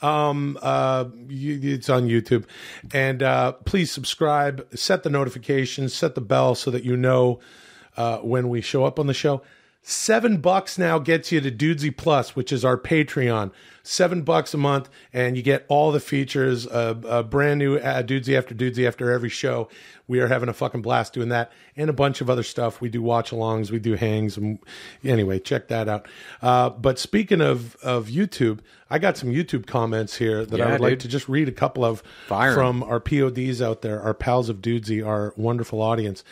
Um, 0.00 0.56
uh, 0.62 1.06
it's 1.28 1.90
on 1.90 2.06
YouTube, 2.06 2.44
and 2.94 3.20
uh, 3.24 3.52
please 3.64 3.90
subscribe, 3.90 4.64
set 4.78 5.02
the 5.02 5.10
notifications, 5.10 5.92
set 5.92 6.14
the 6.14 6.20
bell 6.20 6.54
so 6.54 6.70
that 6.70 6.84
you 6.84 6.96
know 6.96 7.40
uh, 7.96 8.18
when 8.18 8.48
we 8.48 8.60
show 8.60 8.84
up 8.84 9.00
on 9.00 9.08
the 9.08 9.14
show. 9.14 9.42
Seven 9.82 10.36
bucks 10.36 10.76
now 10.76 10.98
gets 10.98 11.32
you 11.32 11.40
to 11.40 11.50
Dudesy 11.50 11.96
Plus, 11.96 12.36
which 12.36 12.52
is 12.52 12.66
our 12.66 12.76
Patreon. 12.76 13.50
Seven 13.82 14.22
bucks 14.22 14.52
a 14.52 14.58
month, 14.58 14.90
and 15.10 15.38
you 15.38 15.42
get 15.42 15.64
all 15.68 15.90
the 15.90 16.00
features. 16.00 16.66
Uh, 16.66 16.94
a 17.08 17.22
brand 17.22 17.58
new 17.58 17.76
uh, 17.76 18.02
Dudesy 18.02 18.36
after 18.36 18.54
Dudesy 18.54 18.86
after 18.86 19.10
every 19.10 19.30
show. 19.30 19.70
We 20.06 20.20
are 20.20 20.28
having 20.28 20.50
a 20.50 20.52
fucking 20.52 20.82
blast 20.82 21.14
doing 21.14 21.30
that, 21.30 21.50
and 21.76 21.88
a 21.88 21.94
bunch 21.94 22.20
of 22.20 22.28
other 22.28 22.42
stuff. 22.42 22.82
We 22.82 22.90
do 22.90 23.00
watch 23.00 23.30
alongs, 23.30 23.70
we 23.70 23.78
do 23.78 23.94
hangs, 23.94 24.36
and 24.36 24.58
anyway, 25.02 25.38
check 25.38 25.68
that 25.68 25.88
out. 25.88 26.06
Uh, 26.42 26.68
but 26.68 26.98
speaking 26.98 27.40
of 27.40 27.74
of 27.76 28.08
YouTube, 28.08 28.58
I 28.90 28.98
got 28.98 29.16
some 29.16 29.30
YouTube 29.30 29.66
comments 29.66 30.16
here 30.16 30.44
that 30.44 30.60
I 30.60 30.66
Yeah, 30.66 30.72
would 30.72 30.80
like 30.82 30.98
to 31.00 31.08
just 31.08 31.26
read 31.26 31.48
a 31.48 31.52
couple 31.52 31.86
of 31.86 32.02
Fire 32.28 32.52
from 32.52 32.82
our 32.82 33.00
PODs 33.00 33.62
out 33.62 33.80
there, 33.80 34.02
our 34.02 34.12
pals 34.14 34.50
of 34.50 34.58
Dudesy, 34.58 35.04
our 35.04 35.32
wonderful 35.38 35.80
audience. 35.80 36.22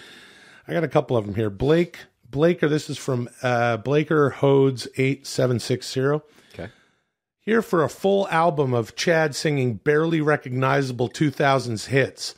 I 0.68 0.74
got 0.74 0.84
a 0.84 0.88
couple 0.88 1.16
of 1.16 1.24
them 1.24 1.34
here. 1.34 1.48
Blake 1.48 2.00
Blaker, 2.30 2.68
this 2.68 2.90
is 2.90 2.98
from 2.98 3.28
uh, 3.42 3.78
Blaker 3.78 4.34
Hodes 4.38 4.86
eight 4.96 5.26
seven 5.26 5.58
six 5.58 5.90
zero. 5.90 6.22
Okay. 6.54 6.68
Here 7.40 7.62
for 7.62 7.82
a 7.82 7.88
full 7.88 8.28
album 8.28 8.74
of 8.74 8.94
Chad 8.96 9.34
singing 9.34 9.74
barely 9.76 10.20
recognizable 10.20 11.08
2000s 11.08 11.86
hits. 11.86 12.34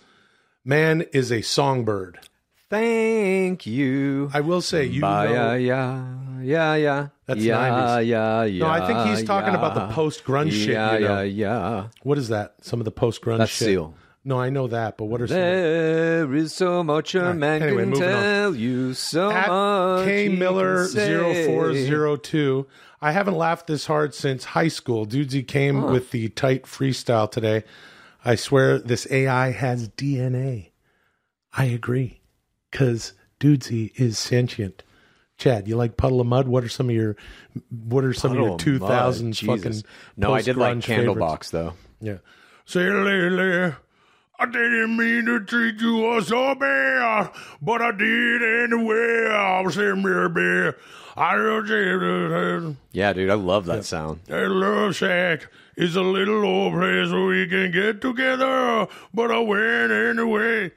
Man 0.64 1.03
is 1.12 1.32
a 1.32 1.43
songbird. 1.43 2.20
Thank 2.68 3.66
you. 3.66 4.30
I 4.32 4.43
will 4.43 4.61
say, 4.61 4.84
you 4.84 5.01
Bye, 5.01 5.26
know, 5.26 5.55
yeah, 5.55 5.55
yeah, 5.57 6.41
yeah, 6.43 6.74
yeah. 6.76 7.09
That's 7.26 7.41
yeah, 7.41 7.68
90s. 7.68 8.07
yeah, 8.07 8.45
yeah. 8.45 8.59
No, 8.64 8.70
I 8.70 8.86
think 8.86 9.09
he's 9.09 9.26
talking 9.26 9.57
about 9.57 9.74
the 9.74 9.88
post-grunge 9.93 10.53
shit, 10.53 10.68
Yeah, 10.74 10.93
you 10.95 11.01
know. 11.01 11.20
yeah, 11.22 11.70
yeah. 11.70 11.86
what 12.05 12.16
is 12.16 12.28
that? 12.28 12.55
Some 12.62 12.80
of 12.80 12.84
the 12.84 12.93
post 12.93 13.22
grunge 13.22 13.38
That's 13.38 13.51
shit. 13.51 13.66
Seal. 13.68 13.95
No, 14.22 14.38
I 14.38 14.50
know 14.50 14.66
that, 14.66 14.98
but 14.98 15.06
what 15.06 15.22
are 15.22 15.26
some? 15.26 15.36
There 15.36 16.34
is 16.34 16.52
so 16.54 16.84
much 16.84 17.14
a 17.14 17.32
man 17.32 17.62
anyway, 17.62 17.82
can 17.84 17.90
moving 17.90 18.04
on. 18.04 18.22
tell 18.22 18.54
you. 18.54 18.92
So 18.92 19.30
At 19.30 19.48
much 19.48 20.04
K 20.04 20.28
Miller 20.28 20.86
can 20.88 21.56
0402. 21.56 22.66
I 23.00 23.12
haven't 23.12 23.36
laughed 23.36 23.66
this 23.66 23.86
hard 23.86 24.14
since 24.14 24.44
high 24.44 24.68
school. 24.68 25.06
Dudesy 25.06 25.46
came 25.46 25.84
with 25.84 26.10
the 26.10 26.28
tight 26.28 26.64
freestyle 26.64 27.30
today. 27.30 27.64
I 28.22 28.34
swear 28.34 28.78
this 28.78 29.06
AI 29.10 29.52
has 29.52 29.88
DNA. 29.88 30.72
I 31.54 31.64
agree. 31.64 32.20
Cause 32.70 33.14
Dudesy 33.40 33.98
is 33.98 34.18
sentient. 34.18 34.82
Chad, 35.38 35.66
you 35.66 35.76
like 35.76 35.96
Puddle 35.96 36.20
of 36.20 36.26
Mudd? 36.26 36.46
What 36.46 36.62
are 36.62 36.68
some 36.68 36.90
of 36.90 36.94
your 36.94 37.16
what 37.70 38.04
are 38.04 38.12
some 38.12 38.32
Puddle 38.32 38.56
of 38.56 38.66
your 38.66 38.78
2000s 38.80 39.32
Jesus. 39.32 39.46
fucking 39.46 39.82
No, 40.18 40.34
I 40.34 40.42
did 40.42 40.58
like 40.58 40.74
post-grunge 40.74 40.84
favorites? 40.84 41.18
Candlebox 41.18 41.50
though. 41.50 41.72
Yeah. 42.02 42.18
Say, 42.66 42.82
I 44.41 44.47
didn't 44.47 44.97
mean 44.97 45.26
to 45.26 45.41
treat 45.45 45.78
you 45.82 46.18
so 46.22 46.55
bad, 46.55 47.30
but 47.61 47.82
I 47.82 47.93
did 47.93 48.43
anyway. 48.64 49.28
I 49.28 49.61
was 49.61 49.76
in 49.76 50.03
baby. 50.03 50.74
I 51.14 51.36
don't 51.36 51.66
Yeah, 52.93 53.12
dude, 53.12 53.28
I 53.28 53.34
love 53.34 53.66
that 53.66 53.84
sound. 53.84 54.20
That 54.28 54.49
love 54.49 54.97
shack 54.97 55.47
is 55.76 55.95
a 55.95 56.01
little 56.01 56.43
old 56.43 56.72
place 56.72 57.11
where 57.12 57.26
we 57.26 57.47
can 57.49 57.70
get 57.70 58.01
together, 58.01 58.88
but 59.12 59.30
I 59.30 59.41
went 59.41 59.93
anyway. 59.93 60.72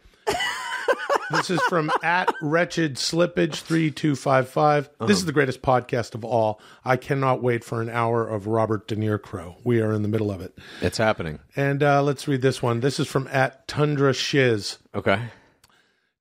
This 1.34 1.49
is 1.49 1.61
from 1.63 1.91
at 2.03 2.34
wretched 2.41 2.95
slippage 2.95 3.55
three 3.55 3.91
two 3.91 4.15
five 4.15 4.49
five. 4.49 4.89
This 4.99 5.17
is 5.17 5.25
the 5.25 5.31
greatest 5.31 5.61
podcast 5.61 6.15
of 6.15 6.23
all. 6.23 6.59
I 6.86 6.95
cannot 6.97 7.41
wait 7.41 7.63
for 7.63 7.81
an 7.81 7.89
hour 7.89 8.27
of 8.27 8.47
Robert 8.47 8.88
De 8.88 8.95
NirCrow. 8.95 9.55
We 9.63 9.81
are 9.81 9.91
in 9.93 10.01
the 10.01 10.07
middle 10.07 10.31
of 10.31 10.41
it. 10.41 10.57
It's 10.81 10.97
happening. 10.97 11.39
And 11.55 11.81
uh, 11.81 12.03
let's 12.03 12.27
read 12.27 12.41
this 12.41 12.61
one. 12.61 12.79
This 12.81 12.99
is 12.99 13.07
from 13.07 13.27
at 13.31 13.67
Tundra 13.67 14.13
Shiz. 14.13 14.77
Okay. 14.93 15.19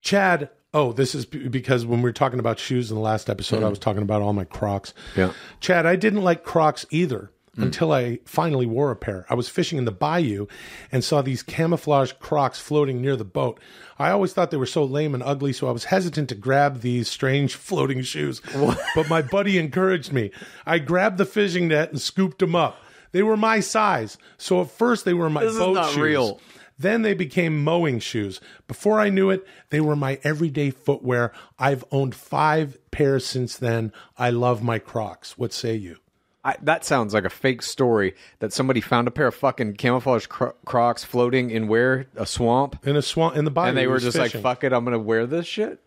Chad. 0.00 0.50
Oh, 0.74 0.92
this 0.92 1.14
is 1.14 1.26
b- 1.26 1.48
because 1.48 1.84
when 1.84 2.00
we 2.00 2.04
were 2.04 2.12
talking 2.12 2.38
about 2.38 2.58
shoes 2.58 2.90
in 2.90 2.94
the 2.94 3.02
last 3.02 3.28
episode, 3.28 3.62
I 3.62 3.68
was 3.68 3.78
talking 3.78 4.02
about 4.02 4.22
all 4.22 4.32
my 4.32 4.44
Crocs. 4.44 4.94
Yeah. 5.14 5.32
Chad, 5.60 5.84
I 5.84 5.96
didn't 5.96 6.22
like 6.22 6.44
Crocs 6.44 6.86
either 6.90 7.30
Mm. 7.56 7.64
until 7.64 7.92
I 7.92 8.18
finally 8.24 8.64
wore 8.64 8.90
a 8.90 8.96
pair. 8.96 9.26
I 9.28 9.34
was 9.34 9.46
fishing 9.50 9.76
in 9.76 9.84
the 9.84 9.92
bayou 9.92 10.46
and 10.90 11.04
saw 11.04 11.20
these 11.20 11.42
camouflage 11.42 12.12
Crocs 12.12 12.58
floating 12.58 13.02
near 13.02 13.14
the 13.14 13.26
boat. 13.26 13.60
I 13.98 14.10
always 14.10 14.32
thought 14.32 14.50
they 14.50 14.56
were 14.56 14.64
so 14.64 14.84
lame 14.84 15.12
and 15.12 15.22
ugly, 15.22 15.52
so 15.52 15.68
I 15.68 15.70
was 15.72 15.84
hesitant 15.84 16.30
to 16.30 16.34
grab 16.34 16.80
these 16.80 17.08
strange 17.10 17.54
floating 17.68 18.00
shoes. 18.00 18.40
but 18.94 19.10
my 19.10 19.20
buddy 19.20 19.58
encouraged 19.58 20.14
me. 20.14 20.30
I 20.64 20.78
grabbed 20.78 21.18
the 21.18 21.26
fishing 21.26 21.68
net 21.68 21.90
and 21.90 22.00
scooped 22.00 22.38
them 22.38 22.54
up. 22.56 22.78
They 23.10 23.22
were 23.22 23.36
my 23.36 23.60
size, 23.60 24.16
so 24.38 24.62
at 24.62 24.70
first 24.70 25.04
they 25.04 25.12
were 25.12 25.28
my 25.28 25.42
This 25.44 25.52
is 25.52 25.58
boat 25.58 25.74
not 25.74 25.88
shoes. 25.90 25.98
real. 25.98 26.40
Then 26.78 27.02
they 27.02 27.12
became 27.12 27.62
mowing 27.62 27.98
shoes. 28.00 28.40
Before 28.66 28.98
I 28.98 29.10
knew 29.10 29.28
it, 29.28 29.46
they 29.68 29.80
were 29.82 29.94
my 29.94 30.18
everyday 30.24 30.70
footwear. 30.70 31.32
I've 31.58 31.84
owned 31.92 32.14
five 32.14 32.78
pairs 32.90 33.26
since 33.26 33.58
then. 33.58 33.92
I 34.16 34.30
love 34.30 34.62
my 34.62 34.78
Crocs. 34.78 35.36
What 35.36 35.52
say 35.52 35.74
you? 35.76 35.98
I, 36.44 36.56
that 36.62 36.84
sounds 36.84 37.14
like 37.14 37.24
a 37.24 37.30
fake 37.30 37.62
story 37.62 38.14
that 38.40 38.52
somebody 38.52 38.80
found 38.80 39.06
a 39.06 39.12
pair 39.12 39.28
of 39.28 39.34
fucking 39.34 39.74
camouflage 39.74 40.26
cro- 40.26 40.54
Crocs 40.64 41.04
floating 41.04 41.50
in 41.50 41.68
where 41.68 42.06
a 42.16 42.26
swamp, 42.26 42.84
In 42.86 42.96
a 42.96 43.02
swamp 43.02 43.36
in 43.36 43.44
the 43.44 43.50
bayou, 43.52 43.68
and 43.68 43.78
they 43.78 43.86
were 43.86 43.98
just 44.00 44.16
fishing. 44.16 44.42
like, 44.42 44.56
"Fuck 44.58 44.64
it, 44.64 44.72
I'm 44.72 44.84
gonna 44.84 44.98
wear 44.98 45.26
this 45.26 45.46
shit." 45.46 45.80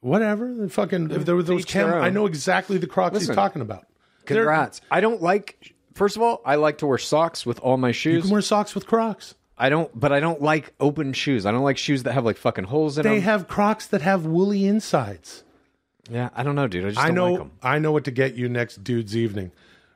whatever. 0.00 0.52
The 0.52 0.68
fucking 0.68 1.10
if 1.12 1.24
there 1.24 1.36
were 1.36 1.42
those 1.44 1.64
cam- 1.64 1.92
I 1.94 2.10
know 2.10 2.26
exactly 2.26 2.78
the 2.78 2.86
Crocs 2.88 3.14
Listen, 3.14 3.28
he's 3.28 3.36
talking 3.36 3.62
about. 3.62 3.86
They're- 4.26 4.38
Congrats. 4.38 4.80
I 4.90 5.00
don't 5.00 5.22
like. 5.22 5.74
First 5.94 6.16
of 6.16 6.22
all, 6.22 6.40
I 6.44 6.56
like 6.56 6.78
to 6.78 6.86
wear 6.86 6.98
socks 6.98 7.44
with 7.46 7.60
all 7.60 7.76
my 7.76 7.92
shoes. 7.92 8.16
You 8.16 8.22
can 8.22 8.30
wear 8.30 8.40
socks 8.40 8.74
with 8.74 8.86
Crocs. 8.86 9.34
I 9.58 9.68
don't, 9.68 9.88
but 9.98 10.10
I 10.12 10.18
don't 10.18 10.42
like 10.42 10.72
open 10.80 11.12
shoes. 11.12 11.46
I 11.46 11.52
don't 11.52 11.62
like 11.62 11.78
shoes 11.78 12.02
that 12.02 12.14
have 12.14 12.24
like 12.24 12.36
fucking 12.38 12.64
holes 12.64 12.98
in 12.98 13.02
They 13.04 13.10
them. 13.10 13.16
They 13.18 13.20
have 13.20 13.46
Crocs 13.46 13.86
that 13.88 14.00
have 14.02 14.26
woolly 14.26 14.64
insides. 14.66 15.44
yeah, 16.10 16.30
I 16.34 16.42
don't 16.42 16.56
know, 16.56 16.66
dude. 16.66 16.84
I 16.84 16.88
just 16.88 16.98
I 17.00 17.06
don't 17.08 17.14
know. 17.14 17.30
like 17.30 17.38
them. 17.38 17.50
I 17.62 17.78
know 17.78 17.92
what 17.92 18.04
to 18.04 18.10
get 18.10 18.34
you 18.34 18.48
next 18.48 18.82
dude's 18.82 19.16
evening. 19.16 19.52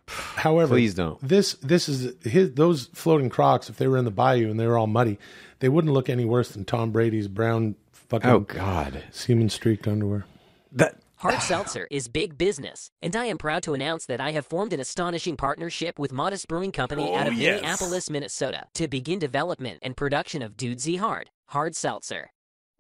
However, 0.08 0.74
Please 0.74 0.94
don't. 0.94 1.20
This 1.20 1.54
this 1.54 1.88
is 1.88 2.14
his 2.22 2.52
those 2.54 2.86
floating 2.94 3.28
Crocs. 3.28 3.68
If 3.68 3.76
they 3.76 3.88
were 3.88 3.96
in 3.96 4.04
the 4.04 4.10
bayou 4.10 4.50
and 4.50 4.58
they 4.60 4.66
were 4.66 4.78
all 4.78 4.86
muddy, 4.86 5.18
they 5.58 5.68
wouldn't 5.68 5.92
look 5.92 6.08
any 6.08 6.24
worse 6.24 6.50
than 6.50 6.64
Tom 6.64 6.92
Brady's 6.92 7.28
brown 7.28 7.74
fucking 7.92 8.30
Oh 8.30 8.40
God, 8.40 9.02
semen 9.10 9.48
streaked 9.48 9.88
underwear. 9.88 10.26
that 10.72 10.96
Hard 11.16 11.40
seltzer 11.40 11.88
is 11.90 12.08
big 12.08 12.36
business, 12.36 12.90
and 13.00 13.16
I 13.16 13.24
am 13.24 13.38
proud 13.38 13.62
to 13.62 13.72
announce 13.72 14.04
that 14.04 14.20
I 14.20 14.32
have 14.32 14.44
formed 14.44 14.74
an 14.74 14.80
astonishing 14.80 15.36
partnership 15.36 15.98
with 15.98 16.12
Modest 16.12 16.46
Brewing 16.46 16.72
Company 16.72 17.08
oh, 17.08 17.16
out 17.16 17.26
of 17.26 17.38
Minneapolis, 17.38 18.10
Minnesota, 18.10 18.64
to 18.74 18.86
begin 18.86 19.18
development 19.18 19.78
and 19.80 19.96
production 19.96 20.42
of 20.42 20.58
Dudesy 20.58 20.98
Hard 20.98 21.30
Hard 21.46 21.74
Seltzer. 21.74 22.32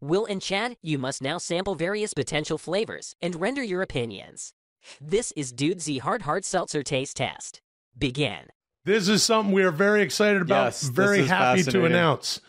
Will 0.02 0.26
and 0.26 0.42
Chad, 0.42 0.76
you 0.82 0.98
must 0.98 1.22
now 1.22 1.38
sample 1.38 1.74
various 1.74 2.12
potential 2.12 2.58
flavors 2.58 3.16
and 3.22 3.40
render 3.40 3.62
your 3.62 3.80
opinions. 3.80 4.52
This 5.00 5.32
is 5.36 5.52
Dudesy 5.52 6.00
Hard 6.00 6.22
Hard 6.22 6.44
Seltzer 6.44 6.82
Taste 6.82 7.16
Test. 7.16 7.60
Begin. 7.98 8.46
This 8.84 9.08
is 9.08 9.22
something 9.22 9.52
we 9.52 9.64
are 9.64 9.70
very 9.72 10.02
excited 10.02 10.42
about. 10.42 10.66
Yes, 10.66 10.84
very 10.84 11.26
happy 11.26 11.62
to 11.64 11.84
announce. 11.84 12.40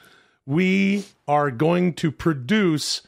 We 0.46 1.06
are 1.28 1.50
going 1.52 1.94
to 1.96 2.12
produce 2.12 3.02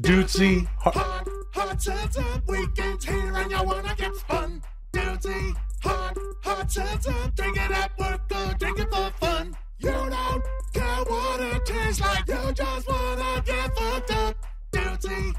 Dootsy. 0.00 0.66
Hard- 0.78 1.28
Hot 1.54 1.80
seltzer, 1.80 2.24
weekends 2.48 3.04
here 3.04 3.32
and 3.36 3.48
you 3.48 3.62
wanna 3.62 3.94
get 3.96 4.12
fun. 4.28 4.60
Duty, 4.92 5.54
hot, 5.84 6.18
hot 6.42 6.68
seltzer, 6.70 7.14
drink 7.36 7.56
it 7.56 7.70
at 7.70 7.96
work 7.96 8.22
or 8.34 8.54
drink 8.54 8.80
it 8.80 8.88
for 8.92 9.10
fun. 9.20 9.56
You 9.78 9.92
don't 9.92 10.44
care 10.72 11.04
what 11.06 11.40
it 11.40 11.64
tastes 11.64 12.00
like, 12.00 12.26
you 12.26 12.52
just 12.52 12.88
wanna 12.88 13.40
get 13.46 13.76
fucked 13.76 14.10
up. 14.10 14.36
Duty, 14.72 15.32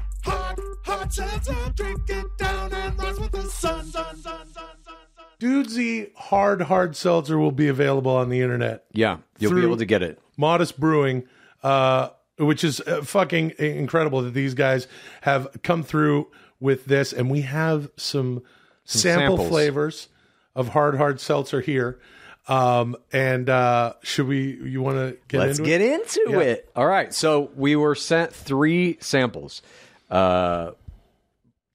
hot, 1.14 1.46
hot 1.46 1.76
drink 1.76 2.00
it 2.08 2.26
down 2.38 2.72
and 2.72 2.98
rise 2.98 3.18
with 3.20 3.32
the 3.32 3.42
sun, 3.44 3.84
sun, 3.86 4.16
sun, 4.16 4.46
sun, 4.52 4.66
sun, 4.84 4.94
sun. 5.40 6.06
Hard 6.16 6.62
Hard 6.62 6.96
Seltzer 6.96 7.38
will 7.38 7.52
be 7.52 7.68
available 7.68 8.12
on 8.14 8.28
the 8.30 8.40
internet. 8.40 8.84
yeah, 8.92 9.18
you'll 9.38 9.54
be 9.54 9.62
able 9.62 9.76
to 9.76 9.84
get 9.84 10.02
it. 10.02 10.18
Modest 10.36 10.78
Brewing, 10.80 11.24
uh, 11.62 12.08
which 12.38 12.64
is 12.64 12.80
uh, 12.80 13.02
fucking 13.02 13.52
incredible 13.58 14.22
that 14.22 14.34
these 14.34 14.54
guys 14.54 14.86
have 15.22 15.48
come 15.62 15.82
through 15.82 16.28
with 16.60 16.86
this, 16.86 17.12
and 17.12 17.30
we 17.30 17.42
have 17.42 17.90
some, 17.96 18.42
sample 18.84 19.36
samples. 19.36 19.48
flavors 19.48 20.08
of 20.54 20.68
hard 20.68 20.96
hard 20.96 21.20
seltzer 21.20 21.60
here. 21.60 21.98
Um, 22.48 22.96
and 23.12 23.50
uh, 23.50 23.94
should 24.02 24.28
we? 24.28 24.52
You 24.54 24.80
want 24.80 24.96
to 24.98 25.16
get 25.28 25.40
Let's 25.40 25.58
into 25.58 25.68
get 25.70 25.80
it? 25.80 26.00
into 26.00 26.24
Yeah. 26.30 26.38
it. 26.40 26.70
All 26.76 26.86
right. 26.86 27.12
So 27.12 27.50
we 27.56 27.74
were 27.76 27.94
sent 27.96 28.32
three 28.32 28.98
samples, 29.00 29.62
uh, 30.10 30.70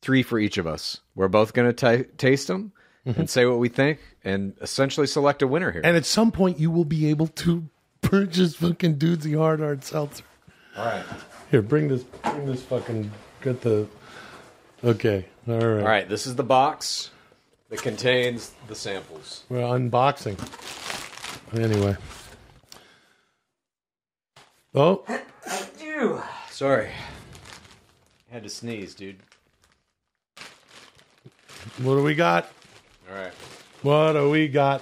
three 0.01 0.23
for 0.23 0.39
each 0.39 0.57
of 0.57 0.67
us. 0.67 1.01
We're 1.15 1.27
both 1.27 1.53
going 1.53 1.73
to 1.73 2.03
taste 2.17 2.47
them 2.47 2.71
and 3.05 3.15
mm-hmm. 3.15 3.25
say 3.25 3.45
what 3.45 3.59
we 3.59 3.69
think, 3.69 3.99
and 4.23 4.53
essentially 4.61 5.07
select 5.07 5.41
a 5.41 5.47
winner 5.47 5.71
here. 5.71 5.81
And 5.83 5.97
at 5.97 6.05
some 6.05 6.31
point, 6.31 6.59
you 6.59 6.69
will 6.69 6.85
be 6.85 7.07
able 7.07 7.27
to 7.27 7.67
purchase 8.01 8.55
fucking 8.55 8.97
Dudesy 8.97 9.37
Hard 9.37 9.59
Hard 9.59 9.83
Seltzer. 9.83 10.23
All 10.77 10.85
right. 10.85 11.05
Here, 11.49 11.61
bring 11.61 11.87
this. 11.87 12.03
Bring 12.03 12.45
this 12.45 12.63
fucking. 12.63 13.11
Get 13.41 13.61
the. 13.61 13.87
Okay. 14.83 15.25
All 15.47 15.55
right. 15.55 15.81
All 15.81 15.87
right. 15.87 16.09
This 16.09 16.27
is 16.27 16.35
the 16.35 16.43
box 16.43 17.11
that 17.69 17.81
contains 17.81 18.53
the 18.67 18.75
samples. 18.75 19.43
We're 19.49 19.59
unboxing. 19.59 20.37
Anyway. 21.57 21.97
Oh, 24.73 25.03
Sorry. 26.49 26.91
Had 28.29 28.43
to 28.43 28.49
sneeze, 28.49 28.93
dude. 28.93 29.17
What 31.79 31.95
do 31.95 32.03
we 32.03 32.15
got? 32.15 32.49
All 33.09 33.15
right. 33.15 33.33
What 33.81 34.13
do 34.13 34.29
we 34.29 34.47
got? 34.47 34.81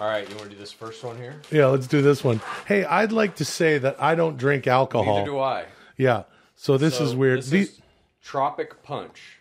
All 0.00 0.06
right. 0.06 0.28
You 0.28 0.34
want 0.36 0.50
to 0.50 0.54
do 0.54 0.60
this 0.60 0.72
first 0.72 1.02
one 1.04 1.16
here? 1.16 1.40
Yeah, 1.50 1.66
let's 1.66 1.86
do 1.86 2.02
this 2.02 2.22
one. 2.24 2.40
Hey, 2.66 2.84
I'd 2.84 3.12
like 3.12 3.36
to 3.36 3.44
say 3.44 3.78
that 3.78 4.00
I 4.02 4.14
don't 4.14 4.36
drink 4.36 4.66
alcohol. 4.66 5.18
Neither 5.18 5.26
do 5.30 5.38
I. 5.38 5.64
Yeah. 5.96 6.24
So 6.54 6.76
this 6.78 6.98
So 6.98 7.04
is 7.04 7.14
weird. 7.14 7.38
This 7.40 7.50
The- 7.50 7.58
is 7.60 7.80
Tropic 8.22 8.82
Punch. 8.82 9.38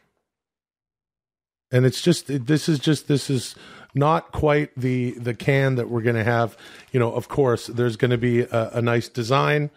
and 1.72 1.86
it's 1.86 2.02
just 2.02 2.28
this 2.46 2.70
is 2.70 2.80
just 2.80 3.08
this 3.08 3.30
is 3.30 3.56
not 3.94 4.32
quite 4.32 4.70
the 4.78 5.12
the 5.12 5.34
can 5.34 5.76
that 5.76 5.90
we're 5.90 6.02
going 6.02 6.16
to 6.16 6.24
have. 6.24 6.58
You 6.92 7.00
know, 7.00 7.12
of 7.12 7.28
course, 7.28 7.68
there's 7.68 7.96
going 7.98 8.12
to 8.12 8.18
be 8.18 8.42
a, 8.42 8.70
a 8.74 8.82
nice 8.82 9.08
design 9.10 9.70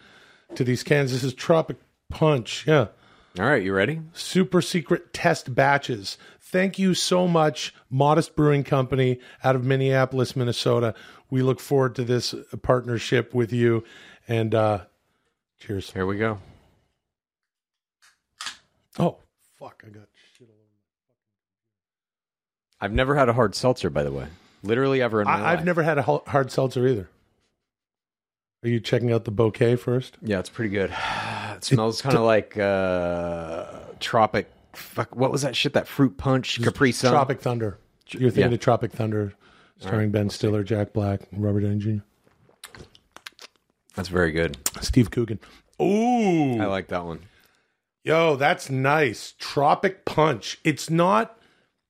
to 0.55 0.65
these 0.65 0.83
cans. 0.83 1.13
This 1.13 1.25
is 1.25 1.35
Tropic 1.35 1.77
Punch. 2.11 2.65
Yeah. 2.67 2.89
All 3.39 3.47
right. 3.47 3.63
You 3.63 3.73
ready? 3.73 4.01
super 4.13 4.61
secret 4.61 5.13
test 5.13 5.55
batches. 5.55 6.19
Thank 6.41 6.79
you 6.79 6.95
so 6.95 7.29
much, 7.29 7.75
Modest 7.91 8.35
Brewing 8.35 8.65
Company 8.65 9.21
out 9.45 9.55
of 9.55 9.65
Minneapolis, 9.65 10.35
Minnesota. 10.35 10.95
We 11.31 11.43
look 11.43 11.61
forward 11.61 11.95
to 11.97 12.05
this 12.05 12.35
partnership 12.63 13.35
with 13.35 13.53
you. 13.53 13.85
And 14.27 14.55
uh, 14.55 14.81
cheers. 15.61 15.91
Here 15.91 16.07
we 16.07 16.17
go. 16.17 16.39
Oh, 18.99 19.19
fuck. 19.59 19.85
I 19.87 19.91
got 19.91 20.09
shit 20.37 20.49
all 20.51 20.57
I've 22.81 22.93
never 22.93 23.15
had 23.15 23.29
a 23.29 23.35
hard 23.35 23.55
seltzer, 23.55 23.91
by 23.91 24.03
the 24.03 24.13
way. 24.13 24.27
Literally 24.63 25.03
ever 25.03 25.21
in 25.21 25.27
my 25.27 25.35
I, 25.35 25.41
life. 25.41 25.59
I've 25.59 25.65
never 25.65 25.83
had 25.83 25.99
a 25.99 26.03
hard 26.03 26.51
seltzer 26.51 26.87
either. 26.87 27.09
Are 28.65 28.69
you 28.69 28.81
checking 28.81 29.13
out 29.13 29.25
the 29.25 29.31
bouquet 29.31 29.77
first? 29.77 30.19
Yeah, 30.21 30.41
it's 30.41 30.51
pretty 30.51 30.71
good. 30.71 30.93
It 31.59 31.65
smells 31.65 32.01
kind 32.01 32.17
of 32.17 32.23
like 32.23 32.57
uh, 32.57 33.81
tropic. 34.01 34.51
Fuck, 34.73 35.15
what 35.15 35.33
was 35.33 35.43
that 35.43 35.57
shit? 35.57 35.73
That 35.73 35.89
fruit 35.89 36.17
punch, 36.17 36.63
Capri 36.63 36.93
Sun. 36.93 37.13
Tropic 37.13 37.41
Thunder. 37.41 37.79
You're 38.09 38.31
thinking 38.31 38.53
yeah. 38.53 38.55
of 38.55 38.61
Tropic 38.61 38.93
Thunder, 38.93 39.35
starring 39.79 40.11
Ben 40.11 40.31
Stiller, 40.31 40.63
Jack 40.63 40.93
Black, 40.93 41.23
and 41.33 41.43
Robert 41.43 41.61
Downey 41.61 41.79
Jr. 41.79 42.03
That's 43.95 44.09
very 44.09 44.33
good. 44.33 44.57
Steve 44.81 45.11
Coogan. 45.11 45.41
Ooh. 45.83 46.61
I 46.61 46.67
like 46.67 46.89
that 46.89 47.05
one. 47.05 47.21
Yo, 48.05 48.37
that's 48.37 48.71
nice. 48.71 49.35
Tropic 49.39 50.05
punch. 50.05 50.59
It's 50.65 50.89
not 50.89 51.39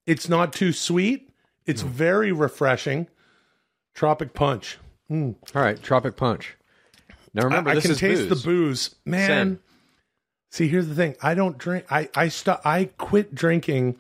it's 0.07 0.29
not 0.29 0.55
too 0.55 0.73
sweet. 0.73 1.31
It's 1.67 1.83
very 1.83 2.33
refreshing. 2.33 3.09
Tropic 3.95 4.33
punch. 4.33 4.79
All 5.11 5.35
right, 5.55 5.83
Tropic 5.83 6.17
Punch. 6.17 6.58
Now 7.35 7.45
remember, 7.45 7.71
I, 7.71 7.77
I 7.77 7.81
can 7.81 7.95
taste 7.95 8.29
booze. 8.29 8.43
the 8.43 8.49
booze, 8.49 8.95
man. 9.05 9.29
Same. 9.29 9.61
See, 10.51 10.69
here's 10.69 10.89
the 10.89 10.95
thing. 10.95 11.15
I 11.23 11.35
don't 11.35 11.59
drink. 11.59 11.85
I 11.91 12.09
I 12.15 12.29
st- 12.29 12.61
I 12.65 12.87
quit 12.99 13.35
drinking. 13.35 13.97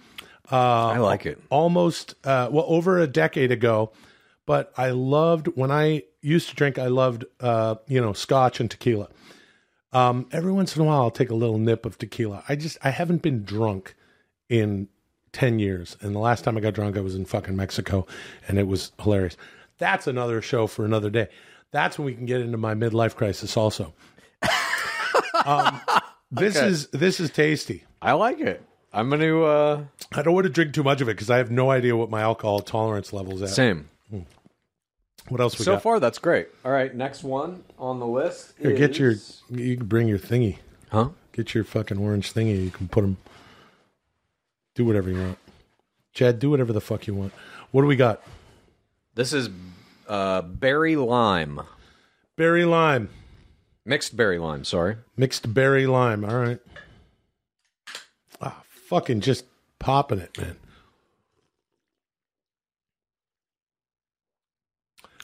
Uh, 0.50 0.88
I 0.88 0.98
like 0.98 1.26
it. 1.26 1.38
almost 1.50 2.14
uh, 2.24 2.48
well 2.50 2.64
over 2.68 2.98
a 2.98 3.06
decade 3.06 3.52
ago, 3.52 3.92
but 4.46 4.72
I 4.78 4.90
loved 4.90 5.48
when 5.48 5.70
I 5.70 6.04
used 6.22 6.48
to 6.48 6.54
drink. 6.54 6.78
I 6.78 6.86
loved 6.86 7.26
uh, 7.40 7.76
you 7.86 8.00
know 8.00 8.14
scotch 8.14 8.60
and 8.60 8.70
tequila. 8.70 9.08
Um, 9.92 10.26
every 10.32 10.52
once 10.52 10.74
in 10.76 10.82
a 10.82 10.84
while, 10.84 11.02
I'll 11.02 11.10
take 11.10 11.30
a 11.30 11.34
little 11.34 11.58
nip 11.58 11.84
of 11.86 11.98
tequila. 11.98 12.44
I 12.48 12.56
just 12.56 12.78
I 12.82 12.90
haven't 12.90 13.20
been 13.22 13.44
drunk 13.44 13.94
in 14.48 14.88
ten 15.32 15.58
years, 15.58 15.98
and 16.00 16.14
the 16.14 16.18
last 16.18 16.44
time 16.44 16.56
I 16.56 16.60
got 16.60 16.72
drunk, 16.74 16.96
I 16.96 17.00
was 17.00 17.14
in 17.14 17.26
fucking 17.26 17.56
Mexico, 17.56 18.06
and 18.48 18.58
it 18.58 18.66
was 18.66 18.92
hilarious. 19.02 19.36
That's 19.76 20.06
another 20.06 20.40
show 20.40 20.66
for 20.66 20.84
another 20.86 21.10
day. 21.10 21.28
That's 21.70 21.98
when 21.98 22.06
we 22.06 22.14
can 22.14 22.26
get 22.26 22.40
into 22.40 22.56
my 22.58 22.74
midlife 22.74 23.14
crisis. 23.14 23.56
Also, 23.56 23.92
um, 25.44 25.80
this 26.30 26.56
Okay. 26.56 26.66
is 26.68 26.88
this 26.88 27.20
is 27.20 27.30
tasty. 27.30 27.84
I 28.00 28.12
like 28.12 28.40
it. 28.40 28.62
I'm 28.92 29.10
gonna 29.10 29.40
uh 29.42 29.84
I 30.12 30.22
don't 30.22 30.34
want 30.34 30.44
to 30.44 30.50
drink 30.52 30.72
too 30.72 30.82
much 30.82 31.00
of 31.00 31.08
it 31.08 31.12
because 31.14 31.28
I 31.30 31.36
have 31.38 31.50
no 31.50 31.70
idea 31.70 31.94
what 31.96 32.10
my 32.10 32.22
alcohol 32.22 32.60
tolerance 32.60 33.12
level 33.12 33.34
is 33.34 33.42
at. 33.42 33.48
same. 33.50 33.88
What 35.28 35.42
else 35.42 35.58
we 35.58 35.58
got? 35.58 35.64
So 35.64 35.72
got? 35.74 35.82
far, 35.82 36.00
that's 36.00 36.18
great. 36.18 36.48
All 36.64 36.72
right, 36.72 36.94
next 36.94 37.22
one 37.22 37.62
on 37.78 37.98
the 38.00 38.06
list. 38.06 38.54
Here, 38.58 38.72
get 38.72 38.98
your. 38.98 39.14
You 39.50 39.76
can 39.76 39.84
bring 39.86 40.08
your 40.08 40.18
thingy. 40.18 40.56
huh? 40.90 41.10
Get 41.32 41.54
your 41.54 41.64
fucking 41.64 41.98
orange 41.98 42.32
thingy. 42.32 42.64
You 42.64 42.70
can 42.70 42.88
put 42.88 43.02
them. 43.02 43.18
Do 44.74 44.86
whatever 44.86 45.10
you 45.10 45.20
want. 45.20 45.38
Chad, 46.14 46.38
do 46.38 46.48
whatever 46.48 46.72
the 46.72 46.80
fuck 46.80 47.06
you 47.06 47.14
want. 47.14 47.32
What 47.72 47.82
do 47.82 47.88
we 47.88 47.96
got? 47.96 48.22
This 49.14 49.34
is 49.34 49.50
uh 50.08 50.42
berry 50.42 50.96
lime, 50.96 51.60
Berry 52.36 52.64
lime. 52.64 53.10
mixed 53.84 54.16
berry 54.16 54.38
lime. 54.38 54.64
Sorry. 54.64 54.96
Mixed 55.16 55.52
berry 55.54 55.86
lime. 55.86 56.24
All 56.24 56.36
right. 56.36 56.58
Ah, 58.40 58.62
fucking 58.68 59.20
just 59.20 59.44
popping 59.78 60.18
it, 60.20 60.36
man. 60.38 60.56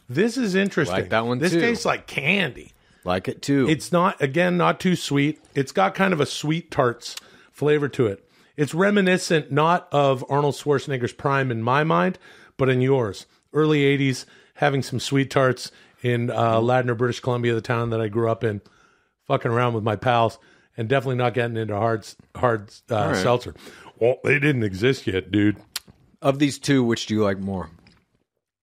This 0.09 0.37
is 0.37 0.55
interesting. 0.55 0.97
Like 0.97 1.11
that 1.11 1.27
one 1.27 1.39
This 1.39 1.53
too. 1.53 1.61
tastes 1.61 1.85
like 1.85 2.07
candy. 2.07 2.73
Like 3.05 3.29
it 3.29 3.43
too. 3.43 3.67
It's 3.69 3.93
not 3.93 4.21
again 4.23 4.57
not 4.57 4.81
too 4.81 4.97
sweet. 4.97 5.41
It's 5.55 5.73
got 5.73 5.95
kind 5.95 6.13
of 6.13 6.21
a 6.21 6.27
sweet 6.27 6.71
tarts 6.71 7.17
flavor 7.53 7.89
to 7.91 8.07
it. 8.07 8.29
It's 8.57 8.75
reminiscent 8.75 9.51
not 9.51 9.89
of 9.93 10.25
Arnold 10.29 10.55
Schwarzenegger's 10.55 11.13
prime 11.13 11.51
in 11.51 11.63
my 11.63 11.85
mind, 11.85 12.19
but 12.57 12.69
in 12.69 12.81
yours. 12.81 13.27
Early 13.55 13.81
'80s, 13.81 14.27
having 14.55 14.83
some 14.83 15.01
sweet 15.01 15.31
tarts 15.31 15.71
in 16.03 16.31
uh, 16.31 16.61
Ladner, 16.61 16.97
British 16.97 17.21
Columbia, 17.21 17.55
the 17.55 17.61
town 17.61 17.91
that 17.91 18.01
I 18.01 18.09
grew 18.09 18.31
up 18.31 18.45
in, 18.45 18.61
fucking 19.27 19.51
around 19.51 19.75
with 19.75 19.85
my 19.85 19.97
pals, 19.97 20.39
and 20.77 20.89
definitely 20.89 21.17
not 21.17 21.33
getting 21.35 21.57
into 21.57 21.77
hard 21.77 22.07
hard 22.37 22.71
uh, 22.91 23.13
right. 23.13 23.17
seltzer. 23.17 23.55
Well, 23.99 24.17
they 24.25 24.39
didn't 24.39 24.65
exist 24.65 25.07
yet, 25.07 25.31
dude. 25.31 25.57
of 26.21 26.39
these 26.39 26.59
two, 26.59 26.83
which 26.83 27.07
do 27.07 27.15
you 27.15 27.23
like 27.23 27.39
more? 27.39 27.71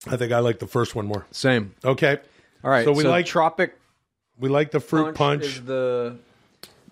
I 0.08 0.18
think 0.18 0.32
I 0.32 0.40
like 0.40 0.60
the 0.60 0.68
first 0.68 0.96
one 0.96 1.06
more. 1.06 1.26
Same. 1.32 1.74
Okay, 1.86 2.20
All 2.64 2.72
right. 2.72 2.84
So 2.84 2.92
we 2.92 3.04
like 3.04 3.26
tropic 3.26 3.76
we 4.42 4.50
like 4.50 4.72
the 4.72 4.80
fruit 4.80 5.16
punch. 5.16 5.44
is 5.44 5.64
the 5.64 6.18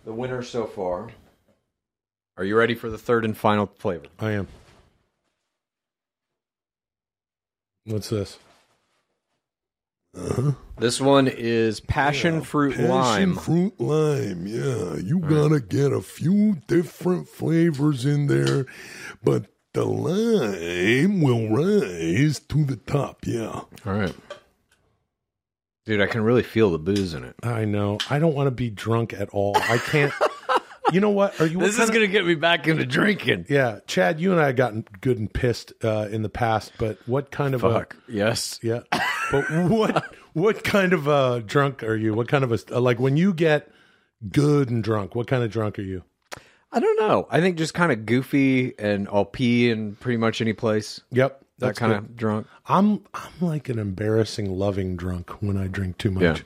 the 0.05 0.13
winner 0.13 0.43
so 0.43 0.65
far. 0.65 1.09
Are 2.37 2.43
you 2.45 2.55
ready 2.55 2.75
for 2.75 2.89
the 2.89 2.97
third 2.97 3.25
and 3.25 3.35
final 3.35 3.65
flavor? 3.65 4.05
I 4.19 4.31
am. 4.31 4.47
What's 7.89 8.09
this? 8.09 8.37
Uh-huh. 10.15 10.51
This 10.77 11.01
one 11.01 11.27
is 11.27 11.79
passion 11.79 12.41
fruit 12.41 12.77
lime. 12.77 13.33
Passion 13.33 13.35
fruit 13.35 13.79
lime. 13.79 14.45
Yeah, 14.45 14.95
you 14.97 15.19
gotta 15.19 15.59
get 15.59 15.91
a 15.91 16.01
few 16.01 16.57
different 16.67 17.27
flavors 17.27 18.05
in 18.05 18.27
there, 18.27 18.67
but 19.23 19.45
the 19.73 19.85
lime 19.85 21.21
will 21.21 21.49
rise 21.49 22.39
to 22.39 22.63
the 22.63 22.75
top. 22.75 23.25
Yeah. 23.25 23.47
All 23.47 23.67
right. 23.85 24.15
Dude, 25.85 26.01
I 26.01 26.05
can 26.05 26.21
really 26.21 26.43
feel 26.43 26.69
the 26.69 26.77
booze 26.77 27.15
in 27.15 27.23
it. 27.23 27.35
I 27.41 27.65
know. 27.65 27.97
I 28.09 28.19
don't 28.19 28.35
want 28.35 28.47
to 28.47 28.51
be 28.51 28.69
drunk 28.69 29.13
at 29.13 29.29
all. 29.29 29.57
I 29.57 29.79
can't. 29.79 30.13
You 30.91 30.99
know 30.99 31.09
what? 31.09 31.39
Are 31.39 31.45
you? 31.45 31.59
This 31.59 31.79
is 31.79 31.89
going 31.89 32.01
to 32.01 32.07
get 32.07 32.25
me 32.25 32.35
back 32.35 32.67
into 32.67 32.85
drinking. 32.85 33.45
Yeah, 33.49 33.79
Chad. 33.87 34.19
You 34.19 34.31
and 34.31 34.41
I 34.41 34.47
have 34.47 34.55
gotten 34.55 34.85
good 35.01 35.17
and 35.19 35.31
pissed 35.31 35.73
uh, 35.83 36.07
in 36.11 36.21
the 36.21 36.29
past, 36.29 36.73
but 36.77 36.97
what 37.05 37.31
kind 37.31 37.53
of 37.53 37.63
a 37.63 37.73
Fuck. 37.73 37.95
Yes. 38.07 38.59
yeah? 38.61 38.81
But 39.31 39.49
what 39.69 40.15
what 40.33 40.63
kind 40.63 40.93
of 40.93 41.07
a 41.07 41.41
drunk 41.45 41.83
are 41.83 41.95
you? 41.95 42.13
What 42.13 42.27
kind 42.27 42.43
of 42.43 42.51
a 42.51 42.79
like 42.79 42.99
when 42.99 43.17
you 43.17 43.33
get 43.33 43.71
good 44.31 44.69
and 44.69 44.83
drunk? 44.83 45.15
What 45.15 45.27
kind 45.27 45.43
of 45.43 45.51
drunk 45.51 45.79
are 45.79 45.83
you? 45.83 46.03
I 46.71 46.79
don't 46.79 46.99
know. 46.99 47.27
I 47.31 47.41
think 47.41 47.57
just 47.57 47.73
kind 47.73 47.91
of 47.91 48.05
goofy 48.05 48.77
and 48.77 49.07
I'll 49.11 49.25
pee 49.25 49.71
in 49.71 49.95
pretty 49.95 50.17
much 50.17 50.39
any 50.41 50.53
place. 50.53 51.01
Yep, 51.11 51.43
That 51.59 51.75
kind 51.75 51.93
of 51.93 52.15
drunk. 52.15 52.47
I'm 52.67 53.03
I'm 53.13 53.31
like 53.41 53.69
an 53.69 53.79
embarrassing 53.79 54.57
loving 54.57 54.95
drunk 54.95 55.29
when 55.41 55.57
I 55.57 55.67
drink 55.67 55.97
too 55.97 56.11
much. 56.11 56.43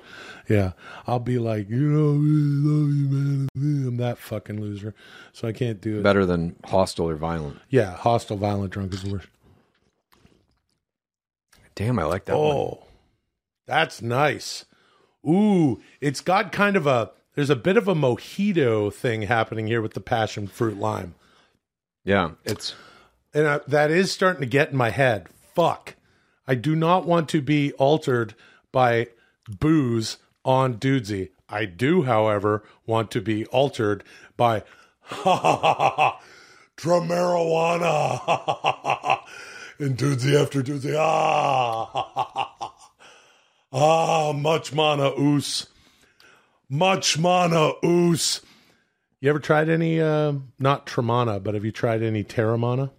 Yeah. 0.47 0.55
yeah. 0.55 0.72
I'll 1.07 1.20
be 1.20 1.38
like, 1.38 1.70
you 1.70 1.82
know, 1.82 2.09
I 2.09 2.74
love 2.74 2.89
you, 2.93 3.07
man. 3.09 3.49
I'm 3.55 3.97
that 3.97 4.18
fucking 4.18 4.59
loser, 4.59 4.95
so 5.32 5.47
I 5.47 5.51
can't 5.51 5.80
do 5.80 5.99
it. 5.99 6.03
Better 6.03 6.26
than 6.26 6.55
hostile 6.66 7.09
or 7.09 7.16
violent. 7.16 7.59
Yeah, 7.70 7.95
hostile, 7.95 8.38
violent 8.38 8.72
drunk 8.72 8.93
is 8.93 9.03
the 9.03 9.11
worst. 9.11 9.28
Damn, 11.76 11.99
I 11.99 12.03
like 12.03 12.26
that 12.26 12.38
one. 12.38 12.55
Oh, 12.55 12.84
that's 13.66 14.01
nice. 14.01 14.66
Ooh, 15.28 15.82
it's 16.01 16.22
got 16.22 16.51
kind 16.51 16.76
of 16.76 16.86
a. 16.88 17.11
There's 17.36 17.49
a 17.49 17.55
bit 17.55 17.78
of 17.78 17.88
a 17.88 17.95
mojito 17.95 18.93
thing 18.93 19.24
happening 19.24 19.68
here 19.68 19.82
with 19.82 19.93
the 19.93 20.01
passion 20.01 20.45
fruit 20.45 20.78
lime, 20.78 21.16
Yeah, 22.03 22.32
it's 22.43 22.76
and 23.34 23.48
I, 23.48 23.60
that 23.68 23.92
is 23.92 24.12
starting 24.12 24.42
to 24.42 24.48
get 24.48 24.72
in 24.72 24.78
my 24.78 24.90
head. 24.90 25.28
Fuck, 25.56 25.96
I 26.48 26.56
do 26.56 26.76
not 26.76 27.06
want 27.06 27.30
to 27.30 27.42
be 27.42 27.72
altered 27.74 28.36
by 28.72 29.08
booze 29.48 30.18
on 30.44 30.76
dudesy. 30.76 31.30
I 31.50 31.66
do, 31.66 32.04
however, 32.04 32.64
want 32.86 33.12
to 33.12 33.22
be 33.22 33.46
altered 33.48 34.04
by 34.36 34.64
ha 35.02 35.36
ha 35.36 35.56
ha 35.58 35.74
ha 35.74 35.94
ha 35.96 36.20
ha, 36.80 38.18
ha, 38.18 38.62
ha, 38.84 39.00
ha, 39.02 39.26
and 39.80 39.98
dudesy 39.98 40.42
after 40.42 40.62
dudesy 40.62 40.96
ah 40.98 41.86
ha, 41.86 42.12
ha, 42.14 42.56
ha. 42.60 42.74
ah 43.72 44.34
much 44.34 44.74
mana 44.74 45.12
oos 45.20 45.68
much 46.70 47.18
mana 47.20 47.72
oos. 47.84 48.42
You 49.20 49.30
ever 49.30 49.40
tried 49.40 49.70
any 49.70 50.02
uh, 50.02 50.34
not 50.60 50.86
Tremana, 50.86 51.42
but 51.42 51.54
have 51.54 51.64
you 51.64 51.72
tried 51.72 52.04
any 52.04 52.24
Teremana? 52.24 52.92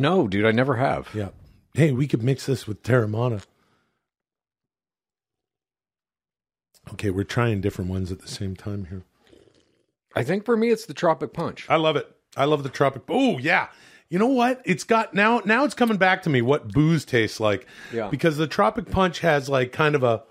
No, 0.00 0.26
dude. 0.26 0.46
I 0.46 0.52
never 0.52 0.76
have. 0.76 1.08
Yeah. 1.14 1.28
Hey, 1.74 1.92
we 1.92 2.08
could 2.08 2.22
mix 2.22 2.46
this 2.46 2.66
with 2.66 2.82
Teremana. 2.82 3.44
Okay, 6.92 7.10
we're 7.10 7.24
trying 7.24 7.60
different 7.60 7.90
ones 7.90 8.10
at 8.10 8.20
the 8.20 8.28
same 8.28 8.56
time 8.56 8.86
here. 8.86 9.02
I 10.16 10.24
think 10.24 10.44
for 10.44 10.56
me, 10.56 10.70
it's 10.70 10.86
the 10.86 10.94
Tropic 10.94 11.32
Punch. 11.32 11.66
I 11.68 11.76
love 11.76 11.94
it. 11.96 12.10
I 12.36 12.44
love 12.44 12.62
the 12.62 12.68
tropic. 12.68 13.02
Oh 13.08 13.38
yeah. 13.38 13.68
You 14.08 14.18
know 14.18 14.26
what? 14.26 14.60
It's 14.64 14.84
got 14.84 15.14
now. 15.14 15.40
Now 15.44 15.64
it's 15.64 15.74
coming 15.74 15.96
back 15.96 16.22
to 16.22 16.30
me. 16.30 16.42
What 16.42 16.72
booze 16.72 17.04
tastes 17.04 17.40
like? 17.40 17.66
Yeah. 17.92 18.08
Because 18.08 18.36
the 18.36 18.46
tropic 18.46 18.90
punch 18.90 19.20
has 19.20 19.48
like 19.48 19.72
kind 19.72 19.94
of 19.94 20.02
a. 20.02 20.22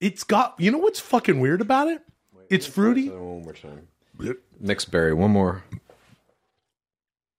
It's 0.00 0.24
got. 0.24 0.54
You 0.58 0.70
know 0.70 0.78
what's 0.78 1.00
fucking 1.00 1.40
weird 1.40 1.60
about 1.60 1.88
it? 1.88 2.02
It's 2.48 2.66
fruity. 2.66 3.10
One 3.10 3.42
more 3.42 3.52
time. 3.52 3.88
Mixed 4.58 4.90
berry. 4.90 5.12
One 5.12 5.30
more. 5.30 5.64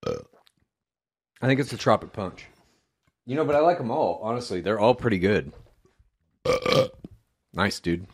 I 0.06 1.46
think 1.46 1.60
it's 1.60 1.70
the 1.70 1.76
Tropic 1.76 2.12
Punch. 2.12 2.46
You 3.26 3.36
know, 3.36 3.44
but 3.44 3.54
I 3.54 3.60
like 3.60 3.78
them 3.78 3.90
all. 3.90 4.20
Honestly, 4.22 4.60
they're 4.60 4.80
all 4.80 4.94
pretty 4.94 5.18
good. 5.18 5.52
nice, 7.52 7.80
dude. 7.80 8.06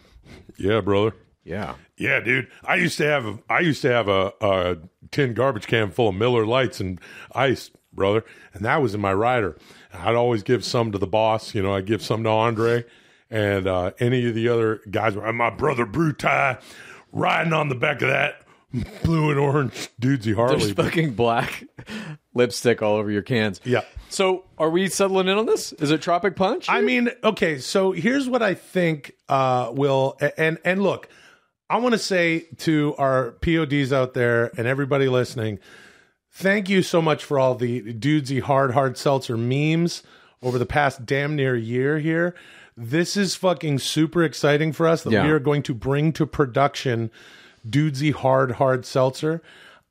Yeah, 0.58 0.80
brother. 0.80 1.14
Yeah. 1.44 1.74
Yeah, 1.96 2.20
dude. 2.20 2.48
I 2.64 2.76
used 2.76 2.98
to 2.98 3.06
have 3.06 3.24
a 3.24 3.38
I 3.48 3.60
used 3.60 3.82
to 3.82 3.90
have 3.90 4.08
a, 4.08 4.32
a 4.40 4.76
tin 5.10 5.32
garbage 5.34 5.66
can 5.66 5.90
full 5.90 6.08
of 6.08 6.14
Miller 6.14 6.44
Lights 6.44 6.80
and 6.80 7.00
ice, 7.32 7.70
brother, 7.92 8.24
and 8.52 8.64
that 8.64 8.82
was 8.82 8.94
in 8.94 9.00
my 9.00 9.14
rider. 9.14 9.56
I'd 9.92 10.14
always 10.14 10.42
give 10.42 10.64
some 10.64 10.92
to 10.92 10.98
the 10.98 11.06
boss. 11.06 11.54
You 11.54 11.62
know, 11.62 11.74
I'd 11.74 11.86
give 11.86 12.02
some 12.02 12.22
to 12.24 12.28
Andre 12.28 12.84
and 13.30 13.66
uh, 13.66 13.92
any 13.98 14.26
of 14.28 14.34
the 14.34 14.48
other 14.48 14.80
guys. 14.90 15.16
My 15.16 15.50
brother 15.50 15.86
Brutai 15.86 16.60
riding 17.12 17.54
on 17.54 17.70
the 17.70 17.74
back 17.74 18.02
of 18.02 18.08
that 18.08 18.42
blue 19.02 19.30
and 19.30 19.38
orange 19.38 19.88
dudesy 20.00 20.34
Harley. 20.34 20.58
There's 20.58 20.72
fucking 20.72 21.14
black 21.14 21.64
lipstick 22.34 22.82
all 22.82 22.96
over 22.96 23.10
your 23.10 23.22
cans. 23.22 23.60
Yeah. 23.64 23.82
So, 24.10 24.44
are 24.58 24.70
we 24.70 24.88
settling 24.88 25.28
in 25.28 25.36
on 25.38 25.46
this? 25.46 25.72
Is 25.74 25.90
it 25.90 26.00
Tropic 26.02 26.36
Punch? 26.36 26.68
I 26.68 26.80
mean, 26.80 27.10
okay, 27.24 27.58
so 27.58 27.92
here's 27.92 28.28
what 28.28 28.42
I 28.42 28.54
think 28.54 29.12
uh 29.28 29.70
will 29.74 30.18
and 30.36 30.58
and 30.64 30.82
look, 30.82 31.08
I 31.70 31.78
want 31.78 31.92
to 31.92 31.98
say 31.98 32.46
to 32.58 32.94
our 32.98 33.32
PODs 33.42 33.92
out 33.92 34.14
there 34.14 34.50
and 34.58 34.66
everybody 34.66 35.08
listening, 35.08 35.58
thank 36.32 36.68
you 36.68 36.82
so 36.82 37.00
much 37.02 37.24
for 37.24 37.38
all 37.38 37.54
the 37.54 37.92
dudesy 37.94 38.40
hard 38.40 38.72
hard 38.72 38.96
seltzer 38.96 39.36
memes 39.36 40.02
over 40.42 40.58
the 40.58 40.66
past 40.66 41.04
damn 41.04 41.34
near 41.36 41.56
year 41.56 41.98
here. 41.98 42.34
This 42.76 43.16
is 43.16 43.34
fucking 43.34 43.80
super 43.80 44.22
exciting 44.22 44.72
for 44.72 44.86
us 44.86 45.02
that 45.02 45.10
Yeah. 45.10 45.24
we 45.24 45.30
are 45.32 45.40
going 45.40 45.64
to 45.64 45.74
bring 45.74 46.12
to 46.12 46.26
production 46.26 47.10
Dudesy 47.68 48.12
Hard 48.12 48.52
Hard 48.52 48.84
Seltzer. 48.84 49.42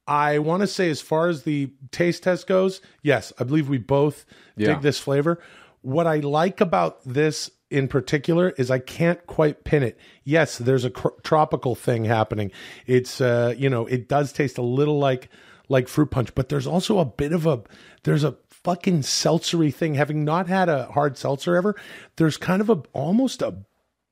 I 0.08 0.40
want 0.40 0.62
to 0.62 0.68
say, 0.68 0.90
as 0.90 1.02
far 1.02 1.28
as 1.28 1.44
the 1.44 1.72
taste 1.92 2.24
test 2.24 2.48
goes, 2.48 2.80
yes, 3.02 3.34
I 3.40 3.44
believe 3.44 3.68
we 3.68 3.78
both 3.78 4.26
Yeah. 4.56 4.68
dig 4.68 4.82
this 4.82 5.00
flavor. 5.00 5.40
What 5.82 6.08
I 6.08 6.18
like 6.18 6.62
about 6.62 7.04
this 7.06 7.52
in 7.70 7.90
particular 7.90 8.52
is 8.52 8.72
I 8.72 8.80
can't 8.80 9.26
quite 9.28 9.66
pin 9.66 9.84
it. 9.84 9.98
Yes, 10.24 10.58
there's 10.58 10.86
a 10.86 10.90
cr- 10.90 11.10
tropical 11.24 11.76
thing 11.76 12.06
happening. 12.06 12.52
It's 12.86 13.20
uh, 13.20 13.54
you 13.58 13.70
know, 13.70 13.86
it 13.86 14.08
does 14.08 14.32
taste 14.32 14.58
a 14.58 14.62
little 14.62 14.98
like 15.00 15.30
like 15.68 15.90
fruit 15.90 16.10
punch, 16.12 16.34
but 16.34 16.48
there's 16.48 16.68
also 16.68 17.00
a 17.00 17.06
bit 17.06 17.34
of 17.34 17.46
a 17.46 17.62
there's 18.04 18.24
a 18.24 18.38
fucking 18.50 19.02
seltzery 19.02 19.74
thing. 19.74 19.96
Having 19.96 20.24
not 20.24 20.48
had 20.48 20.70
a 20.70 20.86
hard 20.86 21.18
seltzer 21.18 21.58
ever, 21.58 21.76
there's 22.16 22.38
kind 22.38 22.62
of 22.62 22.70
a 22.70 22.82
almost 22.94 23.42
a 23.42 23.56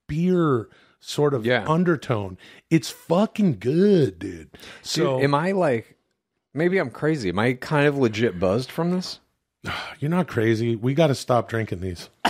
beer 0.08 0.68
sort 1.06 1.34
of 1.34 1.46
Yeah. 1.46 1.66
undertone. 1.68 2.38
It's 2.70 2.90
fucking 2.90 3.60
good, 3.60 4.18
dude. 4.20 4.50
So 4.82 5.18
Dude, 5.18 5.26
am 5.26 5.36
I 5.36 5.52
like? 5.52 5.96
Maybe 6.54 6.78
I'm 6.78 6.90
crazy. 6.90 7.30
Am 7.30 7.38
I 7.40 7.54
kind 7.54 7.88
of 7.88 7.98
legit 7.98 8.40
buzzed 8.40 8.72
from 8.72 8.92
this? 8.92 9.20
you're 10.00 10.10
not 10.12 10.28
crazy. 10.28 10.76
We 10.76 10.94
got 10.94 11.08
to 11.08 11.16
stop 11.16 11.48
drinking 11.50 11.82
these. 11.82 12.10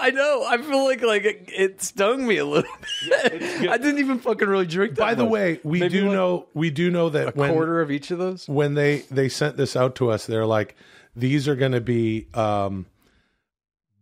I 0.00 0.10
know. 0.10 0.44
I 0.46 0.58
feel 0.58 0.84
like 0.84 1.02
like 1.02 1.24
it, 1.24 1.48
it 1.54 1.82
stung 1.82 2.26
me 2.26 2.36
a 2.36 2.44
little 2.44 2.70
bit. 3.08 3.42
I 3.68 3.78
didn't 3.78 3.98
even 3.98 4.18
fucking 4.20 4.48
really 4.48 4.66
drink. 4.66 4.94
That 4.94 5.00
By 5.02 5.14
the 5.14 5.24
way, 5.24 5.60
we 5.64 5.80
Maybe 5.80 5.98
do 5.98 6.04
like 6.04 6.12
know 6.12 6.46
we 6.54 6.70
do 6.70 6.90
know 6.90 7.08
that 7.10 7.28
a 7.28 7.30
when 7.32 7.52
quarter 7.52 7.80
of 7.80 7.90
each 7.90 8.10
of 8.10 8.18
those. 8.18 8.48
when 8.48 8.74
they 8.74 9.00
they 9.10 9.28
sent 9.28 9.56
this 9.56 9.74
out 9.74 9.96
to 9.96 10.10
us, 10.10 10.24
they're 10.26 10.46
like, 10.46 10.76
these 11.16 11.48
are 11.48 11.56
going 11.56 11.72
to 11.72 11.80
be 11.80 12.26
um, 12.34 12.86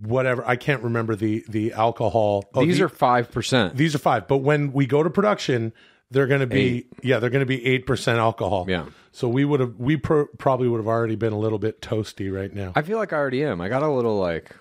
whatever. 0.01 0.47
I 0.47 0.57
can't 0.57 0.83
remember 0.83 1.17
the 1.17 1.45
the 1.49 1.73
alcohol. 1.73 2.45
Oh, 2.55 2.65
These 2.65 2.79
the- 2.79 2.85
are 2.85 2.89
five 2.89 3.31
percent. 3.31 3.77
these 3.77 3.95
are 3.95 3.99
five. 3.99 4.29
But 4.29 4.39
when 4.39 4.73
we 4.73 4.87
go 4.87 5.03
to 5.03 5.11
production, 5.11 5.73
they're 6.11 6.27
going 6.27 6.41
to 6.41 6.47
be 6.47 6.87
yeah, 7.03 7.19
they're 7.19 7.31
going 7.31 7.41
to 7.41 7.47
be 7.47 7.65
eight 7.67 7.87
percent 7.87 8.19
alcohol. 8.19 8.67
Yeah. 8.69 8.87
So 9.13 9.29
we 9.29 9.45
would 9.45 9.61
have 9.61 9.75
we 9.77 9.97
pro- 9.97 10.27
probably 10.39 10.69
would 10.69 10.79
have 10.79 10.87
already 10.89 11.17
been 11.17 11.33
a 11.33 11.39
little 11.39 11.59
bit 11.59 11.81
toasty 11.81 12.33
right 12.33 12.53
now. 12.55 12.73
I 12.77 12.83
feel 12.83 12.99
like 12.99 13.13
I 13.13 13.17
already 13.17 13.43
am. 13.45 13.61
I 13.61 13.69
got 13.69 13.83
a 13.83 13.89
little 13.91 14.19
like 14.19 14.55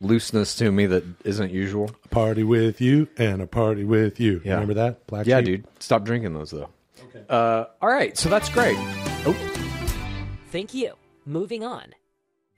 looseness 0.00 0.54
to 0.56 0.70
me 0.72 0.86
that 0.86 1.04
isn't 1.24 1.50
usual. 1.52 1.90
A 2.04 2.08
party 2.08 2.42
with 2.44 2.80
you 2.80 3.08
and 3.18 3.42
a 3.42 3.46
party 3.46 3.84
with 3.84 4.18
you. 4.20 4.40
Yeah. 4.44 4.54
Remember 4.54 4.74
that? 4.74 5.06
Black 5.06 5.26
Yeah, 5.26 5.38
Sheep? 5.40 5.44
dude. 5.46 5.66
Stop 5.80 6.04
drinking 6.04 6.32
those 6.32 6.50
though. 6.52 6.70
Okay. 7.04 7.24
Uh, 7.28 7.64
all 7.82 7.88
right, 7.90 8.16
so 8.16 8.28
that's 8.28 8.48
great. 8.48 8.76
Thank 10.50 10.74
you. 10.74 10.94
Moving 11.26 11.64
on. 11.64 11.94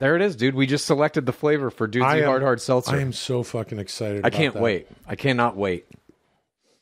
There 0.03 0.17
it 0.17 0.21
is, 0.21 0.35
dude. 0.35 0.53
We 0.53 0.67
just 0.67 0.85
selected 0.85 1.25
the 1.25 1.31
flavor 1.31 1.69
for 1.69 1.85
I 1.87 1.89
Dudesy 1.89 2.17
am- 2.19 2.25
Hard 2.25 2.41
Hard 2.41 2.59
Seltzer. 2.61 2.93
I 2.93 2.99
am 2.99 3.13
so 3.13 3.41
fucking 3.41 3.79
excited. 3.79 4.17
I 4.25 4.27
about 4.27 4.33
can't 4.33 4.53
that. 4.55 4.61
wait. 4.61 4.87
I 5.07 5.15
cannot 5.15 5.55
wait. 5.55 5.85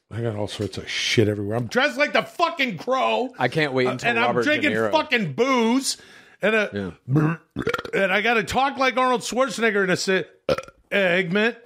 I 0.10 0.22
got 0.24 0.36
all 0.36 0.48
sorts 0.48 0.80
of 0.80 0.90
shit 0.90 1.28
everywhere. 1.28 1.56
I'm 1.56 1.68
dressed 1.68 2.00
like 2.00 2.14
the 2.14 2.24
fucking 2.24 2.80
crow. 2.80 3.30
I 3.38 3.48
can't 3.48 3.74
wait 3.74 3.86
until 3.86 4.10
and 4.10 4.18
Robert 4.18 4.40
I'm 4.40 4.44
drinking 4.44 4.72
De 4.72 4.76
Niro. 4.76 4.92
fucking 4.92 5.34
booze, 5.34 5.98
and 6.42 6.56
a, 6.56 6.96
and 7.94 8.12
I 8.12 8.22
got 8.22 8.34
to 8.34 8.44
talk 8.44 8.78
like 8.78 8.98
Arnold 8.98 9.22
Schwarzenegger 9.22 9.84
in 9.84 9.92
a 9.92 9.98
se- 9.98 10.26
segment, 10.92 11.58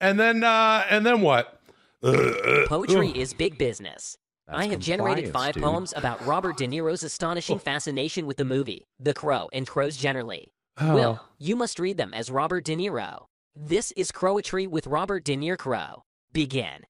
and 0.00 0.18
then 0.18 0.42
uh, 0.42 0.84
and 0.90 1.06
then 1.06 1.20
what? 1.20 1.60
Poetry 2.02 3.10
is 3.10 3.34
big 3.34 3.56
business. 3.56 4.18
I 4.48 4.66
have 4.66 4.80
generated 4.80 5.32
five 5.32 5.54
dude. 5.54 5.62
poems 5.62 5.94
about 5.94 6.26
Robert 6.26 6.56
De 6.56 6.66
Niro's 6.66 7.04
astonishing 7.04 7.58
fascination 7.60 8.26
with 8.26 8.36
the 8.36 8.44
movie, 8.44 8.88
The 8.98 9.14
Crow, 9.14 9.48
and 9.52 9.64
crows 9.64 9.96
generally. 9.96 10.50
Oh. 10.80 10.94
Will, 10.94 11.20
you 11.38 11.56
must 11.56 11.78
read 11.78 11.96
them 11.96 12.14
as 12.14 12.30
Robert 12.30 12.64
De 12.64 12.76
Niro. 12.76 13.26
This 13.56 13.92
is 13.92 14.12
Crowetry 14.12 14.68
with 14.68 14.86
Robert 14.86 15.24
De 15.24 15.36
NirCrow. 15.36 16.02
Begin. 16.32 16.84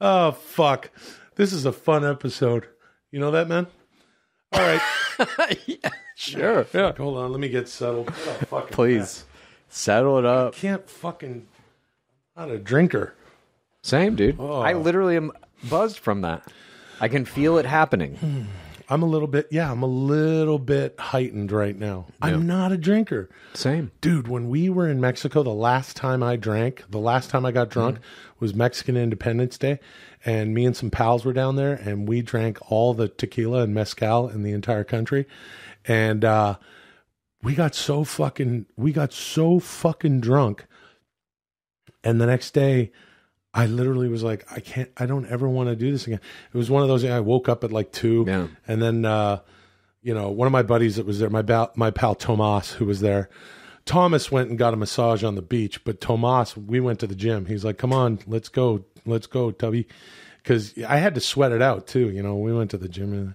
Oh 0.00 0.30
fuck! 0.32 0.90
This 1.34 1.52
is 1.52 1.64
a 1.64 1.72
fun 1.72 2.04
episode. 2.04 2.66
You 3.10 3.18
know 3.18 3.30
that, 3.32 3.48
man. 3.48 3.66
All 4.52 4.60
right, 4.60 5.58
yeah, 5.66 5.90
Sure. 6.14 6.66
Yeah. 6.72 6.92
hold 6.96 7.18
on. 7.18 7.32
Let 7.32 7.40
me 7.40 7.48
get 7.48 7.68
settled. 7.68 8.08
Oh, 8.08 8.12
fucking 8.12 8.72
Please 8.72 9.24
settle 9.68 10.18
it 10.18 10.24
up. 10.24 10.54
can't 10.54 10.88
fucking. 10.88 11.46
I'm 12.36 12.48
Not 12.48 12.54
a 12.54 12.58
drinker. 12.58 13.14
Same, 13.82 14.14
dude. 14.14 14.36
Oh. 14.38 14.60
I 14.60 14.74
literally 14.74 15.16
am 15.16 15.32
buzzed 15.68 15.98
from 15.98 16.20
that. 16.22 16.46
I 17.00 17.08
can 17.08 17.24
feel 17.24 17.58
it 17.58 17.66
happening. 17.66 18.14
Hmm. 18.16 18.42
I'm 18.90 19.02
a 19.02 19.06
little 19.06 19.28
bit. 19.28 19.48
Yeah, 19.50 19.70
I'm 19.70 19.82
a 19.82 19.86
little 19.86 20.58
bit 20.58 20.98
heightened 20.98 21.52
right 21.52 21.76
now. 21.76 22.06
I'm 22.22 22.46
not 22.46 22.72
a 22.72 22.78
drinker. 22.78 23.28
Same. 23.52 23.90
Dude, 24.00 24.28
when 24.28 24.48
we 24.48 24.70
were 24.70 24.88
in 24.88 24.98
Mexico, 25.00 25.42
the 25.42 25.50
last 25.50 25.96
time 25.96 26.22
I 26.22 26.36
drank, 26.36 26.84
the 26.88 26.98
last 26.98 27.28
time 27.28 27.44
I 27.44 27.52
got 27.52 27.68
drunk 27.68 27.98
was 28.40 28.54
Mexican 28.54 28.96
Independence 28.96 29.58
Day. 29.58 29.78
And 30.24 30.54
me 30.54 30.64
and 30.64 30.76
some 30.76 30.90
pals 30.90 31.24
were 31.24 31.32
down 31.34 31.56
there 31.56 31.74
and 31.74 32.08
we 32.08 32.22
drank 32.22 32.58
all 32.70 32.94
the 32.94 33.08
tequila 33.08 33.62
and 33.62 33.74
mezcal 33.74 34.28
in 34.28 34.42
the 34.42 34.52
entire 34.52 34.84
country. 34.84 35.26
And 35.84 36.24
uh, 36.24 36.56
we 37.42 37.54
got 37.54 37.74
so 37.74 38.04
fucking, 38.04 38.66
we 38.76 38.92
got 38.92 39.12
so 39.12 39.60
fucking 39.60 40.20
drunk. 40.20 40.66
And 42.02 42.20
the 42.20 42.26
next 42.26 42.52
day, 42.52 42.90
I 43.54 43.66
literally 43.66 44.08
was 44.08 44.22
like, 44.22 44.44
I 44.52 44.60
can't, 44.60 44.90
I 44.96 45.06
don't 45.06 45.26
ever 45.26 45.48
want 45.48 45.68
to 45.68 45.76
do 45.76 45.90
this 45.90 46.06
again. 46.06 46.20
It 46.52 46.56
was 46.56 46.70
one 46.70 46.82
of 46.82 46.88
those, 46.88 47.04
I 47.04 47.20
woke 47.20 47.48
up 47.48 47.64
at 47.64 47.72
like 47.72 47.92
two. 47.92 48.24
Yeah. 48.26 48.48
And 48.66 48.80
then, 48.82 49.04
uh, 49.04 49.40
you 50.02 50.14
know, 50.14 50.30
one 50.30 50.46
of 50.46 50.52
my 50.52 50.62
buddies 50.62 50.96
that 50.96 51.06
was 51.06 51.18
there, 51.18 51.30
my 51.30 51.42
ba- 51.42 51.70
my 51.74 51.90
pal 51.90 52.14
Tomas, 52.14 52.72
who 52.72 52.86
was 52.86 53.00
there. 53.00 53.28
Thomas 53.84 54.30
went 54.30 54.50
and 54.50 54.58
got 54.58 54.74
a 54.74 54.76
massage 54.76 55.24
on 55.24 55.34
the 55.34 55.42
beach, 55.42 55.82
but 55.84 56.00
Tomas, 56.00 56.56
we 56.56 56.78
went 56.78 57.00
to 57.00 57.06
the 57.06 57.14
gym. 57.14 57.46
He's 57.46 57.64
like, 57.64 57.78
"Come 57.78 57.92
on, 57.92 58.18
let's 58.26 58.48
go, 58.48 58.84
let's 59.06 59.26
go, 59.26 59.50
Tubby," 59.50 59.88
because 60.42 60.74
I 60.86 60.98
had 60.98 61.14
to 61.14 61.20
sweat 61.20 61.52
it 61.52 61.62
out 61.62 61.86
too. 61.86 62.10
You 62.10 62.22
know, 62.22 62.36
we 62.36 62.52
went 62.52 62.70
to 62.72 62.78
the 62.78 62.88
gym, 62.88 63.12
and, 63.12 63.34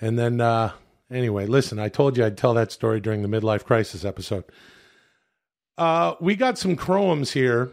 and 0.00 0.18
then 0.18 0.40
uh, 0.40 0.72
anyway, 1.10 1.46
listen, 1.46 1.78
I 1.78 1.88
told 1.88 2.16
you 2.16 2.24
I'd 2.24 2.36
tell 2.36 2.54
that 2.54 2.72
story 2.72 3.00
during 3.00 3.22
the 3.22 3.28
midlife 3.28 3.64
crisis 3.64 4.04
episode. 4.04 4.44
Uh, 5.78 6.14
we 6.20 6.36
got 6.36 6.58
some 6.58 6.76
croams 6.76 7.32
here. 7.32 7.72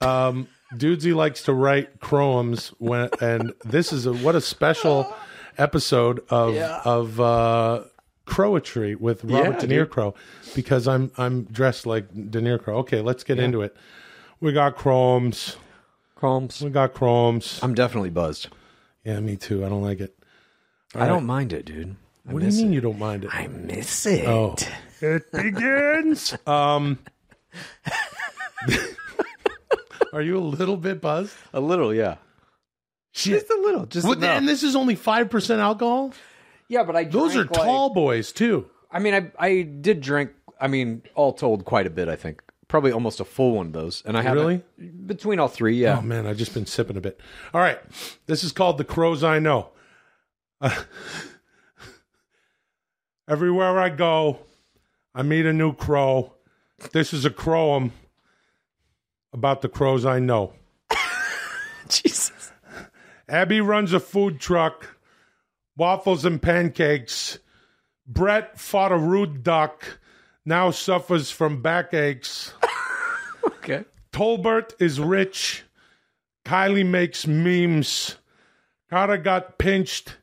Um, 0.00 0.48
Dudesy 0.74 1.14
likes 1.14 1.42
to 1.44 1.52
write 1.52 2.00
croams 2.00 2.68
when, 2.78 3.08
and 3.20 3.52
this 3.64 3.92
is 3.92 4.06
a 4.06 4.12
what 4.12 4.34
a 4.36 4.40
special 4.40 5.12
episode 5.58 6.20
of 6.30 6.56
of 6.56 7.20
uh, 7.20 7.84
Crowetry 8.26 8.96
with 8.96 9.24
Robert 9.24 9.54
Yeah, 9.54 9.58
De 9.58 9.66
Niro. 9.66 9.90
Crow 9.90 10.14
because 10.54 10.86
I'm 10.86 11.10
I'm 11.18 11.44
dressed 11.44 11.86
like 11.86 12.08
De 12.12 12.40
Niro 12.40 12.62
Crow. 12.62 12.78
Okay, 12.78 13.00
let's 13.00 13.24
get 13.24 13.38
into 13.38 13.62
it. 13.62 13.76
We 14.40 14.52
got 14.52 14.76
chromes. 14.76 15.56
Crumbs. 16.14 16.60
We 16.62 16.70
got 16.70 16.94
chromes. 16.94 17.58
I'm 17.62 17.74
definitely 17.74 18.10
buzzed. 18.10 18.48
Yeah, 19.04 19.18
me 19.20 19.36
too. 19.36 19.64
I 19.64 19.68
don't 19.68 19.82
like 19.82 20.00
it. 20.00 20.14
I 20.94 21.06
don't 21.06 21.24
mind 21.26 21.52
it, 21.52 21.64
dude. 21.64 21.96
I 22.28 22.32
What 22.32 22.40
do 22.42 22.48
you 22.48 22.52
mean 22.52 22.72
it. 22.72 22.74
you 22.74 22.80
don't 22.80 22.98
mind 22.98 23.24
it? 23.24 23.30
I 23.32 23.46
miss 23.48 24.04
it. 24.06 24.26
Oh, 24.28 24.54
it 25.00 25.30
begins. 25.32 26.36
um, 26.46 26.98
are 30.12 30.22
you 30.22 30.38
a 30.38 30.40
little 30.40 30.76
bit 30.76 31.00
buzzed? 31.00 31.34
A 31.52 31.60
little, 31.60 31.94
yeah. 31.94 32.16
Shit. 33.12 33.40
Just 33.40 33.50
a 33.50 33.60
little. 33.60 33.86
Just 33.86 34.06
Well, 34.06 34.16
enough. 34.16 34.38
and 34.38 34.48
this 34.48 34.62
is 34.62 34.76
only 34.76 34.94
five 34.94 35.30
percent 35.30 35.60
alcohol. 35.60 36.12
yeah, 36.68 36.84
but 36.84 36.96
I 36.96 37.04
Those 37.04 37.32
are 37.36 37.44
drank, 37.44 37.50
like- 37.56 37.66
tall 37.66 37.90
boys 37.92 38.32
too. 38.32 38.70
I 38.90 38.98
mean, 38.98 39.14
I 39.14 39.30
I 39.38 39.62
did 39.62 40.00
drink. 40.00 40.30
I 40.60 40.68
mean, 40.68 41.02
all 41.14 41.32
told, 41.32 41.64
quite 41.64 41.86
a 41.86 41.90
bit. 41.90 42.08
I 42.08 42.16
think 42.16 42.42
probably 42.68 42.92
almost 42.92 43.18
a 43.18 43.24
full 43.24 43.56
one 43.56 43.66
of 43.66 43.72
those. 43.72 44.02
And 44.06 44.16
I 44.16 44.22
have 44.22 44.34
Really? 44.34 44.62
between 45.06 45.40
all 45.40 45.48
three. 45.48 45.76
Yeah. 45.76 45.98
Oh 45.98 46.02
man, 46.02 46.26
I've 46.26 46.36
just 46.36 46.54
been 46.54 46.66
sipping 46.66 46.96
a 46.96 47.00
bit. 47.00 47.20
All 47.52 47.60
right, 47.60 47.80
this 48.26 48.44
is 48.44 48.52
called 48.52 48.78
the 48.78 48.84
crows 48.84 49.24
I 49.24 49.40
know. 49.40 49.70
Uh, 50.60 50.74
everywhere 53.28 53.78
I 53.78 53.88
go, 53.88 54.38
I 55.14 55.22
meet 55.22 55.46
a 55.46 55.52
new 55.52 55.72
crow. 55.74 56.34
This 56.92 57.12
is 57.12 57.24
a 57.24 57.30
crowum 57.30 57.92
about 59.32 59.62
the 59.62 59.68
crows 59.68 60.04
I 60.04 60.18
know. 60.18 60.52
Jesus. 61.88 62.52
Abby 63.28 63.60
runs 63.60 63.92
a 63.92 64.00
food 64.00 64.40
truck, 64.40 64.96
waffles 65.76 66.24
and 66.24 66.40
pancakes. 66.42 67.38
Brett 68.06 68.58
fought 68.58 68.92
a 68.92 68.98
rude 68.98 69.42
duck, 69.44 69.98
now 70.44 70.70
suffers 70.70 71.30
from 71.30 71.62
backaches. 71.62 72.52
Okay. 73.62 73.84
Tolbert 74.12 74.74
is 74.80 75.00
rich. 75.00 75.64
Kylie 76.44 76.86
makes 76.86 77.26
memes. 77.26 78.16
Carter 78.88 79.18
got 79.18 79.58
pinched 79.58 80.16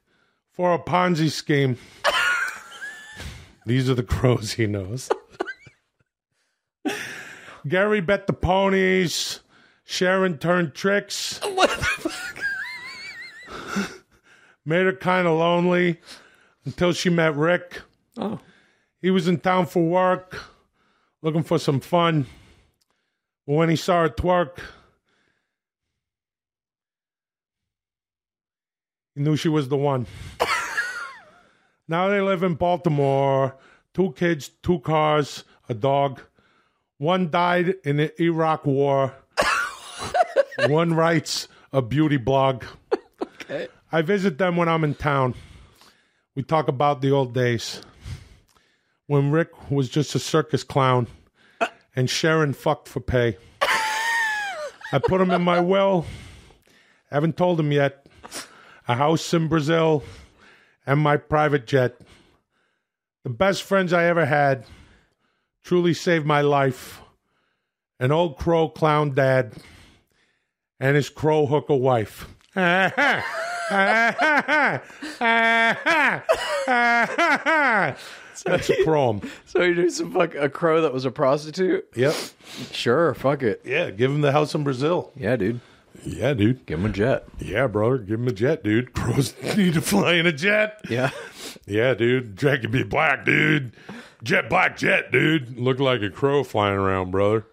for 0.51 0.73
a 0.73 0.79
Ponzi 0.79 1.31
scheme. 1.31 1.77
These 3.65 3.89
are 3.89 3.93
the 3.93 4.03
crows 4.03 4.53
he 4.53 4.65
knows. 4.65 5.09
Gary 7.67 8.01
bet 8.01 8.27
the 8.27 8.33
ponies. 8.33 9.41
Sharon 9.83 10.37
turned 10.37 10.73
tricks. 10.73 11.39
What 11.53 11.69
the 11.69 12.09
fuck? 12.09 12.43
Made 14.65 14.85
her 14.85 14.93
kind 14.93 15.27
of 15.27 15.37
lonely 15.39 15.99
until 16.65 16.91
she 16.91 17.09
met 17.09 17.35
Rick. 17.35 17.81
Oh. 18.17 18.39
He 19.01 19.09
was 19.11 19.27
in 19.27 19.39
town 19.39 19.65
for 19.67 19.83
work, 19.87 20.41
looking 21.21 21.43
for 21.43 21.57
some 21.57 21.79
fun. 21.79 22.25
But 23.45 23.53
when 23.53 23.69
he 23.69 23.75
saw 23.75 24.01
her 24.01 24.09
twerk, 24.09 24.59
he 29.15 29.21
knew 29.21 29.37
she 29.37 29.49
was 29.49 29.69
the 29.69 29.77
one. 29.77 30.05
now 31.87 32.09
they 32.09 32.19
live 32.19 32.43
in 32.43 32.55
Baltimore. 32.55 33.55
Two 33.93 34.11
kids, 34.11 34.49
two 34.61 34.79
cars, 34.79 35.45
a 35.69 35.73
dog. 35.73 36.21
One 36.97 37.29
died 37.29 37.75
in 37.83 37.97
the 37.97 38.21
Iraq 38.21 38.65
War. 38.65 39.13
one 40.67 40.93
writes 40.93 41.47
a 41.71 41.81
beauty 41.81 42.17
blog. 42.17 42.63
Okay. 43.21 43.67
I 43.91 44.01
visit 44.01 44.37
them 44.37 44.57
when 44.57 44.67
I'm 44.67 44.83
in 44.83 44.95
town. 44.95 45.35
We 46.35 46.43
talk 46.43 46.67
about 46.67 47.01
the 47.01 47.11
old 47.11 47.33
days 47.33 47.81
when 49.05 49.31
Rick 49.31 49.71
was 49.71 49.89
just 49.89 50.15
a 50.15 50.19
circus 50.19 50.63
clown 50.63 51.07
and 51.95 52.09
Sharon 52.09 52.53
fucked 52.53 52.87
for 52.87 52.99
pay. 52.99 53.37
I 54.91 54.99
put 54.99 55.21
him 55.21 55.31
in 55.31 55.41
my 55.41 55.59
will. 55.59 56.05
Haven't 57.11 57.37
told 57.37 57.59
him 57.59 57.71
yet. 57.71 58.05
A 58.87 58.95
house 58.95 59.33
in 59.33 59.47
Brazil 59.47 60.03
and 60.85 60.99
my 60.99 61.17
private 61.17 61.67
jet. 61.67 61.99
The 63.23 63.29
best 63.29 63.63
friends 63.63 63.91
I 63.91 64.05
ever 64.05 64.25
had 64.25 64.65
truly 65.67 65.93
saved 65.93 66.25
my 66.25 66.39
life. 66.39 67.01
An 67.99 68.09
old 68.09 68.37
crow 68.37 68.69
clown 68.69 69.13
dad 69.13 69.51
and 70.79 70.95
his 70.95 71.09
crow 71.09 71.45
hooker 71.45 71.75
wife. 71.75 72.25
That's 72.55 73.19
a 78.69 78.83
prom. 78.85 79.21
So 79.45 79.61
you 79.63 79.75
do 79.75 79.89
some 79.89 80.13
fuck 80.13 80.35
a 80.35 80.47
crow 80.47 80.81
that 80.81 80.93
was 80.93 81.03
a 81.03 81.11
prostitute? 81.11 81.85
Yep. 81.95 82.15
Sure, 82.71 83.13
fuck 83.13 83.43
it. 83.43 83.61
Yeah, 83.65 83.89
give 83.89 84.09
him 84.09 84.21
the 84.21 84.31
house 84.31 84.55
in 84.55 84.63
Brazil. 84.63 85.11
Yeah, 85.17 85.35
dude. 85.35 85.59
Yeah, 86.05 86.33
dude. 86.33 86.65
Give 86.65 86.79
him 86.79 86.85
a 86.85 86.89
jet. 86.89 87.27
Yeah, 87.39 87.67
brother. 87.67 87.97
Give 87.97 88.21
him 88.21 88.27
a 88.29 88.31
jet, 88.31 88.63
dude. 88.63 88.93
Crows 88.95 89.33
need 89.57 89.73
to 89.73 89.81
fly 89.81 90.13
in 90.13 90.27
a 90.27 90.31
jet. 90.31 90.79
Yeah. 90.89 91.09
Yeah, 91.65 91.93
dude. 91.93 92.37
Jet 92.37 92.61
can 92.61 92.71
be 92.71 92.83
black, 92.83 93.25
dude. 93.25 93.73
Jet 94.23 94.49
black 94.49 94.77
jet, 94.77 95.11
dude. 95.11 95.57
Look 95.57 95.79
like 95.79 96.01
a 96.01 96.09
crow 96.09 96.43
flying 96.43 96.77
around, 96.77 97.11
brother. 97.11 97.45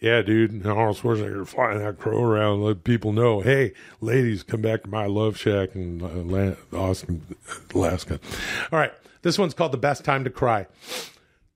Yeah, 0.00 0.22
dude. 0.22 0.66
Arnold 0.66 0.96
Schwarzenegger 0.98 1.46
flying 1.46 1.78
that 1.78 1.98
crow 1.98 2.22
around. 2.22 2.62
Let 2.62 2.84
people 2.84 3.12
know, 3.12 3.40
hey, 3.40 3.72
ladies, 4.00 4.42
come 4.42 4.62
back 4.62 4.82
to 4.82 4.88
my 4.88 5.06
love 5.06 5.36
shack 5.36 5.74
in 5.74 6.02
uh, 6.02 6.76
Austin, 6.76 7.22
Alaska. 7.74 8.20
All 8.72 8.78
right. 8.78 8.92
This 9.22 9.38
one's 9.38 9.54
called 9.54 9.72
The 9.72 9.78
Best 9.78 10.04
Time 10.04 10.22
to 10.24 10.30
Cry. 10.30 10.66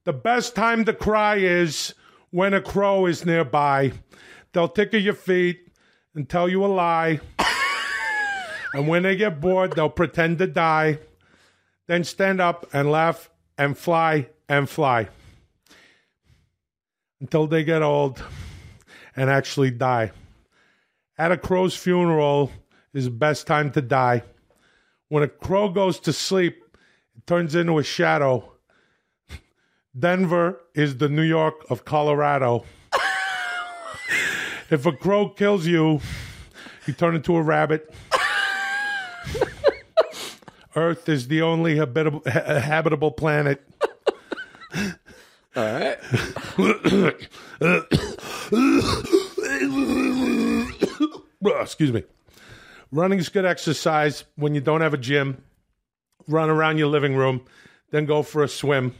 The 0.03 0.13
best 0.13 0.55
time 0.55 0.83
to 0.85 0.93
cry 0.93 1.37
is 1.37 1.93
when 2.31 2.53
a 2.53 2.61
crow 2.61 3.05
is 3.05 3.25
nearby. 3.25 3.93
They'll 4.51 4.67
tickle 4.67 4.99
your 4.99 5.13
feet 5.13 5.69
and 6.15 6.27
tell 6.27 6.49
you 6.49 6.65
a 6.65 6.67
lie. 6.67 7.21
and 8.73 8.87
when 8.87 9.03
they 9.03 9.15
get 9.15 9.39
bored, 9.39 9.73
they'll 9.73 9.89
pretend 9.89 10.39
to 10.39 10.47
die. 10.47 10.99
Then 11.87 12.03
stand 12.03 12.41
up 12.41 12.67
and 12.73 12.91
laugh 12.91 13.29
and 13.57 13.77
fly 13.77 14.27
and 14.51 14.69
fly 14.69 15.07
until 17.21 17.47
they 17.47 17.63
get 17.63 17.81
old 17.81 18.21
and 19.15 19.29
actually 19.29 19.71
die. 19.71 20.11
At 21.17 21.31
a 21.31 21.37
crow's 21.37 21.73
funeral 21.73 22.51
is 22.93 23.05
the 23.05 23.11
best 23.11 23.47
time 23.47 23.71
to 23.71 23.81
die. 23.81 24.23
When 25.07 25.23
a 25.23 25.29
crow 25.29 25.69
goes 25.69 26.01
to 26.01 26.11
sleep, 26.11 26.61
it 27.15 27.25
turns 27.25 27.55
into 27.55 27.77
a 27.77 27.83
shadow. 27.83 28.51
Denver 29.97 30.59
is 30.75 30.97
the 30.97 31.07
New 31.07 31.21
York 31.21 31.65
of 31.69 31.85
Colorado. 31.85 32.65
if 34.69 34.85
a 34.85 34.91
crow 34.91 35.29
kills 35.29 35.65
you, 35.65 36.01
you 36.85 36.93
turn 36.93 37.15
into 37.15 37.37
a 37.37 37.41
rabbit. 37.41 37.93
Earth 40.75 41.07
is 41.07 41.29
the 41.29 41.41
only 41.41 41.77
habitable, 41.77 42.21
ha- 42.25 42.59
habitable 42.59 43.11
planet. 43.11 43.65
All 46.61 46.73
right. 46.91 47.27
Ugh, 47.61 47.85
excuse 51.61 51.91
me. 51.91 52.03
Running 52.91 53.19
is 53.19 53.29
good 53.29 53.45
exercise 53.45 54.25
when 54.35 54.53
you 54.53 54.61
don't 54.61 54.81
have 54.81 54.93
a 54.93 54.97
gym. 54.97 55.43
Run 56.27 56.49
around 56.49 56.77
your 56.77 56.87
living 56.87 57.15
room, 57.15 57.45
then 57.89 58.05
go 58.05 58.21
for 58.21 58.43
a 58.43 58.47
swim. 58.47 58.93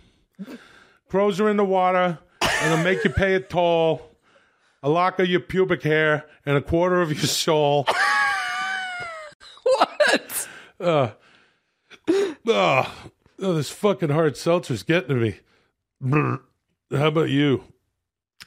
Crows 1.07 1.39
are 1.39 1.49
in 1.49 1.57
the 1.57 1.65
water, 1.65 2.17
and 2.41 2.73
they'll 2.73 2.83
make 2.83 3.03
you 3.03 3.11
pay 3.11 3.35
a 3.35 3.39
toll, 3.39 4.01
a 4.81 4.89
lock 4.89 5.19
of 5.19 5.27
your 5.27 5.41
pubic 5.41 5.83
hair, 5.83 6.25
and 6.45 6.57
a 6.57 6.61
quarter 6.61 7.01
of 7.01 7.11
your 7.11 7.21
soul. 7.21 7.85
what? 9.63 10.47
Uh, 10.79 11.11
oh, 12.47 13.11
oh, 13.39 13.53
this 13.53 13.69
fucking 13.69 14.09
hard 14.09 14.35
seltzer's 14.35 14.81
getting 14.83 15.09
to 15.09 15.15
me. 15.15 15.39
How 16.91 17.07
about 17.07 17.29
you? 17.29 17.63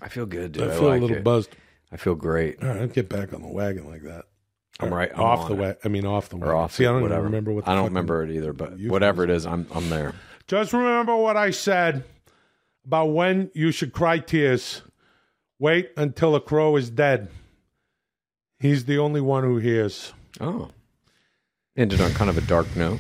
I 0.01 0.09
feel 0.09 0.27
good, 0.27 0.53
dude. 0.53 0.65
I 0.65 0.75
feel 0.75 0.89
like 0.89 0.99
a 0.99 1.03
little 1.03 1.17
it. 1.19 1.25
buzzed. 1.25 1.55
I 1.93 1.97
feel 1.97 2.15
great. 2.15 2.63
All 2.63 2.69
right, 2.69 2.81
I'll 2.81 2.87
get 2.89 3.09
back 3.09 3.33
on 3.33 3.43
the 3.43 3.49
wagon 3.49 3.89
like 3.89 4.03
that. 4.03 4.25
I'm 4.81 4.93
right. 4.93 5.11
I'm 5.15 5.21
off 5.21 5.49
the 5.49 5.55
wagon. 5.55 5.77
I 5.85 5.89
mean, 5.89 6.05
off 6.05 6.29
the 6.29 6.37
wagon. 6.37 6.51
Or 6.51 6.57
off 6.57 6.73
See, 6.75 6.85
I 6.85 6.93
don't 6.93 7.03
whatever. 7.03 7.23
remember 7.23 7.53
what. 7.53 7.65
The 7.65 7.71
I 7.71 7.75
don't 7.75 7.85
remember 7.85 8.23
it 8.25 8.31
either, 8.31 8.53
but 8.53 8.79
whatever 8.81 9.23
it 9.23 9.31
is, 9.31 9.47
I'm 9.47 9.67
I'm 9.73 9.89
there. 9.89 10.15
Just 10.47 10.73
remember 10.73 11.17
what 11.17 11.37
I 11.37 11.51
said 11.53 12.05
about 12.85 13.07
when 13.07 13.51
you 13.55 13.71
should 13.71 13.93
cry 13.93 14.19
tears. 14.19 14.83
Wait 15.59 15.91
until 15.97 16.35
a 16.35 16.41
crow 16.41 16.77
is 16.77 16.91
dead. 16.91 17.31
He's 18.59 18.85
the 18.85 18.99
only 18.99 19.21
one 19.21 19.45
who 19.45 19.59
hears. 19.59 20.13
Oh. 20.41 20.71
Ended 21.77 22.01
on 22.01 22.13
kind 22.13 22.29
of 22.29 22.37
a 22.37 22.41
dark 22.43 22.75
note. 22.77 22.99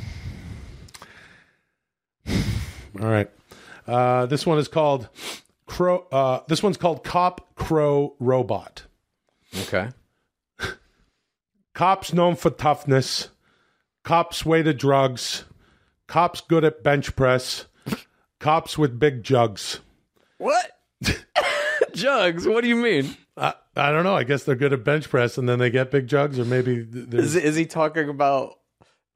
All 2.28 3.08
right. 3.08 3.28
Uh, 3.86 4.26
this 4.26 4.46
one 4.46 4.58
is 4.58 4.68
called 4.68 5.08
Crow. 5.66 6.06
Uh, 6.10 6.40
this 6.48 6.62
one's 6.62 6.76
called 6.76 7.04
Cop 7.04 7.54
Crow 7.54 8.14
Robot. 8.18 8.84
Okay. 9.62 9.88
Cops 11.74 12.12
known 12.12 12.36
for 12.36 12.50
toughness. 12.50 13.28
Cops 14.02 14.44
way 14.44 14.62
to 14.62 14.74
drugs. 14.74 15.44
Cops 16.06 16.40
good 16.40 16.64
at 16.64 16.82
bench 16.82 17.16
press. 17.16 17.66
Cops 18.40 18.76
with 18.76 18.98
big 18.98 19.22
jugs. 19.22 19.80
What? 20.38 20.70
Jugs? 21.94 22.46
What 22.46 22.62
do 22.62 22.68
you 22.68 22.76
mean? 22.76 23.16
I, 23.36 23.54
I 23.76 23.90
don't 23.92 24.04
know. 24.04 24.14
I 24.16 24.24
guess 24.24 24.44
they're 24.44 24.56
good 24.56 24.72
at 24.72 24.84
bench 24.84 25.08
press, 25.08 25.38
and 25.38 25.48
then 25.48 25.58
they 25.58 25.70
get 25.70 25.90
big 25.90 26.06
jugs, 26.06 26.38
or 26.38 26.44
maybe 26.44 26.86
Is 27.12 27.36
is 27.36 27.56
he 27.56 27.66
talking 27.66 28.08
about 28.08 28.58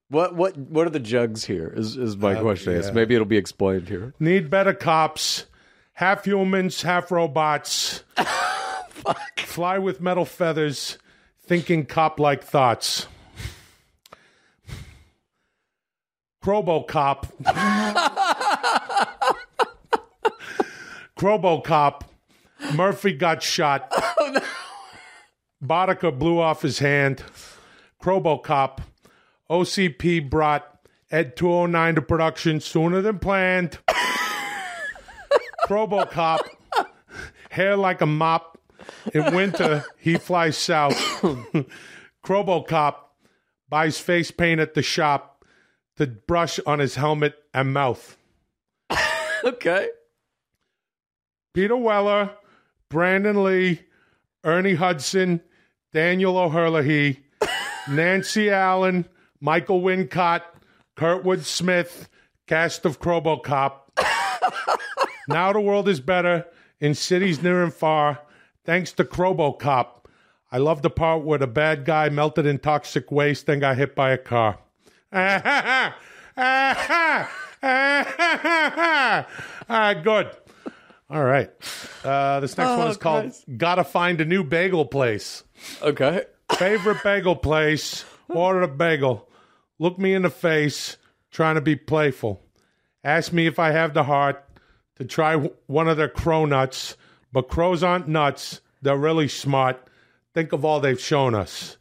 what 0.08 0.34
what 0.34 0.56
what 0.56 0.86
are 0.86 0.90
the 0.90 1.00
jugs 1.00 1.44
here? 1.44 1.72
Is 1.76 1.96
is 1.96 2.16
my 2.16 2.34
Uh, 2.34 2.42
question? 2.42 2.80
Yeah. 2.80 2.90
maybe 2.92 3.14
it'll 3.14 3.26
be 3.26 3.36
explained 3.36 3.88
here. 3.88 4.14
need 4.18 4.48
better 4.50 4.74
cops. 4.74 5.46
Half 5.94 6.24
humans, 6.24 6.82
half 6.82 7.10
robots. 7.10 8.04
Fuck. 8.90 9.40
Fly 9.40 9.78
with 9.78 10.00
metal 10.00 10.24
feathers, 10.24 10.96
thinking 11.44 11.84
cop-like 11.86 12.44
thoughts. 12.44 13.06
Crowbocop. 16.44 17.28
Crowbocop. 21.18 22.02
Murphy 22.74 23.12
got 23.12 23.42
shot. 23.42 23.88
Oh, 23.92 24.30
no. 24.34 24.40
Boddicker 25.62 26.16
blew 26.16 26.38
off 26.40 26.62
his 26.62 26.78
hand. 26.78 27.22
Crowbocop. 28.02 28.78
OCP 29.50 30.28
brought 30.28 30.78
Ed 31.10 31.36
209 31.36 31.94
to 31.96 32.02
production 32.02 32.60
sooner 32.60 33.00
than 33.00 33.18
planned. 33.18 33.78
Crowbocop. 35.66 36.40
Hair 37.50 37.76
like 37.76 38.00
a 38.00 38.06
mop. 38.06 38.58
In 39.12 39.34
winter, 39.34 39.84
he 39.98 40.16
flies 40.16 40.56
south. 40.56 40.96
Crowbocop 42.24 42.94
buys 43.68 43.98
face 43.98 44.30
paint 44.30 44.60
at 44.60 44.74
the 44.74 44.82
shop 44.82 45.44
to 45.96 46.06
brush 46.06 46.58
on 46.66 46.78
his 46.78 46.94
helmet 46.94 47.34
and 47.52 47.72
mouth. 47.72 48.16
Okay. 49.44 49.88
Peter 51.54 51.76
Weller, 51.76 52.32
Brandon 52.88 53.44
Lee, 53.44 53.82
Ernie 54.42 54.74
Hudson, 54.74 55.40
Daniel 55.92 56.36
O'Herlihy, 56.36 57.20
Nancy 57.88 58.50
Allen, 58.50 59.08
Michael 59.40 59.80
Wincott, 59.80 60.42
Kurtwood 60.96 61.44
Smith, 61.44 62.08
cast 62.46 62.84
of 62.84 63.00
Crowbocop. 63.00 63.80
now 65.28 65.52
the 65.52 65.60
world 65.60 65.88
is 65.88 66.00
better 66.00 66.46
in 66.80 66.94
cities 66.94 67.42
near 67.42 67.62
and 67.62 67.72
far, 67.72 68.20
thanks 68.64 68.92
to 68.92 69.04
Crowbocop. 69.04 69.86
I 70.50 70.58
love 70.58 70.82
the 70.82 70.90
part 70.90 71.24
where 71.24 71.38
the 71.38 71.46
bad 71.46 71.84
guy 71.84 72.08
melted 72.08 72.46
in 72.46 72.58
toxic 72.58 73.12
waste, 73.12 73.48
and 73.48 73.60
got 73.60 73.76
hit 73.76 73.94
by 73.94 74.12
a 74.12 74.18
car. 74.18 74.58
ah, 75.12 75.94
good. 80.02 80.30
All 81.10 81.24
right. 81.24 81.50
Uh, 82.04 82.40
this 82.40 82.56
next 82.56 82.78
one 82.78 82.88
is 82.88 82.96
called 82.96 83.24
Christ. 83.24 83.44
Gotta 83.56 83.84
Find 83.84 84.20
a 84.20 84.24
New 84.24 84.44
Bagel 84.44 84.86
Place. 84.86 85.44
Okay. 85.82 86.24
Favorite 86.56 87.02
bagel 87.02 87.36
place. 87.36 88.04
Order 88.28 88.62
a 88.62 88.68
bagel. 88.68 89.28
look 89.78 89.98
me 89.98 90.14
in 90.14 90.22
the 90.22 90.30
face, 90.30 90.96
trying 91.30 91.54
to 91.54 91.60
be 91.60 91.76
playful. 91.76 92.42
Ask 93.04 93.32
me 93.32 93.46
if 93.46 93.58
I 93.58 93.70
have 93.70 93.94
the 93.94 94.04
heart 94.04 94.44
to 94.96 95.04
try 95.04 95.36
one 95.66 95.88
of 95.88 95.96
their 95.96 96.08
crow 96.08 96.44
nuts, 96.44 96.96
but 97.32 97.48
crows 97.48 97.82
aren't 97.82 98.08
nuts. 98.08 98.60
They're 98.82 98.96
really 98.96 99.28
smart. 99.28 99.88
Think 100.34 100.52
of 100.52 100.64
all 100.64 100.80
they've 100.80 101.00
shown 101.00 101.34
us. 101.34 101.76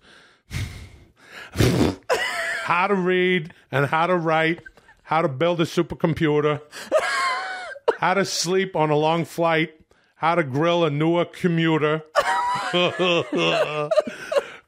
how 1.54 2.88
to 2.88 2.96
read 2.96 3.54
and 3.72 3.86
how 3.88 4.08
to 4.08 4.16
write, 4.16 4.62
how 5.04 5.22
to 5.22 5.28
build 5.28 5.60
a 5.62 5.66
supercomputer, 5.66 6.62
how 7.98 8.14
to 8.14 8.26
sleep 8.26 8.76
on 8.76 8.90
a 8.90 8.96
long 8.96 9.26
flight, 9.26 9.74
how 10.16 10.36
to 10.36 10.44
grill 10.44 10.86
a 10.86 10.90
newer 10.90 11.26
commuter. 11.26 12.04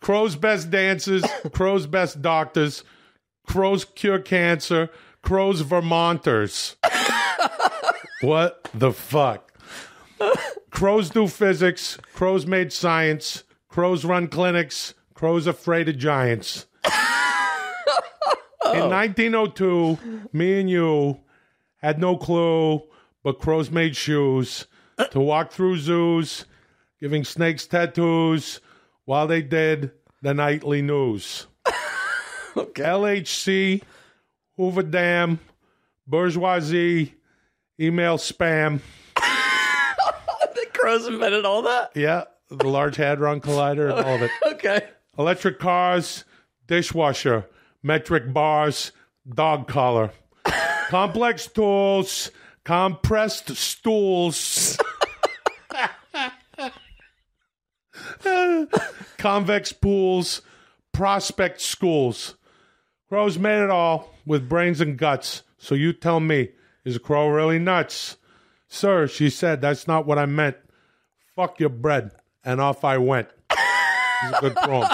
Crow's 0.09 0.35
best 0.35 0.71
dancers, 0.71 1.23
Crow's 1.51 1.85
best 1.85 2.19
doctors, 2.19 2.83
Crow's 3.45 3.85
cure 3.85 4.17
cancer, 4.17 4.89
Crow's 5.21 5.61
Vermonters. 5.61 6.77
what 8.21 8.67
the 8.73 8.91
fuck? 8.91 9.53
Crows 10.71 11.11
do 11.11 11.27
physics, 11.27 11.99
crows 12.15 12.47
made 12.47 12.73
science, 12.73 13.43
crows 13.67 14.03
run 14.03 14.27
clinics, 14.29 14.95
crows 15.13 15.45
afraid 15.45 15.87
of 15.87 15.99
giants. 15.99 16.65
In 18.73 18.89
1902, 18.89 19.99
me 20.33 20.59
and 20.59 20.71
you 20.71 21.19
had 21.83 21.99
no 21.99 22.17
clue, 22.17 22.81
but 23.21 23.37
crows 23.37 23.69
made 23.69 23.95
shoes 23.95 24.65
to 25.11 25.19
walk 25.19 25.51
through 25.51 25.77
zoos, 25.77 26.45
giving 26.99 27.23
snakes 27.23 27.67
tattoos 27.67 28.59
while 29.09 29.25
they 29.25 29.41
did 29.41 29.89
the 30.21 30.35
nightly 30.35 30.83
news. 30.83 31.47
LHC, 32.55 33.81
Hoover 34.55 34.83
Dam, 34.83 35.39
bourgeoisie, 36.05 37.15
email 37.79 38.19
spam. 38.19 38.81
the 39.15 40.65
crows 40.75 41.07
invented 41.07 41.43
all 41.43 41.63
that. 41.63 41.89
Yeah, 41.95 42.25
the 42.51 42.67
Large 42.67 42.97
Hadron 42.97 43.41
Collider 43.41 43.89
and 43.89 44.05
all 44.05 44.15
of 44.17 44.21
it. 44.21 44.31
Okay. 44.45 44.87
Electric 45.17 45.57
cars, 45.57 46.23
dishwasher, 46.67 47.47
metric 47.81 48.31
bars, 48.31 48.91
dog 49.27 49.67
collar, 49.67 50.11
complex 50.89 51.47
tools, 51.47 52.29
compressed 52.63 53.55
stools, 53.55 54.77
convex 59.19 59.71
pools, 59.71 60.41
prospect 60.91 61.61
schools. 61.61 62.35
Crows 63.09 63.37
made 63.37 63.63
it 63.63 63.69
all 63.69 64.13
with 64.25 64.49
brains 64.49 64.81
and 64.81 64.97
guts. 64.97 65.43
So 65.57 65.75
you 65.75 65.93
tell 65.93 66.19
me, 66.19 66.49
is 66.85 66.95
a 66.95 66.99
crow 66.99 67.27
really 67.29 67.59
nuts? 67.59 68.17
Sir, 68.67 69.07
she 69.07 69.29
said, 69.29 69.61
that's 69.61 69.87
not 69.87 70.05
what 70.05 70.17
I 70.19 70.25
meant. 70.25 70.57
Fuck 71.35 71.59
your 71.59 71.69
bread. 71.69 72.11
And 72.43 72.61
off 72.61 72.83
I 72.83 72.97
went. 72.97 73.27
He's 73.51 74.31
a 74.31 74.37
good 74.41 74.55
crow. 74.55 74.83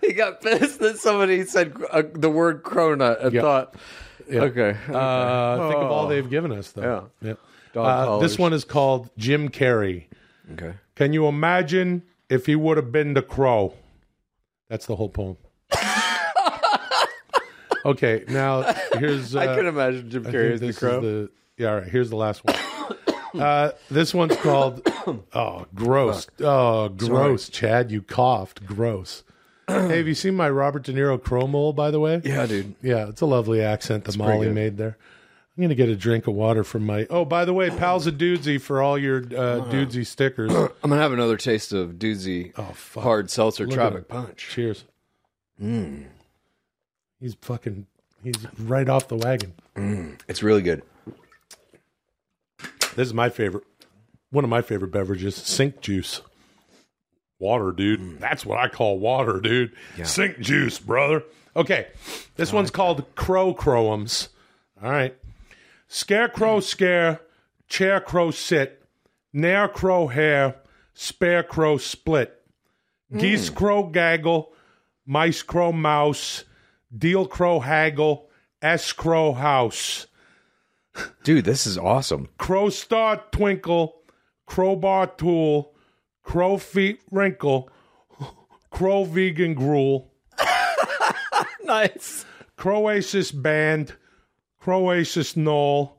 He 0.00 0.14
got 0.14 0.40
pissed 0.40 0.80
that 0.80 0.96
somebody 0.98 1.44
said 1.44 1.74
uh, 1.90 2.02
the 2.14 2.30
word 2.30 2.62
cronut 2.62 3.22
and 3.22 3.32
Yeah. 3.34 3.40
thought, 3.42 3.74
Yeah. 4.28 4.40
okay. 4.42 4.70
Uh, 4.88 5.68
think 5.68 5.82
of 5.82 5.90
all 5.90 6.06
they've 6.08 6.28
given 6.28 6.50
us, 6.52 6.72
though. 6.72 7.10
Yeah. 7.20 7.34
Uh, 7.76 8.18
this 8.18 8.38
one 8.38 8.54
is 8.54 8.64
called 8.64 9.10
Jim 9.18 9.50
Carrey. 9.50 10.04
Okay. 10.54 10.72
Can 10.96 11.12
you 11.12 11.26
imagine 11.26 12.02
if 12.28 12.46
he 12.46 12.56
would 12.56 12.76
have 12.76 12.92
been 12.92 13.14
the 13.14 13.22
crow? 13.22 13.74
That's 14.68 14.86
the 14.86 14.96
whole 14.96 15.08
poem. 15.08 15.36
okay, 17.84 18.24
now 18.28 18.62
here's. 18.94 19.34
Uh, 19.34 19.40
I 19.40 19.46
can 19.56 19.66
imagine 19.66 20.10
Jim 20.10 20.24
Carrey 20.24 20.52
as 20.52 20.60
the 20.60 20.72
crow. 20.72 21.00
the- 21.00 21.30
yeah, 21.56 21.70
all 21.70 21.74
right. 21.80 21.88
Here's 21.88 22.10
the 22.10 22.16
last 22.16 22.44
one. 22.44 22.56
Uh, 23.34 23.72
this 23.90 24.14
one's 24.14 24.34
called. 24.36 24.80
Oh, 25.34 25.66
gross! 25.74 26.26
Oh, 26.40 26.88
gross! 26.88 27.48
Chad, 27.50 27.90
you 27.90 28.00
coughed. 28.00 28.64
Gross. 28.66 29.22
hey, 29.68 29.98
have 29.98 30.08
you 30.08 30.14
seen 30.14 30.34
my 30.34 30.48
Robert 30.48 30.82
De 30.84 30.92
Niro 30.94 31.22
crow 31.22 31.46
mole? 31.46 31.74
By 31.74 31.90
the 31.90 32.00
way, 32.00 32.22
Yeah, 32.24 32.46
dude. 32.46 32.74
yeah, 32.82 33.06
it's 33.08 33.20
a 33.20 33.26
lovely 33.26 33.62
accent 33.62 34.04
that 34.04 34.16
pretty 34.16 34.32
Molly 34.32 34.48
made 34.50 34.78
there. 34.78 34.96
I'm 35.58 35.62
gonna 35.62 35.74
get 35.74 35.88
a 35.88 35.96
drink 35.96 36.28
of 36.28 36.34
water 36.34 36.62
from 36.62 36.86
my. 36.86 37.04
Oh, 37.10 37.24
by 37.24 37.44
the 37.44 37.52
way, 37.52 37.68
pals 37.68 38.06
a 38.06 38.12
dudesy 38.12 38.60
for 38.60 38.80
all 38.80 38.96
your 38.96 39.16
uh, 39.18 39.64
dudesy 39.72 40.06
stickers. 40.06 40.52
I'm 40.54 40.68
gonna 40.88 40.98
have 41.02 41.12
another 41.12 41.36
taste 41.36 41.72
of 41.72 41.94
Dudesy 41.94 42.52
Oh, 42.56 42.70
fuck. 42.74 43.02
hard 43.02 43.28
seltzer 43.28 43.64
Look 43.64 43.72
at 43.72 43.74
Tropic. 43.90 44.06
Punch. 44.08 44.48
Cheers. 44.50 44.84
Mmm. 45.60 46.04
He's 47.18 47.34
fucking. 47.42 47.86
He's 48.22 48.36
right 48.60 48.88
off 48.88 49.08
the 49.08 49.16
wagon. 49.16 49.52
It's 50.28 50.44
really 50.44 50.62
good. 50.62 50.82
This 52.94 53.08
is 53.08 53.14
my 53.14 53.28
favorite. 53.28 53.64
One 54.30 54.44
of 54.44 54.50
my 54.50 54.62
favorite 54.62 54.92
beverages, 54.92 55.34
sink 55.34 55.80
juice. 55.80 56.20
Water, 57.40 57.72
dude. 57.72 58.20
That's 58.20 58.46
what 58.46 58.58
I 58.58 58.68
call 58.68 58.98
water, 59.00 59.40
dude. 59.40 59.72
Sink 60.04 60.38
juice, 60.38 60.78
brother. 60.78 61.24
Okay. 61.56 61.88
This 62.36 62.52
one's 62.52 62.70
called 62.70 63.04
Crow 63.16 63.54
Crowums. 63.54 64.28
All 64.82 64.90
right. 64.90 65.16
Scarecrow 65.88 66.60
scare, 66.60 67.20
chair 67.66 68.00
crow 68.00 68.30
sit, 68.30 68.82
nair 69.32 69.68
crow 69.68 70.06
hair, 70.06 70.56
spare 70.94 71.42
crow 71.42 71.78
split, 71.78 72.32
geese 73.16 73.48
hmm. 73.48 73.54
crow 73.54 73.82
gaggle, 73.84 74.52
mice 75.06 75.42
crow 75.42 75.72
mouse, 75.72 76.44
deal 76.96 77.26
crow 77.26 77.60
haggle, 77.60 78.28
s 78.62 78.92
crow 78.92 79.32
house. 79.32 80.06
Dude, 81.24 81.44
this 81.44 81.66
is 81.66 81.78
awesome. 81.78 82.28
Crow 82.38 82.68
star 82.68 83.22
twinkle, 83.32 84.02
crowbar 84.46 85.06
tool, 85.06 85.74
crow 86.22 86.58
feet 86.58 87.00
wrinkle, 87.10 87.70
crow 88.70 89.04
vegan 89.04 89.54
gruel, 89.54 90.12
Nice. 91.68 92.24
Croasis 92.56 93.30
band, 93.30 93.94
Croasis 94.68 95.34
Noel, 95.34 95.96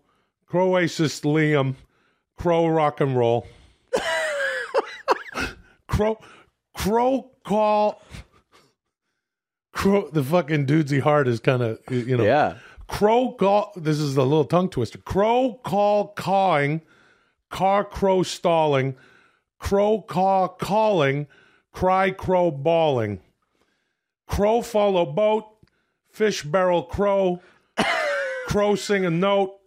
Croasis 0.47 1.21
Liam, 1.21 1.73
Crow 2.37 2.67
rock 2.67 3.01
and 3.01 3.17
roll, 3.17 3.47
Crow, 5.87 6.19
Crow 6.77 7.31
call, 7.43 7.99
Crow. 9.71 10.11
The 10.11 10.23
fucking 10.23 10.67
dudesy 10.67 11.01
heart 11.01 11.27
is 11.27 11.39
kind 11.39 11.63
of 11.63 11.79
you 11.89 12.15
know. 12.15 12.23
Yeah. 12.23 12.57
Crow 12.87 13.31
call. 13.31 13.73
This 13.75 13.97
is 13.97 14.15
a 14.15 14.21
little 14.21 14.45
tongue 14.45 14.69
twister. 14.69 14.99
Crow 14.99 15.59
call 15.63 16.09
cawing, 16.09 16.81
car 17.49 17.83
crow 17.83 18.21
stalling, 18.21 18.95
crow 19.57 19.99
caw 20.03 20.47
calling, 20.47 21.25
cry 21.71 22.11
crow 22.11 22.51
bawling, 22.51 23.19
crow 24.27 24.61
follow 24.61 25.07
boat, 25.07 25.45
fish 26.11 26.43
barrel 26.43 26.83
crow, 26.83 27.41
crow 28.49 28.73
sing 28.73 29.05
a 29.05 29.11
note, 29.11 29.59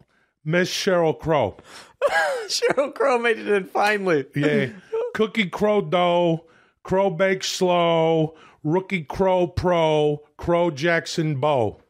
Miss 0.45 0.69
Sheryl 0.69 1.17
Crow. 1.17 1.57
Sheryl 2.49 2.93
Crow 2.93 3.17
made 3.17 3.39
it 3.39 3.47
in 3.47 3.65
finally. 3.65 4.27
Yeah. 4.35 4.71
Cookie 5.15 5.49
crow 5.49 5.81
dough, 5.81 6.47
crow 6.83 7.09
bake 7.09 7.45
slow, 7.45 8.35
rookie 8.65 9.05
crow 9.05 9.47
pro, 9.47 10.23
crow 10.37 10.71
Jackson 10.73 11.39
bow. 11.39 11.81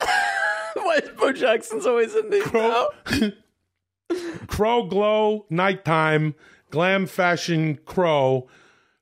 Why 0.74 0.96
is 1.02 1.08
Bo 1.16 1.32
Jackson's 1.32 1.86
always 1.86 2.14
in 2.14 2.28
these 2.28 2.42
Crow, 2.42 2.88
crow 4.46 4.82
glow, 4.82 5.46
nighttime, 5.48 6.34
glam 6.70 7.06
fashion 7.06 7.78
crow, 7.86 8.48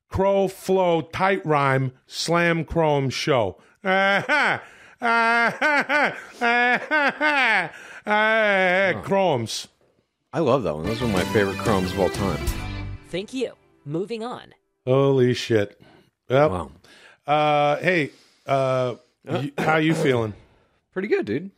crow 0.08 0.46
flow, 0.46 1.00
tight 1.00 1.44
rhyme, 1.44 1.92
slam 2.06 2.64
chrome 2.64 3.10
show. 3.10 3.58
Ah-ha, 3.84 4.62
ah-ha, 5.04 6.16
ah-ha, 6.40 7.72
ah, 8.06 9.00
chromes. 9.02 9.66
I 10.32 10.38
love 10.38 10.62
that 10.62 10.74
one. 10.74 10.86
That's 10.86 11.00
one 11.00 11.10
of 11.10 11.16
my 11.16 11.24
favorite 11.32 11.58
chromes 11.58 11.90
of 11.92 11.98
all 11.98 12.08
time. 12.08 12.38
Thank 13.08 13.34
you. 13.34 13.52
Moving 13.84 14.22
on. 14.22 14.54
Holy 14.86 15.34
shit. 15.34 15.80
Yep. 16.30 16.50
Wow. 16.50 16.70
Uh, 17.26 17.76
hey, 17.78 18.10
uh, 18.46 18.94
y- 19.24 19.50
how 19.58 19.76
you 19.78 19.94
feeling? 19.94 20.34
Pretty 20.92 21.08
good, 21.08 21.26
dude. 21.26 21.50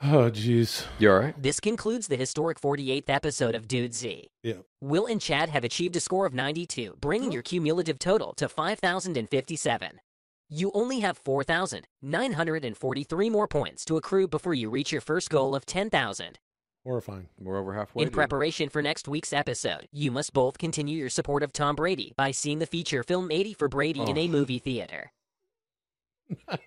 Oh, 0.00 0.30
jeez. 0.30 0.84
You 0.98 1.10
all 1.12 1.18
right? 1.18 1.42
This 1.42 1.58
concludes 1.60 2.06
the 2.06 2.16
historic 2.16 2.60
48th 2.60 3.08
episode 3.08 3.54
of 3.54 3.66
Dudesy. 3.68 4.26
Yeah. 4.42 4.54
Will 4.80 5.06
and 5.06 5.20
Chad 5.20 5.48
have 5.48 5.64
achieved 5.64 5.96
a 5.96 6.00
score 6.00 6.26
of 6.26 6.34
92, 6.34 6.96
bringing 7.00 7.32
your 7.32 7.42
cumulative 7.42 7.98
total 7.98 8.32
to 8.34 8.48
5,057. 8.48 10.00
You 10.54 10.70
only 10.74 11.00
have 11.00 11.16
4,943 11.16 13.30
more 13.30 13.48
points 13.48 13.86
to 13.86 13.96
accrue 13.96 14.28
before 14.28 14.52
you 14.52 14.68
reach 14.68 14.92
your 14.92 15.00
first 15.00 15.30
goal 15.30 15.54
of 15.54 15.64
10,000. 15.64 16.38
Horrifying. 16.84 17.30
We're 17.40 17.58
over 17.58 17.72
halfway. 17.72 18.02
In 18.02 18.08
dude. 18.08 18.14
preparation 18.14 18.68
for 18.68 18.82
next 18.82 19.08
week's 19.08 19.32
episode, 19.32 19.88
you 19.92 20.10
must 20.10 20.34
both 20.34 20.58
continue 20.58 20.98
your 20.98 21.08
support 21.08 21.42
of 21.42 21.54
Tom 21.54 21.74
Brady 21.74 22.12
by 22.18 22.32
seeing 22.32 22.58
the 22.58 22.66
feature 22.66 23.02
film 23.02 23.30
80 23.30 23.54
for 23.54 23.68
Brady 23.68 24.00
in 24.00 24.18
oh. 24.18 24.20
a 24.20 24.28
movie 24.28 24.58
theater. 24.58 25.12
Nice. 26.48 26.58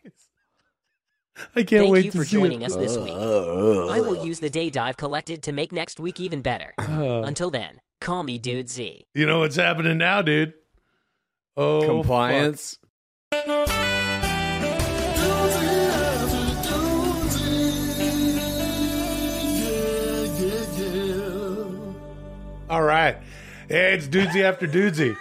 I 1.55 1.63
can't 1.63 1.83
Thank 1.83 1.93
wait 1.93 2.05
you 2.05 2.11
to 2.11 2.17
for 2.17 2.23
joining 2.23 2.63
it. 2.63 2.71
us 2.71 2.75
this 2.75 2.97
week. 2.97 3.13
I 3.13 3.99
will 3.99 4.25
use 4.25 4.39
the 4.39 4.49
day 4.49 4.71
I've 4.75 4.97
collected 4.97 5.43
to 5.43 5.51
make 5.51 5.71
next 5.71 5.99
week 5.99 6.19
even 6.19 6.41
better. 6.41 6.73
Until 6.79 7.51
then, 7.51 7.81
call 8.01 8.23
me 8.23 8.39
Dudesy. 8.39 9.03
You 9.13 9.27
know 9.27 9.37
what's 9.39 9.57
happening 9.57 9.99
now, 9.99 10.23
dude? 10.23 10.53
Oh, 11.55 11.85
Compliance. 11.85 12.79
fuck. 12.81 12.84
All 22.67 22.81
right. 22.81 23.17
Hey, 23.67 23.93
it's 23.93 24.07
Dudesy 24.07 24.41
after 24.41 24.65
Dudesy. 24.65 25.15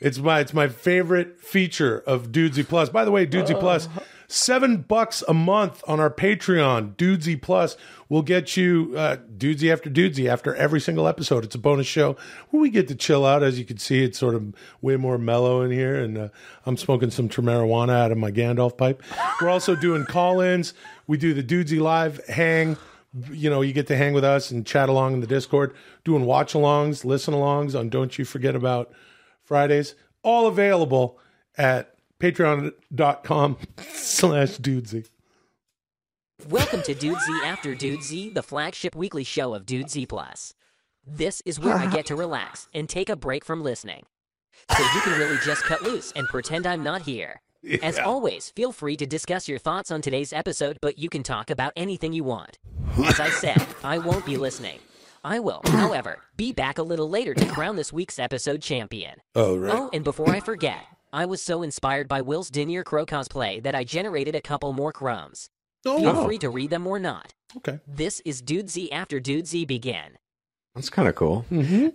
It's 0.00 0.18
my 0.18 0.38
it's 0.38 0.54
my 0.54 0.68
favorite 0.68 1.40
feature 1.40 1.98
of 2.06 2.30
Dudesy 2.30 2.66
Plus. 2.66 2.88
By 2.88 3.04
the 3.04 3.10
way, 3.10 3.26
Dudesy 3.26 3.58
Plus, 3.58 3.88
seven 4.28 4.76
bucks 4.82 5.24
a 5.26 5.34
month 5.34 5.82
on 5.88 5.98
our 5.98 6.10
Patreon. 6.10 6.94
Dudesy 6.94 7.40
Plus 7.40 7.76
will 8.08 8.22
get 8.22 8.56
you 8.56 8.94
uh, 8.96 9.16
Dudesy 9.36 9.72
after 9.72 9.90
Dudesy 9.90 10.28
after 10.28 10.54
every 10.54 10.80
single 10.80 11.08
episode. 11.08 11.42
It's 11.44 11.56
a 11.56 11.58
bonus 11.58 11.88
show 11.88 12.16
where 12.50 12.60
we 12.60 12.70
get 12.70 12.86
to 12.86 12.94
chill 12.94 13.26
out. 13.26 13.42
As 13.42 13.58
you 13.58 13.64
can 13.64 13.78
see, 13.78 14.04
it's 14.04 14.18
sort 14.18 14.36
of 14.36 14.54
way 14.80 14.96
more 14.96 15.18
mellow 15.18 15.62
in 15.62 15.72
here, 15.72 15.96
and 16.00 16.16
uh, 16.16 16.28
I'm 16.64 16.76
smoking 16.76 17.10
some 17.10 17.28
marijuana 17.28 17.94
out 17.94 18.12
of 18.12 18.18
my 18.18 18.30
Gandalf 18.30 18.76
pipe. 18.76 19.02
We're 19.42 19.50
also 19.50 19.74
doing 19.74 20.04
call-ins. 20.04 20.74
We 21.08 21.16
do 21.16 21.34
the 21.34 21.42
Dudesy 21.42 21.80
Live 21.80 22.24
hang 22.28 22.76
you 23.30 23.48
know, 23.48 23.60
you 23.60 23.72
get 23.72 23.86
to 23.88 23.96
hang 23.96 24.12
with 24.12 24.24
us 24.24 24.50
and 24.50 24.66
chat 24.66 24.88
along 24.88 25.14
in 25.14 25.20
the 25.20 25.26
Discord, 25.26 25.74
doing 26.04 26.24
watch 26.24 26.52
alongs, 26.54 27.04
listen 27.04 27.34
alongs 27.34 27.78
on 27.78 27.88
Don't 27.88 28.18
You 28.18 28.24
Forget 28.24 28.56
About 28.56 28.92
Fridays. 29.42 29.94
All 30.22 30.46
available 30.46 31.18
at 31.56 31.94
patreon.com 32.18 33.58
slash 33.92 34.58
dudesy. 34.58 35.08
Welcome 36.48 36.82
to 36.82 36.94
Dudesy 36.94 37.44
After 37.44 37.74
Dudesy, 37.74 38.34
the 38.34 38.42
flagship 38.42 38.96
weekly 38.96 39.24
show 39.24 39.54
of 39.54 39.64
Dudesy 39.64 40.08
Plus. 40.08 40.54
This 41.06 41.42
is 41.44 41.60
where 41.60 41.74
I 41.74 41.86
get 41.86 42.06
to 42.06 42.16
relax 42.16 42.68
and 42.74 42.88
take 42.88 43.08
a 43.08 43.16
break 43.16 43.44
from 43.44 43.62
listening. 43.62 44.04
So 44.74 44.82
you 44.82 45.00
can 45.02 45.18
really 45.18 45.38
just 45.44 45.62
cut 45.64 45.82
loose 45.82 46.12
and 46.16 46.26
pretend 46.28 46.66
I'm 46.66 46.82
not 46.82 47.02
here. 47.02 47.40
As 47.82 47.98
always, 47.98 48.50
feel 48.50 48.72
free 48.72 48.96
to 48.96 49.06
discuss 49.06 49.48
your 49.48 49.58
thoughts 49.58 49.90
on 49.90 50.02
today's 50.02 50.32
episode, 50.32 50.78
but 50.82 50.98
you 50.98 51.08
can 51.08 51.22
talk 51.22 51.50
about 51.50 51.72
anything 51.76 52.12
you 52.12 52.24
want. 52.24 52.58
As 53.04 53.20
I 53.20 53.30
said, 53.30 53.66
I 53.82 53.98
won't 53.98 54.26
be 54.26 54.36
listening. 54.36 54.78
I 55.24 55.38
will, 55.40 55.62
however, 55.66 56.18
be 56.36 56.52
back 56.52 56.78
a 56.78 56.82
little 56.82 57.08
later 57.08 57.32
to 57.34 57.46
crown 57.46 57.76
this 57.76 57.92
week's 57.92 58.18
episode 58.18 58.60
champion. 58.60 59.16
Oh, 59.34 59.56
right. 59.56 59.74
Oh, 59.74 59.90
and 59.92 60.04
before 60.04 60.30
I 60.30 60.40
forget, 60.40 60.84
I 61.12 61.26
was 61.26 61.40
so 61.40 61.62
inspired 61.62 62.08
by 62.08 62.20
Will's 62.20 62.50
De 62.50 62.64
NirCrow 62.66 63.06
cosplay 63.06 63.62
that 63.62 63.74
I 63.74 63.84
generated 63.84 64.34
a 64.34 64.42
couple 64.42 64.72
more 64.72 64.92
chromes. 64.92 65.48
Oh, 65.86 65.98
feel 65.98 66.08
Oh, 66.10 66.24
free 66.26 66.38
to 66.38 66.50
read 66.50 66.70
them 66.70 66.86
or 66.86 66.98
not. 66.98 67.34
okay. 67.58 67.78
This 67.86 68.20
is 68.24 68.42
Dudesy 68.42 68.88
after 68.92 69.20
Dudesy 69.20 69.66
begin. 69.66 70.18
That's 70.74 70.90
kind 70.90 71.06
of 71.06 71.14
cool. 71.14 71.44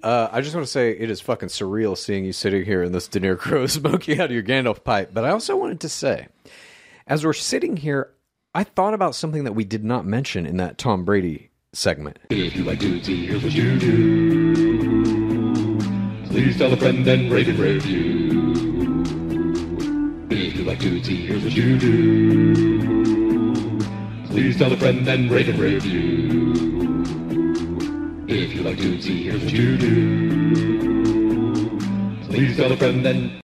Uh, 0.01 0.29
I 0.31 0.39
just 0.39 0.55
want 0.55 0.65
to 0.65 0.71
say 0.71 0.91
it 0.91 1.09
is 1.09 1.19
fucking 1.19 1.49
surreal 1.49 1.97
seeing 1.97 2.23
you 2.23 2.31
sitting 2.31 2.63
here 2.63 2.81
in 2.81 2.93
this 2.93 3.09
De 3.09 3.19
Niro 3.19 3.37
Crow 3.37 3.67
smoking 3.67 4.21
out 4.21 4.27
of 4.27 4.31
your 4.31 4.41
Gandalf 4.43 4.85
pipe. 4.85 5.09
But 5.13 5.25
I 5.25 5.31
also 5.31 5.57
wanted 5.57 5.81
to 5.81 5.89
say, 5.89 6.29
as 7.05 7.25
we're 7.25 7.33
sitting 7.33 7.75
here, 7.75 8.09
I 8.55 8.63
thought 8.63 8.93
about 8.93 9.15
something 9.15 9.43
that 9.43 9.51
we 9.51 9.65
did 9.65 9.83
not 9.83 10.05
mention 10.05 10.45
in 10.45 10.55
that 10.57 10.77
Tom 10.77 11.03
Brady 11.03 11.49
segment. 11.73 12.19
If 12.29 12.55
you 12.55 12.63
like 12.63 12.79
Dudesy, 12.79 13.27
here's 13.27 13.43
what 13.43 13.53
you 13.53 13.77
do. 13.77 14.53
Please 16.29 16.57
tell 16.57 16.71
a 16.71 16.77
friend 16.77 17.05
and 17.05 17.29
rate 17.29 17.49
and 17.49 17.59
review. 17.59 18.53
If 20.31 20.55
you 20.55 20.63
like 20.63 20.79
Dudesy, 20.79 21.27
here's 21.27 21.43
what 21.43 21.53
you 21.53 21.77
do. 21.77 22.55
Please 24.27 24.57
tell 24.57 24.71
a 24.71 24.77
friend 24.77 25.05
and 25.05 25.29
rate 25.29 25.49
and 25.49 25.59
review. 25.59 26.38
If 28.31 28.53
you 28.53 28.61
like 28.61 28.77
Dudesy, 28.77 29.23
here's 29.23 29.43
what 29.43 29.51
you 29.51 29.75
do. 29.75 31.09
Please 32.29 32.55
tell 32.57 32.71
a 32.71 32.77
friend 32.77 33.03
and 33.07 33.31